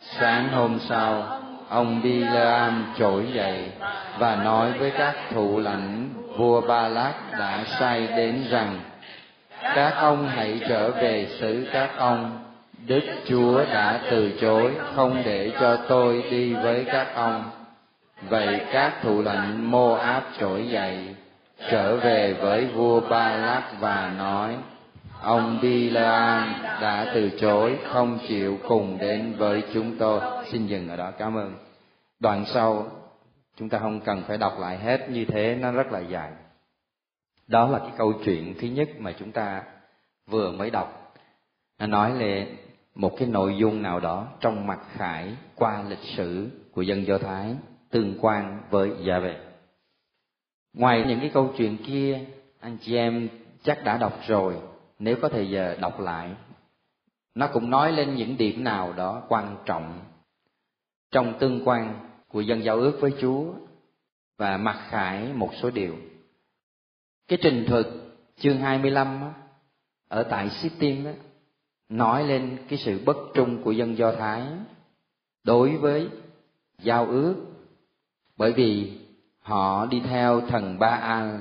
sáng 0.00 0.48
hôm 0.48 0.78
sau 0.88 1.40
ông 1.68 2.02
Bileam 2.02 2.94
trỗi 2.98 3.26
dậy 3.32 3.72
và 4.18 4.36
nói 4.36 4.72
với 4.72 4.90
các 4.90 5.14
thủ 5.30 5.58
lãnh 5.58 6.08
vua 6.36 6.60
Ba 6.60 6.88
Lát 6.88 7.14
đã 7.38 7.64
sai 7.78 8.06
đến 8.16 8.44
rằng 8.50 8.80
các 9.74 9.94
ông 9.96 10.28
hãy 10.28 10.60
trở 10.68 10.90
về 10.90 11.26
xứ 11.40 11.66
các 11.72 11.90
ông 11.96 12.38
Đức 12.86 13.02
Chúa 13.28 13.64
đã 13.64 14.00
từ 14.10 14.32
chối 14.40 14.72
không 14.94 15.22
để 15.24 15.52
cho 15.60 15.76
tôi 15.76 16.24
đi 16.30 16.54
với 16.54 16.84
các 16.84 17.14
ông. 17.14 17.50
Vậy 18.28 18.60
các 18.72 18.92
thủ 19.02 19.22
lãnh 19.22 19.70
Moab 19.70 20.22
trỗi 20.40 20.68
dậy, 20.68 21.14
trở 21.70 21.96
về 21.96 22.32
với 22.32 22.64
vua 22.64 23.00
Ba 23.00 23.36
Lát 23.36 23.62
và 23.80 24.12
nói, 24.18 24.56
Ông 25.24 25.58
Bileam 25.62 26.54
đã 26.80 27.10
từ 27.14 27.30
chối 27.40 27.78
không 27.88 28.18
chịu 28.28 28.58
cùng 28.68 28.98
đến 28.98 29.34
với 29.38 29.62
chúng 29.74 29.96
tôi. 29.98 30.20
Xin 30.52 30.66
dừng 30.66 30.88
ở 30.88 30.96
đó, 30.96 31.10
cảm 31.18 31.36
ơn. 31.36 31.54
Đoạn 32.20 32.44
sau 32.46 32.86
chúng 33.56 33.68
ta 33.68 33.78
không 33.78 34.00
cần 34.00 34.22
phải 34.26 34.38
đọc 34.38 34.58
lại 34.60 34.78
hết 34.78 35.10
như 35.10 35.24
thế 35.24 35.58
nó 35.60 35.72
rất 35.72 35.92
là 35.92 36.00
dài 36.00 36.32
đó 37.46 37.68
là 37.68 37.78
cái 37.78 37.92
câu 37.98 38.12
chuyện 38.24 38.54
thứ 38.60 38.68
nhất 38.68 38.88
mà 38.98 39.12
chúng 39.18 39.32
ta 39.32 39.62
vừa 40.26 40.52
mới 40.52 40.70
đọc 40.70 41.14
nó 41.78 41.86
nói 41.86 42.12
về 42.12 42.56
một 42.94 43.16
cái 43.18 43.28
nội 43.28 43.56
dung 43.58 43.82
nào 43.82 44.00
đó 44.00 44.28
trong 44.40 44.66
mặt 44.66 44.80
khải 44.92 45.36
qua 45.54 45.82
lịch 45.88 46.04
sử 46.16 46.50
của 46.72 46.82
dân 46.82 47.06
do 47.06 47.18
thái 47.18 47.54
tương 47.90 48.18
quan 48.20 48.60
với 48.70 48.90
gia 49.06 49.18
về 49.18 49.36
ngoài 50.72 51.04
những 51.08 51.20
cái 51.20 51.30
câu 51.34 51.52
chuyện 51.56 51.76
kia 51.86 52.20
anh 52.60 52.76
chị 52.80 52.96
em 52.96 53.28
chắc 53.62 53.84
đã 53.84 53.98
đọc 53.98 54.18
rồi 54.26 54.54
nếu 55.04 55.16
có 55.22 55.28
thời 55.28 55.50
giờ 55.50 55.76
đọc 55.80 56.00
lại 56.00 56.34
nó 57.34 57.46
cũng 57.52 57.70
nói 57.70 57.92
lên 57.92 58.14
những 58.14 58.36
điểm 58.36 58.64
nào 58.64 58.92
đó 58.92 59.22
quan 59.28 59.56
trọng 59.66 60.00
trong 61.10 61.38
tương 61.38 61.68
quan 61.68 62.10
của 62.28 62.40
dân 62.40 62.64
giao 62.64 62.76
ước 62.76 62.98
với 63.00 63.10
Chúa 63.20 63.44
và 64.38 64.56
mặc 64.56 64.86
khải 64.88 65.32
một 65.32 65.50
số 65.62 65.70
điều. 65.70 65.96
Cái 67.28 67.38
trình 67.42 67.64
thuật 67.68 67.86
chương 68.36 68.58
25 68.58 69.22
á, 69.22 69.32
ở 70.08 70.22
tại 70.22 70.50
Sittim 70.50 71.04
á, 71.04 71.12
nói 71.88 72.24
lên 72.24 72.58
cái 72.68 72.78
sự 72.78 73.02
bất 73.04 73.16
trung 73.34 73.62
của 73.62 73.72
dân 73.72 73.98
Do 73.98 74.12
Thái 74.12 74.42
đối 75.44 75.76
với 75.76 76.08
giao 76.78 77.06
ước 77.06 77.34
bởi 78.36 78.52
vì 78.52 78.98
họ 79.40 79.86
đi 79.86 80.00
theo 80.00 80.40
thần 80.40 80.78
Ba 80.78 80.88
Al 80.88 81.40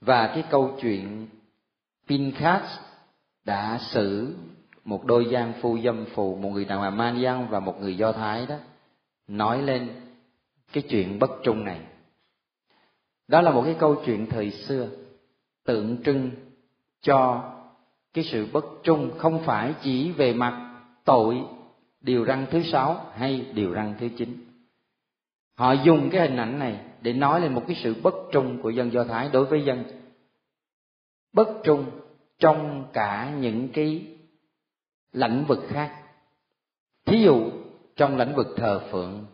và 0.00 0.26
cái 0.26 0.44
câu 0.50 0.78
chuyện 0.80 1.28
Pinchas 2.08 2.62
đã 3.44 3.78
xử 3.80 4.36
một 4.84 5.04
đôi 5.04 5.26
gian 5.30 5.52
phu 5.60 5.78
dâm 5.78 6.04
phù, 6.04 6.36
một 6.36 6.48
người 6.48 6.64
đàn 6.64 6.80
bà 6.80 6.90
man 6.90 7.20
dân 7.20 7.46
và 7.50 7.60
một 7.60 7.80
người 7.80 7.96
do 7.96 8.12
thái 8.12 8.46
đó, 8.46 8.56
nói 9.28 9.62
lên 9.62 9.88
cái 10.72 10.82
chuyện 10.88 11.18
bất 11.18 11.30
trung 11.42 11.64
này. 11.64 11.80
Đó 13.28 13.40
là 13.40 13.50
một 13.50 13.62
cái 13.64 13.76
câu 13.78 14.02
chuyện 14.06 14.26
thời 14.26 14.50
xưa, 14.50 14.88
tượng 15.64 16.02
trưng 16.02 16.30
cho 17.00 17.50
cái 18.14 18.24
sự 18.24 18.46
bất 18.52 18.64
trung 18.82 19.10
không 19.18 19.42
phải 19.44 19.74
chỉ 19.82 20.12
về 20.12 20.32
mặt 20.32 20.80
tội, 21.04 21.42
điều 22.00 22.24
răng 22.24 22.46
thứ 22.50 22.62
sáu 22.62 23.06
hay 23.16 23.46
điều 23.54 23.72
răng 23.72 23.94
thứ 24.00 24.08
chín. 24.16 24.44
Họ 25.54 25.72
dùng 25.72 26.10
cái 26.10 26.28
hình 26.28 26.36
ảnh 26.36 26.58
này 26.58 26.80
để 27.00 27.12
nói 27.12 27.40
lên 27.40 27.54
một 27.54 27.62
cái 27.66 27.76
sự 27.82 27.94
bất 28.02 28.14
trung 28.32 28.62
của 28.62 28.70
dân 28.70 28.92
do 28.92 29.04
thái 29.04 29.28
đối 29.32 29.44
với 29.44 29.64
dân 29.64 29.84
bất 31.32 31.48
trung 31.64 31.84
trong 32.38 32.84
cả 32.92 33.32
những 33.40 33.68
cái 33.68 34.06
lĩnh 35.12 35.44
vực 35.48 35.64
khác. 35.68 35.92
Thí 37.06 37.22
dụ, 37.22 37.50
trong 37.96 38.16
lĩnh 38.16 38.34
vực 38.34 38.46
thờ 38.56 38.80
phượng. 38.90 39.24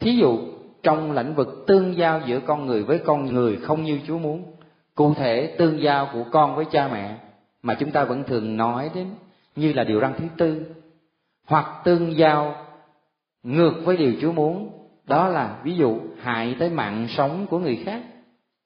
Thí 0.00 0.16
dụ, 0.16 0.38
trong 0.82 1.12
lĩnh 1.12 1.34
vực 1.34 1.64
tương 1.66 1.96
giao 1.96 2.20
giữa 2.26 2.40
con 2.46 2.66
người 2.66 2.82
với 2.82 2.98
con 2.98 3.26
người 3.26 3.56
không 3.56 3.82
như 3.82 4.00
chúa 4.06 4.18
muốn. 4.18 4.54
Cụ 4.94 5.14
thể, 5.14 5.54
tương 5.58 5.82
giao 5.82 6.08
của 6.12 6.24
con 6.32 6.56
với 6.56 6.64
cha 6.64 6.88
mẹ 6.88 7.16
mà 7.62 7.74
chúng 7.74 7.90
ta 7.90 8.04
vẫn 8.04 8.24
thường 8.24 8.56
nói 8.56 8.90
đến 8.94 9.10
như 9.56 9.72
là 9.72 9.84
điều 9.84 10.00
răn 10.00 10.14
thứ 10.18 10.24
tư. 10.36 10.66
Hoặc 11.46 11.84
tương 11.84 12.16
giao 12.16 12.66
ngược 13.42 13.74
với 13.84 13.96
điều 13.96 14.12
chúa 14.20 14.32
muốn, 14.32 14.70
đó 15.04 15.28
là 15.28 15.60
ví 15.64 15.74
dụ 15.74 15.98
hại 16.20 16.56
tới 16.58 16.70
mạng 16.70 17.06
sống 17.08 17.46
của 17.50 17.58
người 17.58 17.82
khác. 17.84 18.02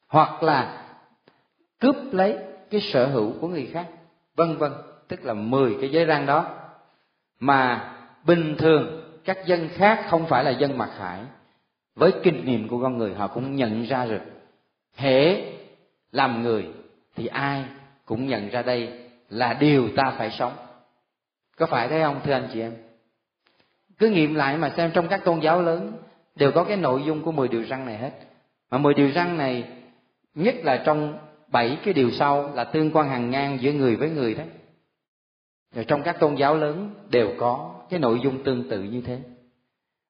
Hoặc 0.09 0.43
là 0.43 0.87
cướp 1.81 1.97
lấy 2.13 2.39
cái 2.71 2.81
sở 2.81 3.07
hữu 3.07 3.33
của 3.41 3.49
người 3.49 3.71
khác 3.73 3.87
vân 4.37 4.57
vân 4.57 4.73
tức 5.09 5.25
là 5.25 5.35
10 5.35 5.77
cái 5.81 5.91
giới 5.91 6.05
răng 6.05 6.27
đó. 6.27 6.47
Mà 7.41 7.93
bình 8.25 8.57
thường 8.59 9.03
các 9.25 9.47
dân 9.47 9.69
khác 9.75 10.07
không 10.09 10.27
phải 10.27 10.45
là 10.45 10.51
dân 10.51 10.79
mặc 10.79 10.91
khải. 10.99 11.21
Với 11.95 12.13
kinh 12.23 12.45
nghiệm 12.45 12.69
của 12.69 12.83
con 12.83 12.99
người 12.99 13.15
họ 13.15 13.29
cũng 13.29 13.57
nhận 13.57 13.83
ra 13.83 14.07
rồi, 14.07 14.21
hễ 14.95 15.45
làm 16.13 16.43
người 16.43 16.67
thì 17.17 17.27
ai 17.27 17.65
cũng 18.05 18.27
nhận 18.27 18.49
ra 18.49 18.63
đây 18.63 19.09
là 19.29 19.53
điều 19.53 19.89
ta 19.97 20.15
phải 20.19 20.31
sống. 20.31 20.53
Có 21.57 21.67
phải 21.67 21.89
thế 21.89 22.03
không 22.03 22.21
thưa 22.25 22.33
anh 22.33 22.49
chị 22.53 22.61
em? 22.61 22.73
Cứ 23.99 24.09
nghiệm 24.09 24.35
lại 24.35 24.57
mà 24.57 24.73
xem 24.77 24.91
trong 24.95 25.09
các 25.09 25.25
tôn 25.25 25.41
giáo 25.41 25.63
lớn 25.63 25.93
đều 26.35 26.53
có 26.53 26.65
cái 26.65 26.77
nội 26.77 27.03
dung 27.07 27.23
của 27.23 27.33
10 27.33 27.49
điều 27.49 27.63
răng 27.63 27.87
này 27.87 27.97
hết. 27.97 28.13
Mà 28.71 28.79
10 28.79 28.95
điều 28.95 29.11
răng 29.11 29.39
này 29.39 29.65
nhất 30.35 30.55
là 30.63 30.77
trong 30.77 31.19
bảy 31.49 31.79
cái 31.85 31.95
điều 31.95 32.11
sau 32.11 32.55
là 32.55 32.65
tương 32.65 32.91
quan 32.91 33.09
hàng 33.09 33.31
ngang 33.31 33.59
giữa 33.61 33.73
người 33.73 33.97
với 33.97 34.11
người 34.11 34.35
đó 34.35 34.45
rồi 35.75 35.85
trong 35.85 36.03
các 36.03 36.21
tôn 36.21 36.35
giáo 36.35 36.57
lớn 36.57 36.95
đều 37.11 37.35
có 37.39 37.75
cái 37.91 38.01
nội 38.01 38.21
dung 38.23 38.45
tương 38.45 38.69
tự 38.71 38.83
như 38.83 39.01
thế. 39.01 39.21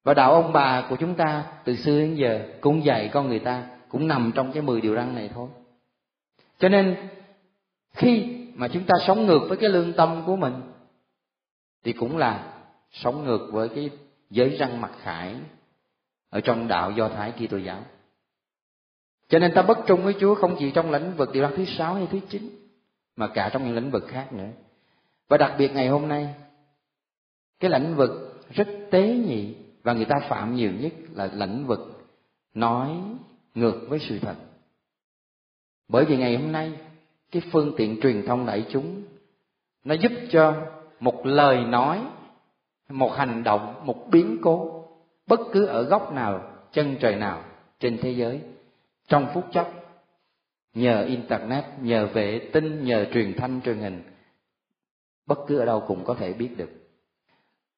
Và 0.05 0.15
đạo 0.15 0.33
ông 0.33 0.53
bà 0.53 0.87
của 0.91 0.97
chúng 0.97 1.15
ta 1.15 1.45
từ 1.65 1.77
xưa 1.77 1.99
đến 1.99 2.15
giờ 2.15 2.49
cũng 2.61 2.85
dạy 2.85 3.11
con 3.13 3.29
người 3.29 3.39
ta, 3.39 3.67
cũng 3.89 4.09
nằm 4.09 4.33
trong 4.35 4.53
cái 4.53 4.63
mười 4.63 4.81
điều 4.81 4.95
răn 4.95 5.15
này 5.15 5.31
thôi. 5.35 5.49
Cho 6.59 6.69
nên, 6.69 6.97
khi 7.93 8.37
mà 8.55 8.69
chúng 8.69 8.85
ta 8.85 8.95
sống 9.07 9.27
ngược 9.27 9.47
với 9.49 9.57
cái 9.57 9.71
lương 9.71 9.93
tâm 9.93 10.23
của 10.27 10.37
mình, 10.37 10.55
thì 11.85 11.93
cũng 11.93 12.17
là 12.17 12.53
sống 12.91 13.25
ngược 13.25 13.49
với 13.53 13.69
cái 13.69 13.91
giới 14.31 14.49
răng 14.49 14.81
mặt 14.81 14.93
khải 15.03 15.35
ở 16.31 16.41
trong 16.41 16.69
đạo 16.69 16.91
do 16.91 17.09
thái 17.09 17.33
kitô 17.33 17.57
giáo 17.57 17.83
cho 19.29 19.39
nên 19.39 19.53
ta 19.55 19.63
bất 19.63 19.79
trung 19.87 20.03
với 20.03 20.15
chúa 20.21 20.35
không 20.35 20.57
chỉ 20.59 20.71
trong 20.71 20.91
lĩnh 20.91 21.17
vực 21.17 21.31
điều 21.33 21.43
răn 21.43 21.57
thứ 21.57 21.65
sáu 21.65 21.95
hay 21.95 22.09
thứ 22.11 22.19
chín, 22.29 22.51
mà 23.17 23.27
cả 23.27 23.51
trong 23.53 23.65
những 23.65 23.75
lĩnh 23.75 23.91
vực 23.91 24.05
khác 24.09 24.33
nữa. 24.33 24.49
Và 25.29 25.37
đặc 25.37 25.55
biệt 25.59 25.73
ngày 25.75 25.89
hôm 25.89 26.09
nay, 26.09 26.35
cái 27.61 27.71
lĩnh 27.71 27.97
vực 27.97 28.43
rất 28.51 28.69
tế 28.91 29.15
nhị 29.27 29.55
và 29.83 29.93
người 29.93 30.05
ta 30.05 30.17
phạm 30.29 30.55
nhiều 30.55 30.73
nhất 30.81 30.93
là 31.15 31.31
lĩnh 31.33 31.67
vực 31.67 32.09
nói 32.55 32.91
ngược 33.55 33.87
với 33.89 33.99
sự 33.99 34.19
thật. 34.19 34.35
Bởi 35.89 36.05
vì 36.05 36.17
ngày 36.17 36.37
hôm 36.37 36.53
nay, 36.53 36.73
cái 37.31 37.43
phương 37.53 37.75
tiện 37.77 38.01
truyền 38.01 38.27
thông 38.27 38.47
đại 38.47 38.67
chúng, 38.71 39.03
nó 39.85 39.95
giúp 39.95 40.13
cho 40.31 40.55
một 41.01 41.27
lời 41.27 41.65
nói, 41.65 42.03
một 42.89 43.13
hành 43.17 43.45
động, 43.45 43.75
một 43.87 44.07
biến 44.11 44.39
cố, 44.43 44.85
bất 45.27 45.41
cứ 45.53 45.67
ở 45.67 45.83
góc 45.83 46.13
nào, 46.13 46.53
chân 46.73 46.97
trời 47.01 47.17
nào, 47.17 47.45
trên 47.81 47.99
thế 48.03 48.11
giới 48.11 48.41
trong 49.09 49.27
phút 49.35 49.45
chốc, 49.53 49.73
nhờ 50.75 51.05
internet, 51.05 51.65
nhờ 51.81 52.07
vệ 52.07 52.51
tinh, 52.53 52.85
nhờ 52.85 53.07
truyền 53.13 53.35
thanh, 53.37 53.61
truyền 53.65 53.79
hình, 53.79 54.03
bất 55.27 55.39
cứ 55.47 55.59
ở 55.59 55.65
đâu 55.65 55.85
cũng 55.87 56.05
có 56.05 56.15
thể 56.15 56.33
biết 56.33 56.51
được. 56.57 56.71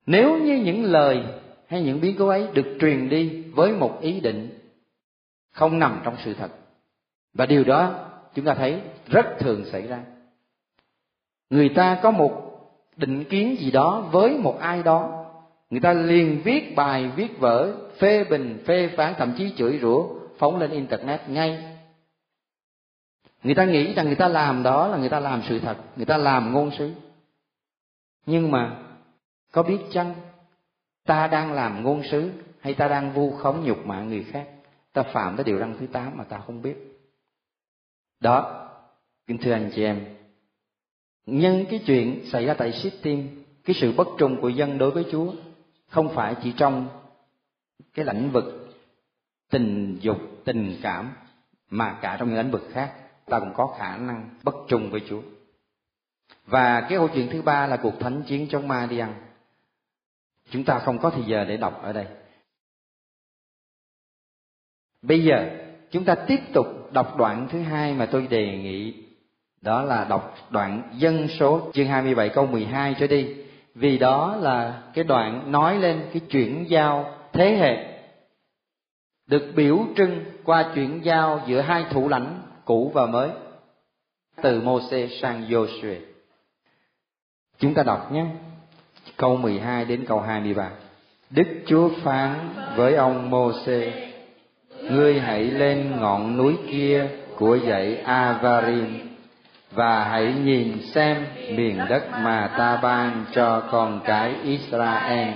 Nếu 0.07 0.39
như 0.39 0.57
những 0.57 0.85
lời 0.85 1.25
hay 1.67 1.83
những 1.83 2.01
biến 2.01 2.17
cố 2.19 2.29
ấy 2.29 2.49
được 2.55 2.77
truyền 2.81 3.09
đi 3.09 3.43
với 3.43 3.73
một 3.73 3.99
ý 4.01 4.21
định 4.21 4.59
không 5.53 5.79
nằm 5.79 6.01
trong 6.05 6.17
sự 6.25 6.35
thật, 6.35 6.51
và 7.35 7.47
điều 7.47 7.65
đó 7.65 8.11
chúng 8.35 8.45
ta 8.45 8.55
thấy 8.55 8.81
rất 9.07 9.27
thường 9.39 9.65
xảy 9.73 9.87
ra. 9.87 10.05
Người 11.51 11.69
ta 11.69 12.01
có 12.03 12.11
một 12.11 12.45
định 12.97 13.25
kiến 13.25 13.57
gì 13.59 13.71
đó 13.71 14.09
với 14.13 14.39
một 14.39 14.59
ai 14.61 14.83
đó, 14.83 15.25
người 15.71 15.81
ta 15.81 15.93
liền 15.93 16.41
viết 16.45 16.77
bài, 16.77 17.11
viết 17.17 17.39
vở, 17.39 17.75
phê 17.99 18.25
bình, 18.25 18.63
phê 18.67 18.91
phán, 18.97 19.15
thậm 19.19 19.35
chí 19.39 19.53
chửi 19.57 19.79
rủa 19.83 20.18
phóng 20.39 20.59
lên 20.59 20.71
internet 20.71 21.29
ngay. 21.29 21.79
Người 23.43 23.55
ta 23.55 23.65
nghĩ 23.65 23.95
rằng 23.95 24.07
người 24.07 24.15
ta 24.15 24.29
làm 24.29 24.63
đó 24.63 24.89
là 24.89 24.99
người 24.99 25.09
ta 25.09 25.21
làm 25.21 25.43
sự 25.49 25.61
thật, 25.61 25.77
người 25.97 26.07
ta 26.07 26.17
làm 26.17 26.53
ngôn 26.53 26.71
sứ. 26.79 26.95
Nhưng 28.27 28.51
mà 28.51 28.83
có 29.53 29.63
biết 29.63 29.79
chăng, 29.93 30.15
ta 31.07 31.27
đang 31.27 31.53
làm 31.53 31.83
ngôn 31.83 32.03
sứ 32.11 32.31
hay 32.61 32.75
ta 32.75 32.89
đang 32.89 33.13
vu 33.13 33.31
khống 33.31 33.65
nhục 33.65 33.87
mạ 33.87 34.03
người 34.03 34.25
khác? 34.25 34.49
Ta 34.93 35.03
phạm 35.03 35.37
tới 35.37 35.45
điều 35.45 35.59
răn 35.59 35.77
thứ 35.81 35.87
tám 35.87 36.17
mà 36.17 36.25
ta 36.25 36.39
không 36.39 36.63
biết. 36.63 36.77
Đó, 38.21 38.69
kính 39.27 39.39
thưa 39.39 39.53
anh 39.53 39.71
chị 39.75 39.85
em, 39.85 40.17
nhân 41.27 41.65
cái 41.71 41.81
chuyện 41.87 42.25
xảy 42.33 42.47
ra 42.47 42.55
tại 42.55 42.73
Sittim 42.73 43.45
cái 43.65 43.77
sự 43.81 43.93
bất 43.93 44.09
trung 44.19 44.41
của 44.41 44.49
dân 44.49 44.79
đối 44.79 44.91
với 44.91 45.05
Chúa 45.13 45.33
không 45.89 46.15
phải 46.15 46.35
chỉ 46.43 46.53
trong 46.57 46.89
cái 47.95 48.05
lãnh 48.05 48.31
vực 48.31 48.58
tình 49.51 49.99
dục, 50.01 50.19
tình 50.45 50.77
cảm, 50.83 51.13
mà 51.71 51.99
cả 52.03 52.17
trong 52.19 52.29
những 52.29 52.39
lĩnh 52.39 52.51
vực 52.51 52.69
khác, 52.73 52.93
ta 53.27 53.41
cũng 53.41 53.55
có 53.55 53.75
khả 53.79 53.97
năng 53.97 54.31
bất 54.43 54.55
trung 54.69 54.91
với 54.91 55.01
Chúa. 55.09 55.21
Và 56.47 56.81
cái 56.81 56.91
câu 56.91 57.09
chuyện 57.09 57.29
thứ 57.31 57.43
ba 57.43 57.67
là 57.67 57.77
cuộc 57.77 58.01
thánh 58.01 58.23
chiến 58.23 58.47
chống 58.51 58.69
ma 58.69 58.87
đi 58.91 58.99
ăn. 58.99 59.15
Chúng 60.51 60.65
ta 60.65 60.79
không 60.79 60.99
có 60.99 61.11
thời 61.11 61.25
giờ 61.27 61.45
để 61.45 61.57
đọc 61.57 61.83
ở 61.83 61.93
đây. 61.93 62.07
Bây 65.03 65.25
giờ, 65.25 65.51
chúng 65.91 66.05
ta 66.05 66.15
tiếp 66.15 66.41
tục 66.53 66.67
đọc 66.93 67.17
đoạn 67.17 67.49
thứ 67.51 67.63
hai 67.63 67.95
mà 67.95 68.07
tôi 68.07 68.27
đề 68.27 68.59
nghị. 68.59 69.05
Đó 69.61 69.83
là 69.83 70.05
đọc 70.05 70.35
đoạn 70.51 70.83
dân 70.93 71.29
số, 71.29 71.71
chương 71.75 71.89
27 71.89 72.29
câu 72.29 72.47
12 72.47 72.97
cho 73.01 73.07
đi. 73.07 73.35
Vì 73.75 73.99
đó 73.99 74.37
là 74.37 74.83
cái 74.95 75.05
đoạn 75.05 75.53
nói 75.53 75.79
lên 75.79 76.09
cái 76.13 76.21
chuyển 76.31 76.65
giao 76.69 77.15
thế 77.33 77.57
hệ 77.57 77.98
được 79.29 79.53
biểu 79.55 79.79
trưng 79.97 80.25
qua 80.45 80.71
chuyển 80.75 81.01
giao 81.05 81.41
giữa 81.47 81.61
hai 81.61 81.85
thủ 81.91 82.09
lãnh 82.09 82.43
cũ 82.65 82.91
và 82.95 83.07
mới 83.07 83.31
từ 84.43 84.61
Moses 84.61 85.11
sang 85.21 85.45
Joshua 85.49 85.97
Chúng 87.59 87.75
ta 87.75 87.83
đọc 87.83 88.13
nhé. 88.13 88.27
Câu 89.17 89.37
12 89.37 89.85
đến 89.85 90.05
câu 90.09 90.21
23. 90.21 90.71
Đức 91.31 91.47
Chúa 91.67 91.89
phán 92.03 92.49
với 92.77 92.95
ông 92.95 93.31
Môse: 93.31 94.11
Ngươi 94.83 95.21
hãy 95.21 95.45
lên 95.45 95.97
ngọn 96.01 96.37
núi 96.37 96.57
kia 96.71 97.07
của 97.37 97.59
dãy 97.67 97.97
Avarim 97.97 99.09
và 99.71 100.05
hãy 100.05 100.35
nhìn 100.45 100.83
xem 100.83 101.27
miền 101.55 101.79
đất 101.89 102.09
mà 102.11 102.55
ta 102.59 102.77
ban 102.83 103.25
cho 103.33 103.63
con 103.71 104.01
cái 104.05 104.35
Israel. 104.43 105.29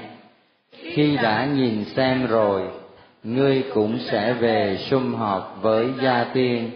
Khi 0.72 1.16
đã 1.16 1.46
nhìn 1.46 1.84
xem 1.84 2.26
rồi, 2.26 2.62
ngươi 3.22 3.64
cũng 3.74 3.98
sẽ 4.10 4.32
về 4.32 4.78
sum 4.90 5.14
họp 5.14 5.58
với 5.62 5.88
gia 6.02 6.24
tiên 6.24 6.70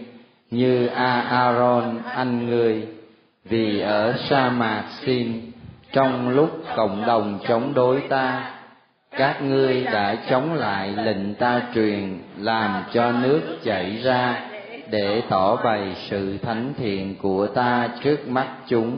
như 0.51 0.87
Aaron 0.87 2.01
anh 2.13 2.49
ngươi, 2.49 2.87
vì 3.43 3.79
ở 3.79 4.13
sa 4.29 4.49
mạc 4.49 4.83
Sin 5.01 5.51
trong 5.91 6.29
lúc 6.29 6.63
cộng 6.75 7.05
đồng 7.05 7.39
chống 7.47 7.73
đối 7.73 8.01
ta 8.01 8.53
các 9.17 9.41
ngươi 9.41 9.83
đã 9.83 10.15
chống 10.29 10.53
lại 10.53 10.93
lệnh 10.95 11.35
ta 11.35 11.61
truyền 11.75 12.17
làm 12.37 12.83
cho 12.93 13.11
nước 13.11 13.41
chảy 13.63 13.97
ra 14.03 14.41
để 14.89 15.21
tỏ 15.29 15.55
bày 15.55 15.95
sự 16.09 16.37
thánh 16.37 16.73
thiện 16.77 17.15
của 17.21 17.47
ta 17.47 17.89
trước 18.03 18.27
mắt 18.27 18.47
chúng. 18.67 18.97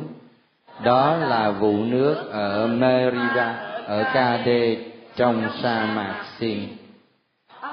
Đó 0.83 1.17
là 1.17 1.51
vụ 1.51 1.73
nước 1.77 2.29
ở 2.31 2.67
Meriba 2.67 3.55
ở 3.85 4.03
Kade 4.13 4.77
trong 5.15 5.43
sa 5.61 5.85
mạc 5.95 6.25
Sin 6.39 6.78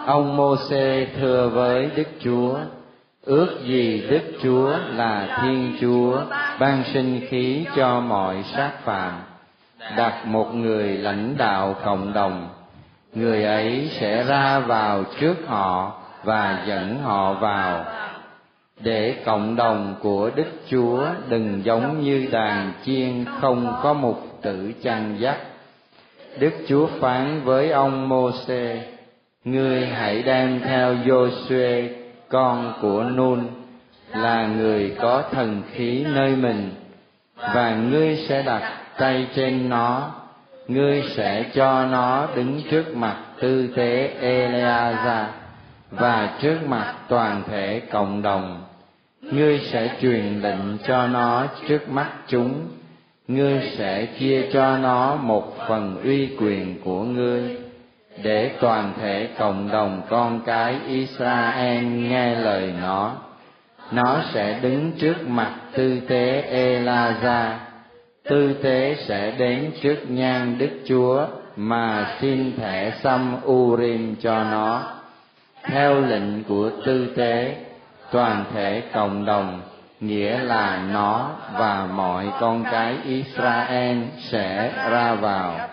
ông 0.06 0.36
Môse 0.36 1.06
thưa 1.16 1.48
với 1.48 1.90
Đức 1.96 2.08
Chúa, 2.20 2.58
ước 3.24 3.58
gì 3.64 4.06
Đức 4.10 4.22
Chúa 4.42 4.72
là 4.94 5.38
Thiên 5.42 5.76
Chúa, 5.80 6.20
ban 6.58 6.84
sinh 6.92 7.20
khí 7.28 7.66
cho 7.76 8.00
mọi 8.00 8.36
sát 8.42 8.72
phạm 8.84 9.12
đặt 9.96 10.26
một 10.26 10.54
người 10.54 10.96
lãnh 10.96 11.34
đạo 11.38 11.76
cộng 11.84 12.12
đồng, 12.12 12.48
người 13.14 13.44
ấy 13.44 13.90
sẽ 14.00 14.24
ra 14.24 14.58
vào 14.58 15.04
trước 15.20 15.34
họ 15.46 15.92
và 16.24 16.64
dẫn 16.66 16.98
họ 17.02 17.32
vào. 17.32 17.84
Để 18.80 19.16
cộng 19.24 19.56
đồng 19.56 19.94
của 20.02 20.30
đức 20.34 20.48
chúa 20.70 21.06
đừng 21.28 21.64
giống 21.64 22.00
như 22.00 22.28
đàn 22.30 22.72
chiên 22.84 23.24
không 23.40 23.74
có 23.82 23.92
mục 23.92 24.38
tử 24.42 24.72
chăn 24.82 25.16
dắt. 25.20 25.36
Đức 26.38 26.52
chúa 26.68 26.86
phán 26.86 27.40
với 27.44 27.70
ông 27.70 28.08
mô-xê 28.08 28.78
ngươi 29.46 29.86
hãy 29.86 30.22
đem 30.22 30.60
theo 30.60 30.94
Joshua, 30.94 31.88
con 32.28 32.72
của 32.80 33.04
Nun, 33.04 33.46
là 34.14 34.46
người 34.46 34.96
có 35.00 35.22
thần 35.32 35.62
khí 35.72 36.04
nơi 36.14 36.36
mình, 36.36 36.70
và 37.36 37.76
ngươi 37.76 38.16
sẽ 38.28 38.42
đặt 38.42 38.72
tay 38.98 39.26
trên 39.34 39.68
nó. 39.68 40.10
Ngươi 40.68 41.02
sẽ 41.16 41.44
cho 41.54 41.86
nó 41.86 42.28
đứng 42.36 42.60
trước 42.70 42.96
mặt 42.96 43.16
tư 43.40 43.68
tế 43.76 44.10
Eleazar 44.20 45.24
và 45.90 46.38
trước 46.42 46.58
mặt 46.66 46.94
toàn 47.08 47.42
thể 47.48 47.82
cộng 47.90 48.22
đồng. 48.22 48.64
Ngươi 49.20 49.58
sẽ 49.58 49.96
truyền 50.00 50.40
lệnh 50.42 50.78
cho 50.86 51.06
nó 51.06 51.46
trước 51.68 51.88
mắt 51.88 52.10
chúng. 52.28 52.54
Ngươi 53.28 53.70
sẽ 53.78 54.06
chia 54.18 54.48
cho 54.52 54.76
nó 54.76 55.16
một 55.16 55.56
phần 55.68 56.00
uy 56.04 56.28
quyền 56.40 56.80
của 56.84 57.02
ngươi 57.02 57.65
để 58.22 58.50
toàn 58.60 58.92
thể 59.00 59.28
cộng 59.38 59.68
đồng 59.72 60.02
con 60.08 60.40
cái 60.46 60.76
Israel 60.86 61.84
nghe 61.84 62.34
lời 62.34 62.72
nó 62.82 63.12
nó 63.92 64.20
sẽ 64.32 64.58
đứng 64.62 64.92
trước 64.98 65.28
mặt 65.28 65.50
tư 65.72 66.00
tế 66.08 66.44
Elaza 66.52 67.52
tư 68.28 68.52
tế 68.62 68.96
sẽ 69.08 69.30
đến 69.30 69.72
trước 69.82 69.96
nhan 70.08 70.58
Đức 70.58 70.70
Chúa 70.88 71.26
mà 71.56 72.16
xin 72.20 72.56
thẻ 72.56 72.92
xăm 73.02 73.36
Urim 73.46 74.16
cho 74.20 74.44
nó. 74.44 74.82
Theo 75.62 76.00
lệnh 76.00 76.44
của 76.44 76.70
tư 76.86 77.14
tế, 77.16 77.56
toàn 78.10 78.44
thể 78.54 78.82
cộng 78.92 79.24
đồng, 79.24 79.60
nghĩa 80.00 80.38
là 80.38 80.82
nó 80.92 81.30
và 81.58 81.88
mọi 81.92 82.26
con 82.40 82.64
cái 82.70 82.96
Israel 83.04 83.98
sẽ 84.18 84.72
ra 84.90 85.14
vào. 85.14 85.68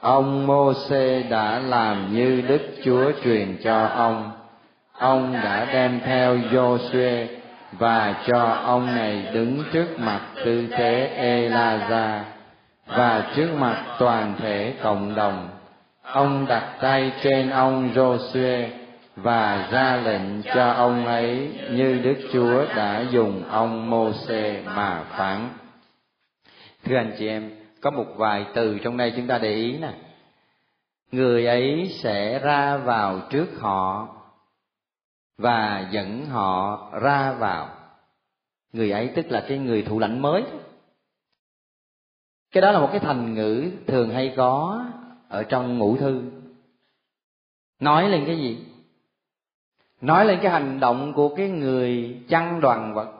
Ông 0.00 0.46
Môse 0.46 1.22
đã 1.22 1.58
làm 1.58 2.14
như 2.14 2.42
Đức 2.48 2.60
Chúa 2.84 3.12
truyền 3.24 3.56
cho 3.64 3.86
ông. 3.86 4.30
Ông 4.92 5.32
đã 5.32 5.66
đem 5.72 6.00
theo 6.04 6.36
Joshua 6.36 7.26
và 7.72 8.14
cho 8.26 8.42
ông 8.64 8.86
này 8.94 9.26
đứng 9.32 9.64
trước 9.72 9.98
mặt 9.98 10.20
tư 10.44 10.66
thế 10.70 11.10
Elaza 11.18 12.20
và 12.86 13.30
trước 13.36 13.48
mặt 13.58 13.84
toàn 13.98 14.34
thể 14.38 14.74
cộng 14.82 15.14
đồng. 15.14 15.48
Ông 16.02 16.46
đặt 16.48 16.64
tay 16.80 17.12
trên 17.22 17.50
ông 17.50 17.90
Joshua 17.94 18.66
và 19.16 19.68
ra 19.70 20.00
lệnh 20.04 20.42
cho 20.54 20.70
ông 20.70 21.06
ấy 21.06 21.50
như 21.70 22.00
Đức 22.02 22.16
Chúa 22.32 22.64
đã 22.76 23.04
dùng 23.10 23.42
ông 23.50 23.90
Môse 23.90 24.62
mà 24.76 25.02
phán. 25.10 25.48
Thưa 26.84 26.96
anh 26.96 27.12
chị 27.18 27.28
em, 27.28 27.50
có 27.80 27.90
một 27.90 28.06
vài 28.16 28.46
từ 28.54 28.78
trong 28.78 28.96
đây 28.96 29.12
chúng 29.16 29.26
ta 29.26 29.38
để 29.38 29.54
ý 29.54 29.78
nè. 29.78 29.94
Người 31.12 31.46
ấy 31.46 31.96
sẽ 32.02 32.38
ra 32.38 32.76
vào 32.76 33.20
trước 33.30 33.46
họ 33.58 34.08
và 35.38 35.88
dẫn 35.90 36.26
họ 36.26 36.88
ra 37.02 37.32
vào. 37.32 37.68
Người 38.72 38.90
ấy 38.90 39.12
tức 39.16 39.26
là 39.30 39.44
cái 39.48 39.58
người 39.58 39.82
thủ 39.82 39.98
lãnh 39.98 40.22
mới. 40.22 40.44
Cái 42.52 42.60
đó 42.60 42.72
là 42.72 42.80
một 42.80 42.88
cái 42.90 43.00
thành 43.00 43.34
ngữ 43.34 43.70
thường 43.86 44.10
hay 44.10 44.34
có 44.36 44.84
ở 45.28 45.42
trong 45.42 45.78
ngũ 45.78 45.96
thư. 45.96 46.22
Nói 47.80 48.08
lên 48.08 48.24
cái 48.26 48.36
gì? 48.38 48.66
Nói 50.00 50.24
lên 50.24 50.38
cái 50.42 50.52
hành 50.52 50.80
động 50.80 51.12
của 51.12 51.34
cái 51.36 51.48
người 51.48 52.20
chăn 52.28 52.60
đoàn 52.60 52.94
vật. 52.94 53.12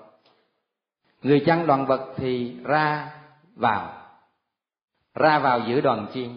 Người 1.22 1.42
chăn 1.46 1.66
đoàn 1.66 1.86
vật 1.86 2.14
thì 2.16 2.56
ra 2.64 3.12
vào 3.56 3.99
ra 5.14 5.38
vào 5.38 5.60
giữa 5.68 5.80
đoàn 5.80 6.06
chiên. 6.14 6.28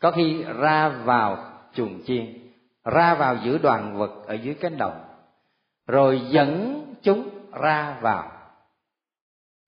Có 0.00 0.10
khi 0.10 0.42
ra 0.42 0.88
vào 0.88 1.38
chuồng 1.74 2.02
chiên. 2.06 2.50
Ra 2.84 3.14
vào 3.14 3.36
giữa 3.44 3.58
đoàn 3.58 3.98
vật 3.98 4.10
ở 4.26 4.34
dưới 4.34 4.54
cánh 4.54 4.78
đồng. 4.78 5.04
Rồi 5.86 6.20
dẫn 6.28 6.80
chúng 7.02 7.28
ra 7.52 7.98
vào. 8.00 8.32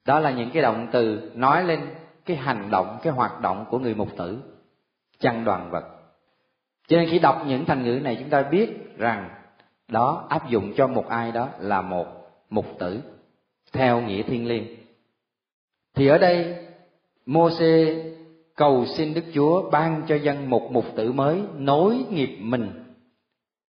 Đó 0.07 0.19
là 0.19 0.31
những 0.31 0.51
cái 0.51 0.63
động 0.63 0.89
từ 0.93 1.31
nói 1.35 1.65
lên 1.65 1.95
cái 2.25 2.37
hành 2.37 2.71
động, 2.71 2.99
cái 3.03 3.13
hoạt 3.13 3.41
động 3.41 3.65
của 3.71 3.79
người 3.79 3.95
mục 3.95 4.09
tử. 4.17 4.39
Chăn 5.19 5.45
đoàn 5.45 5.71
vật. 5.71 5.85
Cho 6.89 6.97
nên 6.97 7.11
khi 7.11 7.19
đọc 7.19 7.43
những 7.47 7.65
thành 7.65 7.85
ngữ 7.85 8.01
này, 8.05 8.17
chúng 8.21 8.31
ta 8.31 8.43
biết 8.43 8.97
rằng 8.99 9.31
đó 9.89 10.27
áp 10.29 10.49
dụng 10.49 10.73
cho 10.77 10.87
một 10.87 11.09
ai 11.09 11.33
đó 11.33 11.49
là 11.59 11.81
một 11.81 12.07
mục 12.51 12.67
tử 12.79 13.01
theo 13.73 14.01
nghĩa 14.01 14.23
thiên 14.23 14.49
liêng. 14.49 14.65
Thì 15.95 16.07
ở 16.07 16.19
đây 16.19 16.67
Môse 17.27 18.03
cầu 18.63 18.87
xin 18.87 19.15
Đức 19.15 19.25
Chúa 19.35 19.71
ban 19.71 20.03
cho 20.09 20.17
dân 20.17 20.51
một 20.51 20.69
mục 20.73 20.85
tử 20.97 21.13
mới 21.13 21.43
nối 21.57 22.05
nghiệp 22.11 22.37
mình. 22.41 22.85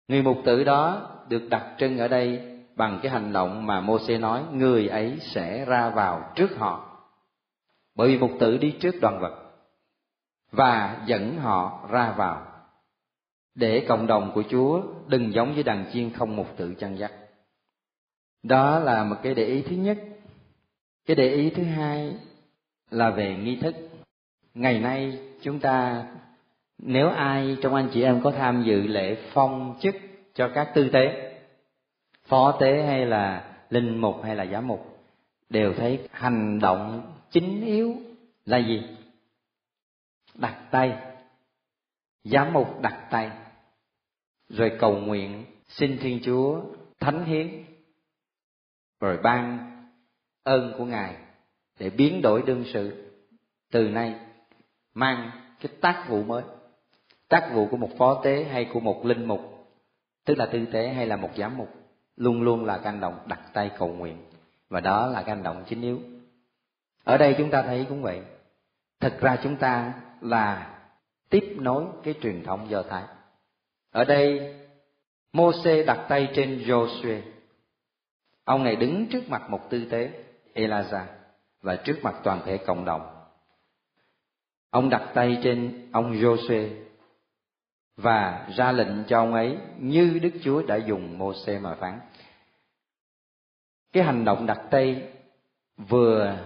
Người 0.09 0.23
mục 0.23 0.37
tử 0.45 0.65
đó 0.65 1.11
được 1.29 1.49
đặc 1.49 1.67
trưng 1.79 1.99
ở 1.99 2.09
đây 2.09 2.41
bằng 2.77 3.01
cái 3.03 3.13
hành 3.13 3.33
động 3.33 3.67
mà 3.67 3.81
Môse 3.81 4.19
nói, 4.19 4.43
người 4.53 4.89
ấy 4.89 5.19
sẽ 5.21 5.65
ra 5.65 5.91
vào 5.91 6.33
trước 6.35 6.57
họ 6.57 7.01
bởi 7.95 8.09
vì 8.09 8.19
mục 8.19 8.31
tử 8.41 8.57
đi 8.57 8.77
trước 8.81 8.95
đoàn 9.01 9.21
vật 9.21 9.53
và 10.51 11.03
dẫn 11.07 11.37
họ 11.37 11.89
ra 11.91 12.15
vào 12.17 12.47
để 13.55 13.85
cộng 13.89 14.07
đồng 14.07 14.33
của 14.35 14.43
Chúa 14.51 14.83
đừng 15.07 15.33
giống 15.33 15.55
với 15.55 15.63
đàn 15.63 15.85
chiên 15.93 16.11
không 16.11 16.37
mục 16.37 16.57
tử 16.57 16.75
chăn 16.79 16.99
dắt. 16.99 17.13
Đó 18.43 18.79
là 18.79 19.05
một 19.05 19.17
cái 19.23 19.35
để 19.35 19.45
ý 19.45 19.63
thứ 19.63 19.77
nhất. 19.77 19.99
Cái 21.07 21.17
để 21.17 21.31
ý 21.31 21.51
thứ 21.51 21.63
hai 21.63 22.17
là 22.91 23.11
về 23.11 23.37
nghi 23.37 23.57
thức. 23.57 23.75
Ngày 24.55 24.81
nay 24.81 25.19
chúng 25.43 25.61
ta, 25.61 26.07
nếu 26.79 27.09
ai 27.09 27.57
trong 27.63 27.75
anh 27.75 27.91
chị 27.93 28.03
em 28.03 28.21
có 28.25 28.31
tham 28.31 28.63
dự 28.67 28.87
lễ 28.87 29.17
phong 29.33 29.79
chức 29.81 29.95
cho 30.35 30.51
các 30.55 30.73
tư 30.75 30.91
tế, 30.93 31.35
phó 32.25 32.57
tế 32.61 32.83
hay 32.87 33.07
là 33.07 33.55
linh 33.71 33.99
mục 33.99 34.23
hay 34.23 34.37
là 34.37 34.47
giám 34.47 34.67
mục, 34.67 35.07
đều 35.49 35.75
thấy 35.75 36.09
hành 36.13 36.59
động 36.59 37.13
chính 37.31 37.65
yếu 37.65 37.97
là 38.47 38.59
gì? 38.59 38.83
Đặt 40.35 40.59
tay. 40.71 40.99
Giám 42.25 42.53
mục 42.53 42.81
đặt 42.81 43.07
tay. 43.11 43.31
Rồi 44.49 44.73
cầu 44.79 44.97
nguyện 44.97 45.45
xin 45.69 45.99
thiên 45.99 46.21
chúa 46.25 46.61
thánh 47.01 47.25
hiến. 47.25 47.65
Rồi 49.01 49.19
ban 49.23 49.71
ơn 50.43 50.75
của 50.79 50.85
ngài 50.85 51.17
để 51.79 51.91
biến 51.91 52.23
đổi 52.23 52.43
đương 52.47 52.65
sự 52.73 53.11
từ 53.71 53.89
nay 53.89 54.15
mang 54.95 55.31
cái 55.61 55.73
tác 55.81 56.05
vụ 56.09 56.23
mới. 56.23 56.43
Tác 57.29 57.51
vụ 57.53 57.69
của 57.71 57.77
một 57.77 57.91
phó 57.99 58.21
tế 58.25 58.45
hay 58.45 58.65
của 58.73 58.81
một 58.81 59.07
linh 59.07 59.25
mục, 59.25 59.69
tức 60.25 60.39
là 60.39 60.47
tư 60.47 60.67
tế 60.73 60.89
hay 60.89 61.07
là 61.07 61.17
một 61.17 61.31
giám 61.37 61.57
mục, 61.57 61.69
luôn 62.17 62.43
luôn 62.43 62.65
là 62.65 62.79
cái 62.79 62.93
hành 62.93 63.01
động 63.01 63.19
đặt 63.27 63.41
tay 63.53 63.71
cầu 63.79 63.89
nguyện. 63.89 64.17
Và 64.69 64.81
đó 64.81 65.07
là 65.07 65.23
cái 65.23 65.35
hành 65.35 65.45
động 65.45 65.65
chính 65.69 65.83
yếu. 65.83 66.01
Ở 67.05 67.19
đây 67.19 67.35
chúng 67.39 67.51
ta 67.51 67.63
thấy 67.63 67.87
cũng 67.89 68.03
vậy. 68.03 68.23
Thực 69.01 69.21
ra 69.21 69.37
chúng 69.43 69.57
ta 69.57 69.93
là 70.21 70.75
tiếp 71.31 71.57
nối 71.59 71.85
cái 72.03 72.15
truyền 72.23 72.43
thống 72.43 72.71
do 72.71 72.83
thái. 72.83 73.03
Ở 73.91 74.05
đây 74.05 74.55
Môse 75.33 75.83
đặt 75.83 76.07
tay 76.09 76.29
trên 76.35 76.59
Joshua 76.59 77.21
ông 78.45 78.65
này 78.65 78.77
đứng 78.77 79.07
trước 79.07 79.29
mặt 79.29 79.51
một 79.51 79.71
tư 79.71 79.85
tế 79.91 80.11
Elijah 80.55 81.05
và 81.63 81.77
trước 81.77 81.99
mặt 82.03 82.15
toàn 82.25 82.41
thể 82.47 82.59
cộng 82.59 82.85
đồng 82.85 83.14
ông 84.75 84.91
đặt 84.91 85.11
tay 85.15 85.39
trên 85.43 85.89
ông 85.93 86.13
Jose 86.13 86.69
và 87.97 88.49
ra 88.57 88.73
lệnh 88.73 89.05
cho 89.05 89.19
ông 89.19 89.35
ấy 89.35 89.59
như 89.79 90.19
Đức 90.23 90.31
Chúa 90.43 90.63
đã 90.63 90.77
dùng 90.77 91.19
Môse 91.19 91.59
mà 91.59 91.75
phán. 91.75 92.01
Cái 93.93 94.03
hành 94.03 94.25
động 94.25 94.47
đặt 94.47 94.61
tay 94.71 95.09
vừa 95.77 96.39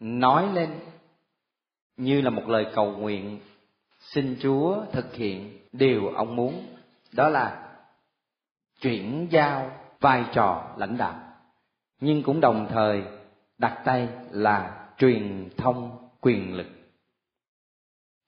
nói 0.00 0.48
lên 0.52 0.70
như 1.96 2.20
là 2.20 2.30
một 2.30 2.48
lời 2.48 2.66
cầu 2.74 2.92
nguyện 2.92 3.40
xin 4.00 4.36
Chúa 4.40 4.84
thực 4.92 5.14
hiện 5.14 5.58
điều 5.72 6.08
ông 6.08 6.36
muốn, 6.36 6.66
đó 7.12 7.28
là 7.28 7.76
chuyển 8.80 9.26
giao 9.30 9.70
vai 10.00 10.24
trò 10.32 10.74
lãnh 10.78 10.96
đạo 10.96 11.20
nhưng 12.00 12.22
cũng 12.22 12.40
đồng 12.40 12.66
thời 12.70 13.02
đặt 13.58 13.82
tay 13.84 14.08
là 14.30 14.86
truyền 14.98 15.48
thông 15.56 16.08
quyền 16.20 16.56
lực 16.56 16.73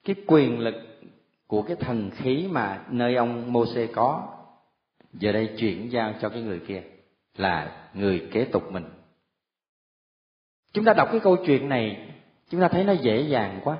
cái 0.07 0.17
quyền 0.27 0.59
lực 0.59 0.75
của 1.47 1.63
cái 1.63 1.77
thần 1.77 2.11
khí 2.11 2.47
mà 2.51 2.85
nơi 2.91 3.15
ông 3.15 3.53
Môsê 3.53 3.87
có, 3.87 4.29
giờ 5.13 5.33
đây 5.33 5.55
chuyển 5.59 5.93
giao 5.93 6.15
cho 6.21 6.29
cái 6.29 6.43
người 6.43 6.61
kia 6.69 6.83
là 7.37 7.89
người 7.95 8.29
kế 8.33 8.45
tục 8.45 8.73
mình. 8.73 8.85
Chúng 10.73 10.85
ta 10.85 10.95
đọc 10.97 11.09
cái 11.11 11.21
câu 11.21 11.37
chuyện 11.47 11.69
này, 11.69 12.13
chúng 12.49 12.61
ta 12.61 12.69
thấy 12.69 12.85
nó 12.85 12.93
dễ 12.93 13.21
dàng 13.21 13.61
quá. 13.65 13.79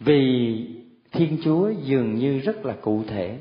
Vì 0.00 0.66
thiên 1.12 1.38
chúa 1.44 1.70
dường 1.70 2.14
như 2.14 2.38
rất 2.38 2.64
là 2.64 2.76
cụ 2.82 3.04
thể. 3.06 3.38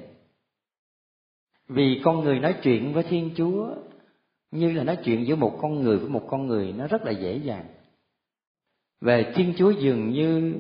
Vì 1.68 2.02
con 2.04 2.20
người 2.20 2.40
nói 2.40 2.56
chuyện 2.64 2.94
với 2.94 3.04
thiên 3.04 3.32
chúa 3.36 3.76
như 4.52 4.72
là 4.72 4.84
nói 4.84 4.98
chuyện 5.04 5.26
giữa 5.28 5.36
một 5.36 5.60
con 5.62 5.82
người, 5.82 5.98
với 5.98 6.10
một 6.10 6.28
con 6.30 6.48
người, 6.48 6.74
nó 6.78 6.88
rất 6.88 7.04
là 7.04 7.12
dễ 7.12 7.38
dàng. 7.38 7.66
Về 9.02 9.34
thiên 9.36 9.54
chúa 9.58 9.72
dường 9.72 10.10
như 10.10 10.54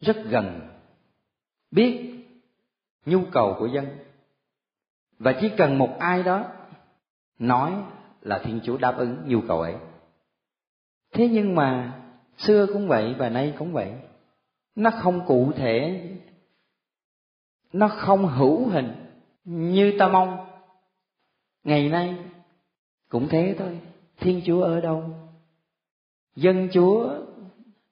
rất 0.00 0.16
gần 0.30 0.60
biết 1.70 2.14
nhu 3.06 3.20
cầu 3.32 3.56
của 3.58 3.66
dân. 3.66 3.86
Và 5.18 5.34
chỉ 5.40 5.50
cần 5.56 5.78
một 5.78 5.96
ai 5.98 6.22
đó 6.22 6.44
nói 7.38 7.74
là 8.20 8.38
thiên 8.44 8.60
chúa 8.64 8.76
đáp 8.76 8.94
ứng 8.98 9.16
nhu 9.26 9.40
cầu 9.48 9.60
ấy. 9.60 9.74
Thế 11.12 11.28
nhưng 11.28 11.54
mà 11.54 12.00
xưa 12.38 12.66
cũng 12.66 12.88
vậy 12.88 13.14
và 13.18 13.28
nay 13.28 13.54
cũng 13.58 13.72
vậy. 13.72 13.92
Nó 14.74 14.90
không 14.90 15.26
cụ 15.26 15.52
thể, 15.56 16.02
nó 17.72 17.88
không 17.88 18.26
hữu 18.26 18.68
hình 18.68 18.94
như 19.44 19.92
ta 19.98 20.08
mong. 20.08 20.46
Ngày 21.64 21.88
nay 21.88 22.18
cũng 23.08 23.28
thế 23.28 23.54
thôi. 23.58 23.80
Thiên 24.16 24.40
chúa 24.46 24.62
ở 24.62 24.80
đâu? 24.80 25.04
Dân 26.36 26.68
chúa 26.72 27.14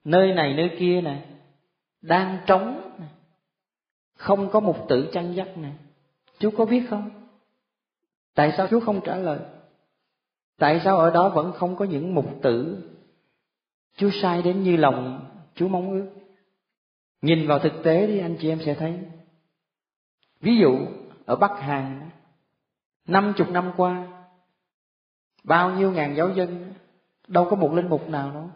nơi 0.04 0.34
này 0.34 0.54
nơi 0.54 0.76
kia 0.78 1.00
nè 1.00 1.36
đang 2.03 2.38
trống 2.47 2.86
không 4.16 4.51
có 4.51 4.61
một 4.61 4.86
tử 4.88 5.09
chăn 5.12 5.34
dắt 5.34 5.49
nè. 5.57 5.72
Chú 6.38 6.51
có 6.57 6.64
biết 6.64 6.86
không? 6.90 7.11
Tại 8.34 8.53
sao 8.57 8.66
chú 8.70 8.80
không 8.80 9.01
trả 9.05 9.16
lời? 9.16 9.38
Tại 10.59 10.80
sao 10.84 10.99
ở 10.99 11.11
đó 11.11 11.28
vẫn 11.28 11.53
không 11.53 11.76
có 11.76 11.84
những 11.84 12.14
mục 12.14 12.26
tử? 12.42 12.82
Chú 13.97 14.11
sai 14.22 14.42
đến 14.42 14.62
như 14.62 14.76
lòng 14.76 15.30
chú 15.55 15.68
mong 15.68 15.90
ước. 15.90 16.11
Nhìn 17.22 17.47
vào 17.47 17.59
thực 17.59 17.72
tế 17.84 18.07
đi, 18.07 18.18
anh 18.18 18.36
chị 18.40 18.49
em 18.49 18.61
sẽ 18.64 18.74
thấy. 18.74 18.99
Ví 20.40 20.57
dụ, 20.57 20.78
ở 21.26 21.36
bắc 21.36 21.61
hàn, 21.61 22.11
năm 23.07 23.32
chục 23.36 23.51
năm 23.51 23.72
qua, 23.76 24.07
bao 25.44 25.70
nhiêu 25.70 25.92
ngàn 25.92 26.16
giáo 26.16 26.30
dân, 26.30 26.72
đâu 27.28 27.47
có 27.51 27.57
một 27.57 27.72
linh 27.74 27.88
mục 27.88 28.09
nào 28.09 28.30
đâu 28.30 28.51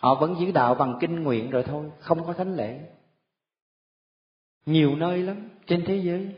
họ 0.00 0.14
vẫn 0.14 0.36
giữ 0.40 0.52
đạo 0.52 0.74
bằng 0.74 0.98
kinh 1.00 1.22
nguyện 1.22 1.50
rồi 1.50 1.62
thôi, 1.62 1.90
không 1.98 2.26
có 2.26 2.32
thánh 2.32 2.56
lễ. 2.56 2.80
Nhiều 4.66 4.96
nơi 4.96 5.22
lắm, 5.22 5.48
trên 5.66 5.84
thế 5.86 5.96
giới, 5.96 6.34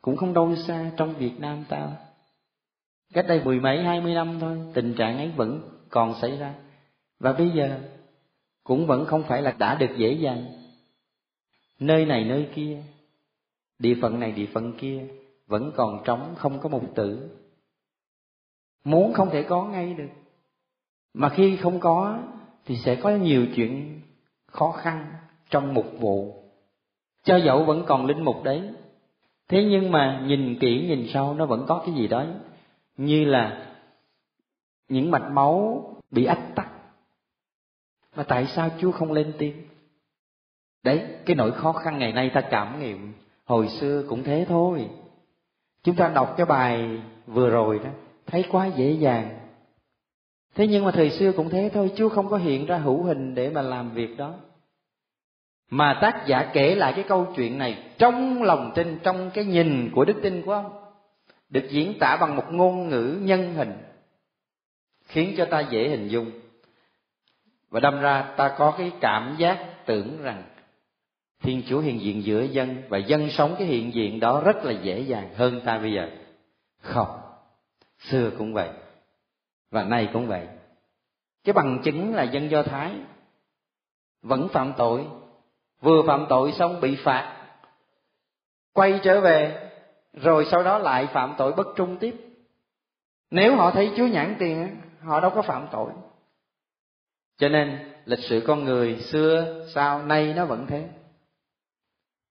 cũng 0.00 0.16
không 0.16 0.34
đâu 0.34 0.56
xa 0.56 0.90
trong 0.96 1.14
việt 1.14 1.32
nam 1.38 1.64
ta 1.68 1.96
cách 3.12 3.24
đây 3.28 3.44
mười 3.44 3.60
mấy, 3.60 3.82
hai 3.82 4.00
mươi 4.00 4.14
năm 4.14 4.36
thôi, 4.40 4.58
tình 4.74 4.94
trạng 4.94 5.16
ấy 5.16 5.32
vẫn 5.36 5.60
còn 5.90 6.14
xảy 6.20 6.36
ra. 6.36 6.54
Và 7.18 7.32
bây 7.32 7.50
giờ, 7.50 7.80
cũng 8.64 8.86
vẫn 8.86 9.06
không 9.06 9.22
phải 9.22 9.42
là 9.42 9.52
đã 9.58 9.74
được 9.74 9.90
dễ 9.96 10.12
dàng. 10.12 10.46
Nơi 11.78 12.06
này, 12.06 12.24
nơi 12.24 12.48
kia, 12.54 12.82
địa 13.78 13.94
phận 14.02 14.20
này, 14.20 14.32
địa 14.32 14.46
phận 14.46 14.72
kia, 14.78 15.06
vẫn 15.46 15.72
còn 15.76 16.02
trống, 16.04 16.34
không 16.38 16.60
có 16.60 16.68
mục 16.68 16.84
tử. 16.94 17.38
Muốn 18.84 19.12
không 19.12 19.30
thể 19.30 19.42
có 19.42 19.64
ngay 19.64 19.94
được. 19.94 20.08
Mà 21.14 21.28
khi 21.28 21.56
không 21.56 21.80
có 21.80 22.18
thì 22.66 22.76
sẽ 22.76 22.94
có 22.94 23.10
nhiều 23.10 23.46
chuyện 23.54 24.00
khó 24.46 24.72
khăn 24.72 25.12
trong 25.50 25.74
mục 25.74 25.86
vụ. 25.98 26.42
Cho 27.24 27.36
dẫu 27.36 27.64
vẫn 27.64 27.84
còn 27.86 28.06
linh 28.06 28.24
mục 28.24 28.42
đấy, 28.44 28.62
thế 29.48 29.64
nhưng 29.64 29.92
mà 29.92 30.22
nhìn 30.26 30.58
kỹ 30.60 30.86
nhìn 30.88 31.08
sâu 31.14 31.34
nó 31.34 31.46
vẫn 31.46 31.64
có 31.68 31.82
cái 31.86 31.94
gì 31.94 32.08
đó 32.08 32.24
như 32.96 33.24
là 33.24 33.74
những 34.88 35.10
mạch 35.10 35.30
máu 35.30 35.84
bị 36.10 36.24
ách 36.24 36.54
tắc. 36.54 36.68
Mà 38.16 38.22
tại 38.22 38.46
sao 38.46 38.70
chúa 38.80 38.92
không 38.92 39.12
lên 39.12 39.32
tiếng? 39.38 39.56
Đấy, 40.82 41.06
cái 41.26 41.36
nỗi 41.36 41.52
khó 41.52 41.72
khăn 41.72 41.98
ngày 41.98 42.12
nay 42.12 42.30
ta 42.34 42.40
cảm 42.40 42.80
nghiệm, 42.80 43.12
hồi 43.44 43.68
xưa 43.68 44.04
cũng 44.08 44.22
thế 44.22 44.46
thôi. 44.48 44.90
Chúng 45.82 45.96
ta 45.96 46.08
đọc 46.08 46.34
cái 46.36 46.46
bài 46.46 47.02
vừa 47.26 47.50
rồi 47.50 47.78
đó, 47.78 47.90
thấy 48.26 48.44
quá 48.50 48.66
dễ 48.66 48.90
dàng 48.90 49.41
thế 50.54 50.66
nhưng 50.66 50.84
mà 50.84 50.90
thời 50.90 51.10
xưa 51.10 51.32
cũng 51.32 51.48
thế 51.48 51.70
thôi, 51.74 51.92
chúa 51.96 52.08
không 52.08 52.28
có 52.28 52.36
hiện 52.36 52.66
ra 52.66 52.76
hữu 52.76 53.02
hình 53.02 53.34
để 53.34 53.50
mà 53.50 53.62
làm 53.62 53.90
việc 53.90 54.16
đó. 54.16 54.34
Mà 55.70 55.98
tác 56.02 56.26
giả 56.26 56.50
kể 56.52 56.74
lại 56.74 56.92
cái 56.96 57.04
câu 57.08 57.32
chuyện 57.36 57.58
này 57.58 57.84
trong 57.98 58.42
lòng 58.42 58.72
tin 58.74 58.98
trong 59.02 59.30
cái 59.34 59.44
nhìn 59.44 59.90
của 59.94 60.04
đức 60.04 60.16
tin 60.22 60.42
của 60.42 60.52
ông, 60.52 60.72
được 61.48 61.70
diễn 61.70 61.98
tả 61.98 62.16
bằng 62.20 62.36
một 62.36 62.44
ngôn 62.50 62.88
ngữ 62.88 63.18
nhân 63.22 63.54
hình, 63.54 63.72
khiến 65.06 65.34
cho 65.36 65.44
ta 65.44 65.60
dễ 65.60 65.88
hình 65.88 66.08
dung. 66.08 66.30
Và 67.70 67.80
đâm 67.80 68.00
ra 68.00 68.34
ta 68.36 68.54
có 68.58 68.74
cái 68.78 68.92
cảm 69.00 69.36
giác 69.38 69.86
tưởng 69.86 70.22
rằng 70.22 70.42
thiên 71.42 71.62
chúa 71.68 71.80
hiện 71.80 72.00
diện 72.00 72.24
giữa 72.24 72.42
dân 72.42 72.82
và 72.88 72.98
dân 72.98 73.30
sống 73.30 73.54
cái 73.58 73.68
hiện 73.68 73.94
diện 73.94 74.20
đó 74.20 74.42
rất 74.44 74.64
là 74.64 74.72
dễ 74.72 75.00
dàng 75.00 75.34
hơn 75.34 75.60
ta 75.64 75.78
bây 75.78 75.92
giờ. 75.92 76.10
Không, 76.80 77.20
xưa 77.98 78.30
cũng 78.38 78.54
vậy 78.54 78.68
và 79.72 79.84
nay 79.84 80.08
cũng 80.12 80.28
vậy. 80.28 80.48
Cái 81.44 81.52
bằng 81.52 81.80
chứng 81.84 82.14
là 82.14 82.22
dân 82.22 82.50
do 82.50 82.62
thái 82.62 82.94
vẫn 84.22 84.48
phạm 84.52 84.72
tội, 84.76 85.06
vừa 85.80 86.02
phạm 86.06 86.26
tội 86.28 86.52
xong 86.52 86.80
bị 86.80 86.96
phạt, 87.04 87.46
quay 88.72 89.00
trở 89.02 89.20
về, 89.20 89.70
rồi 90.12 90.46
sau 90.50 90.62
đó 90.62 90.78
lại 90.78 91.06
phạm 91.06 91.34
tội 91.38 91.52
bất 91.52 91.66
trung 91.76 91.96
tiếp. 92.00 92.16
Nếu 93.30 93.56
họ 93.56 93.70
thấy 93.70 93.92
chúa 93.96 94.06
nhãn 94.06 94.36
tiền 94.38 94.76
họ 95.00 95.20
đâu 95.20 95.30
có 95.30 95.42
phạm 95.42 95.68
tội. 95.72 95.92
Cho 97.36 97.48
nên 97.48 97.92
lịch 98.04 98.24
sử 98.28 98.44
con 98.46 98.64
người 98.64 99.00
xưa, 99.00 99.66
sau, 99.74 100.02
nay 100.02 100.34
nó 100.36 100.46
vẫn 100.46 100.66
thế. 100.66 100.88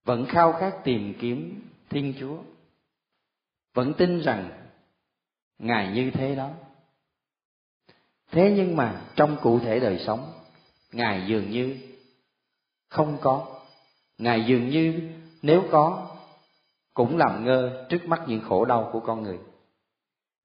Vẫn 0.05 0.25
khao 0.25 0.53
khát 0.53 0.75
tìm 0.83 1.13
kiếm 1.19 1.69
thiên 1.89 2.13
chúa. 2.19 2.37
Vẫn 3.73 3.93
tin 3.93 4.21
rằng 4.21 4.49
ngài 5.59 5.91
như 5.91 6.11
thế 6.13 6.35
đó 6.35 6.49
thế 8.31 8.53
nhưng 8.55 8.75
mà 8.75 9.01
trong 9.15 9.37
cụ 9.41 9.59
thể 9.59 9.79
đời 9.79 9.99
sống, 10.05 10.31
ngài 10.91 11.23
dường 11.27 11.51
như 11.51 11.77
không 12.89 13.17
có. 13.21 13.47
Ngài 14.17 14.45
dường 14.45 14.69
như 14.69 15.09
nếu 15.41 15.63
có, 15.71 16.07
cũng 16.93 17.17
làm 17.17 17.45
ngơ 17.45 17.85
trước 17.89 18.05
mắt 18.05 18.21
những 18.27 18.41
khổ 18.41 18.65
đau 18.65 18.89
của 18.93 18.99
con 18.99 19.23
người. 19.23 19.39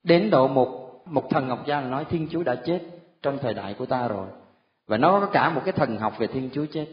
Đến 0.03 0.30
độ 0.30 0.49
một 0.49 1.03
một 1.07 1.30
thần 1.30 1.49
học 1.49 1.64
gia 1.66 1.80
nói 1.80 2.05
thiên 2.05 2.28
chúa 2.30 2.43
đã 2.43 2.55
chết 2.55 2.80
trong 3.22 3.39
thời 3.39 3.55
đại 3.55 3.74
của 3.74 3.87
ta 3.87 4.09
rồi, 4.09 4.28
và 4.87 4.97
nó 4.97 5.20
có 5.20 5.26
cả 5.26 5.51
một 5.51 5.62
cái 5.64 5.72
thần 5.72 5.99
học 5.99 6.14
về 6.18 6.26
thiên 6.26 6.51
chúa 6.53 6.66
chết. 6.72 6.87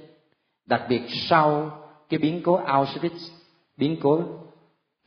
Đặc 0.65 0.85
biệt 0.89 1.01
sau 1.07 1.71
cái 2.09 2.17
biến 2.17 2.41
cố 2.43 2.61
Auschwitz, 2.65 3.29
biến 3.77 3.97
cố 4.01 4.21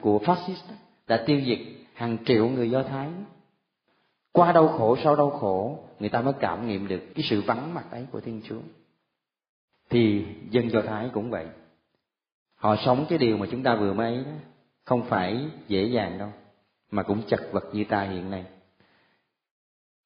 của 0.02 0.18
fascist 0.18 0.72
đã 1.06 1.24
tiêu 1.26 1.40
diệt 1.46 1.58
hàng 1.94 2.16
triệu 2.24 2.48
người 2.48 2.70
do 2.70 2.82
thái 2.82 3.08
qua 4.36 4.52
đau 4.52 4.68
khổ, 4.68 4.96
sau 5.04 5.16
đau 5.16 5.30
khổ, 5.30 5.84
người 5.98 6.08
ta 6.08 6.20
mới 6.20 6.34
cảm 6.40 6.68
nghiệm 6.68 6.88
được 6.88 7.00
cái 7.14 7.24
sự 7.24 7.42
vắng 7.42 7.74
mặt 7.74 7.84
ấy 7.90 8.06
của 8.12 8.20
thiên 8.20 8.40
chúa. 8.44 8.60
Thì 9.90 10.26
dân 10.50 10.70
do 10.70 10.80
thái 10.82 11.10
cũng 11.12 11.30
vậy. 11.30 11.46
Họ 12.56 12.76
sống 12.76 13.06
cái 13.08 13.18
điều 13.18 13.36
mà 13.36 13.46
chúng 13.50 13.62
ta 13.62 13.76
vừa 13.76 13.92
mới 13.92 14.16
đó, 14.16 14.30
không 14.84 15.04
phải 15.04 15.46
dễ 15.68 15.84
dàng 15.84 16.18
đâu, 16.18 16.32
mà 16.90 17.02
cũng 17.02 17.22
chật 17.28 17.40
vật 17.52 17.64
như 17.72 17.84
ta 17.84 18.02
hiện 18.02 18.30
nay. 18.30 18.44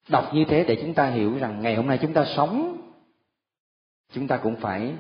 Đọc 0.09 0.35
như 0.35 0.45
thế 0.49 0.65
để 0.65 0.79
chúng 0.83 0.95
ta 0.95 1.11
hiểu 1.11 1.39
rằng 1.39 1.63
ngày 1.63 1.77
hôm 1.77 1.87
nay 1.87 1.99
chúng 2.03 2.13
ta 2.13 2.25
sống, 2.37 2.77
chúng 4.13 4.27
ta 4.27 4.37
cũng 4.37 4.57
phải 4.57 4.95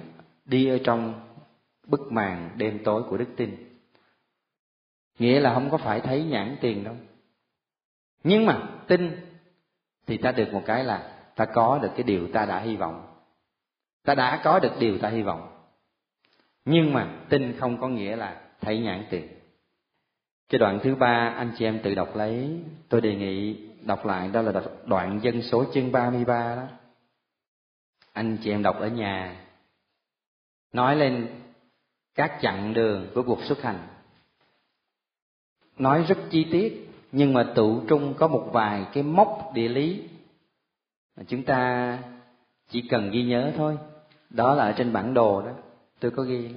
đi 0.45 0.69
ở 0.69 0.79
trong 0.85 1.15
bức 1.87 2.13
màn 2.13 2.51
đêm 2.57 2.81
tối 2.85 3.03
của 3.03 3.17
đức 3.17 3.29
tin. 3.37 3.57
Nghĩa 5.19 5.41
là 5.41 5.55
không 5.55 5.71
có 5.71 5.77
phải 5.77 6.01
thấy 6.01 6.25
nhãn 6.25 6.57
tiền 6.61 6.85
đâu 6.85 6.97
nhưng 8.25 8.47
mà 8.47 8.69
tin 8.87 9.21
thì 10.07 10.17
ta 10.17 10.33
được 10.33 10.53
một 10.53 10.63
cái 10.67 10.85
là 10.85 11.17
ta 11.37 11.45
có 11.45 11.79
được 11.83 11.91
cái 11.97 12.03
điều 12.03 12.29
ta 12.33 12.45
đã 12.47 12.61
hy 12.61 12.77
vọng. 12.77 13.07
Ta 14.05 14.15
đã 14.15 14.41
có 14.45 14.59
được 14.59 14.73
điều 14.79 14.99
ta 14.99 15.09
hy 15.09 15.23
vọng. 15.23 15.67
Nhưng 16.65 16.93
mà 16.93 17.09
tin 17.29 17.59
không 17.59 17.81
có 17.81 17.89
nghĩa 17.89 18.17
là 18.17 18.41
thấy 18.61 18.79
nhãn 18.79 19.05
tiền. 19.11 19.29
Cái 20.49 20.59
đoạn 20.59 20.79
thứ 20.83 20.95
ba, 20.95 21.35
anh 21.37 21.53
chị 21.59 21.65
em 21.65 21.81
tự 21.83 21.95
đọc 21.95 22.17
lấy. 22.17 22.63
Tôi 22.89 23.01
đề 23.01 23.15
nghị 23.15 23.67
đọc 23.83 24.07
lại, 24.07 24.29
đó 24.29 24.43
là 24.43 24.63
đoạn 24.85 25.21
dân 25.23 25.43
số 25.43 25.65
chương 25.75 25.93
33 25.93 26.57
đó. 26.57 26.67
Anh 28.13 28.39
chị 28.43 28.51
em 28.51 28.63
đọc 28.63 28.77
ở 28.81 28.89
nhà. 28.89 29.47
Nói 30.73 30.97
lên 30.97 31.29
các 32.15 32.39
chặng 32.43 32.75
đường 32.75 33.11
của 33.15 33.23
cuộc 33.23 33.45
xuất 33.45 33.63
hành. 33.63 33.89
Nói 35.79 36.05
rất 36.09 36.19
chi 36.31 36.47
tiết 36.53 36.90
nhưng 37.13 37.33
mà 37.33 37.53
tụ 37.55 37.81
trung 37.89 38.15
có 38.15 38.29
một 38.29 38.49
vài 38.53 38.87
cái 38.93 39.03
mốc 39.03 39.51
địa 39.55 39.69
lý 39.69 40.03
mà 41.17 41.23
chúng 41.29 41.43
ta 41.43 41.99
chỉ 42.69 42.83
cần 42.91 43.11
ghi 43.11 43.23
nhớ 43.23 43.53
thôi. 43.57 43.79
Đó 44.31 44.55
là 44.55 44.65
ở 44.65 44.73
trên 44.73 44.93
bản 44.93 45.15
đồ 45.15 45.43
đó, 45.43 45.53
tôi 46.01 46.11
có 46.11 46.23
ghi. 46.23 46.51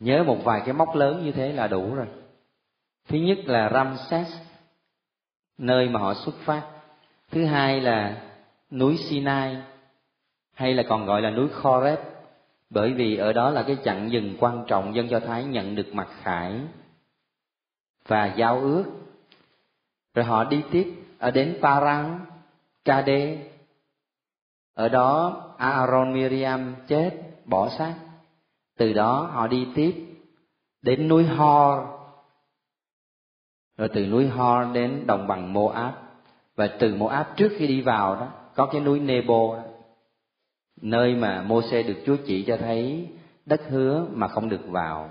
Nhớ 0.00 0.24
một 0.26 0.38
vài 0.44 0.62
cái 0.64 0.72
mốc 0.72 0.94
lớn 0.94 1.24
như 1.24 1.32
thế 1.32 1.52
là 1.52 1.66
đủ 1.66 1.94
rồi. 1.94 2.06
Thứ 3.08 3.18
nhất 3.18 3.38
là 3.44 3.70
ramses, 3.72 4.34
nơi 5.58 5.88
mà 5.88 6.00
họ 6.00 6.14
xuất 6.14 6.34
phát. 6.34 6.62
Thứ 7.30 7.44
hai 7.44 7.80
là 7.80 8.22
núi 8.70 8.96
sinai, 8.96 9.56
hay 10.54 10.74
là 10.74 10.82
còn 10.88 11.06
gọi 11.06 11.22
là 11.22 11.30
núi 11.30 11.48
Khoreb 11.48 11.98
bởi 12.70 12.92
vì 12.92 13.16
ở 13.16 13.32
đó 13.32 13.50
là 13.50 13.62
cái 13.62 13.76
chặng 13.84 14.12
dừng 14.12 14.36
quan 14.40 14.64
trọng 14.66 14.94
dân 14.94 15.10
Do 15.10 15.20
Thái 15.20 15.44
nhận 15.44 15.74
được 15.74 15.94
mặt 15.94 16.08
khải 16.22 16.60
và 18.08 18.34
giao 18.36 18.60
ước. 18.60 18.84
Rồi 20.14 20.24
họ 20.24 20.44
đi 20.44 20.62
tiếp 20.70 20.94
ở 21.18 21.30
đến 21.30 21.58
Paran, 21.62 22.20
Kade 22.84 23.46
ở 24.74 24.88
đó 24.88 25.42
Aaron 25.58 26.12
Miriam 26.14 26.74
chết 26.88 27.10
bỏ 27.44 27.68
xác. 27.78 27.94
Từ 28.78 28.92
đó 28.92 29.30
họ 29.32 29.46
đi 29.46 29.68
tiếp 29.74 30.06
đến 30.82 31.08
núi 31.08 31.24
Hor. 31.24 31.78
Rồi 33.76 33.88
từ 33.94 34.06
núi 34.06 34.28
Hor 34.28 34.74
đến 34.74 35.06
đồng 35.06 35.26
bằng 35.26 35.52
Moab. 35.52 35.94
Và 36.56 36.68
từ 36.80 36.94
Moab 36.94 37.26
trước 37.36 37.52
khi 37.56 37.66
đi 37.66 37.80
vào 37.80 38.14
đó 38.14 38.28
có 38.54 38.66
cái 38.66 38.80
núi 38.80 39.00
Nebo 39.00 39.56
đó 39.56 39.62
nơi 40.82 41.14
mà 41.14 41.42
Môse 41.42 41.82
được 41.82 42.02
Chúa 42.06 42.16
chỉ 42.26 42.44
cho 42.44 42.56
thấy 42.56 43.08
đất 43.46 43.60
hứa 43.68 44.06
mà 44.12 44.28
không 44.28 44.48
được 44.48 44.66
vào. 44.66 45.10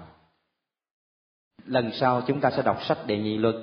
Lần 1.65 1.91
sau 1.93 2.21
chúng 2.27 2.41
ta 2.41 2.51
sẽ 2.51 2.61
đọc 2.61 2.77
sách 2.83 2.97
Đệ 3.07 3.17
Nhị 3.17 3.37
Luật. 3.37 3.55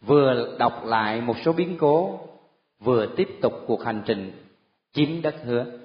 Vừa 0.00 0.56
đọc 0.58 0.82
lại 0.84 1.20
một 1.20 1.36
số 1.44 1.52
biến 1.52 1.76
cố, 1.80 2.20
vừa 2.78 3.06
tiếp 3.16 3.28
tục 3.42 3.52
cuộc 3.66 3.84
hành 3.84 4.02
trình 4.06 4.32
chiếm 4.92 5.22
đất 5.22 5.34
hứa. 5.44 5.83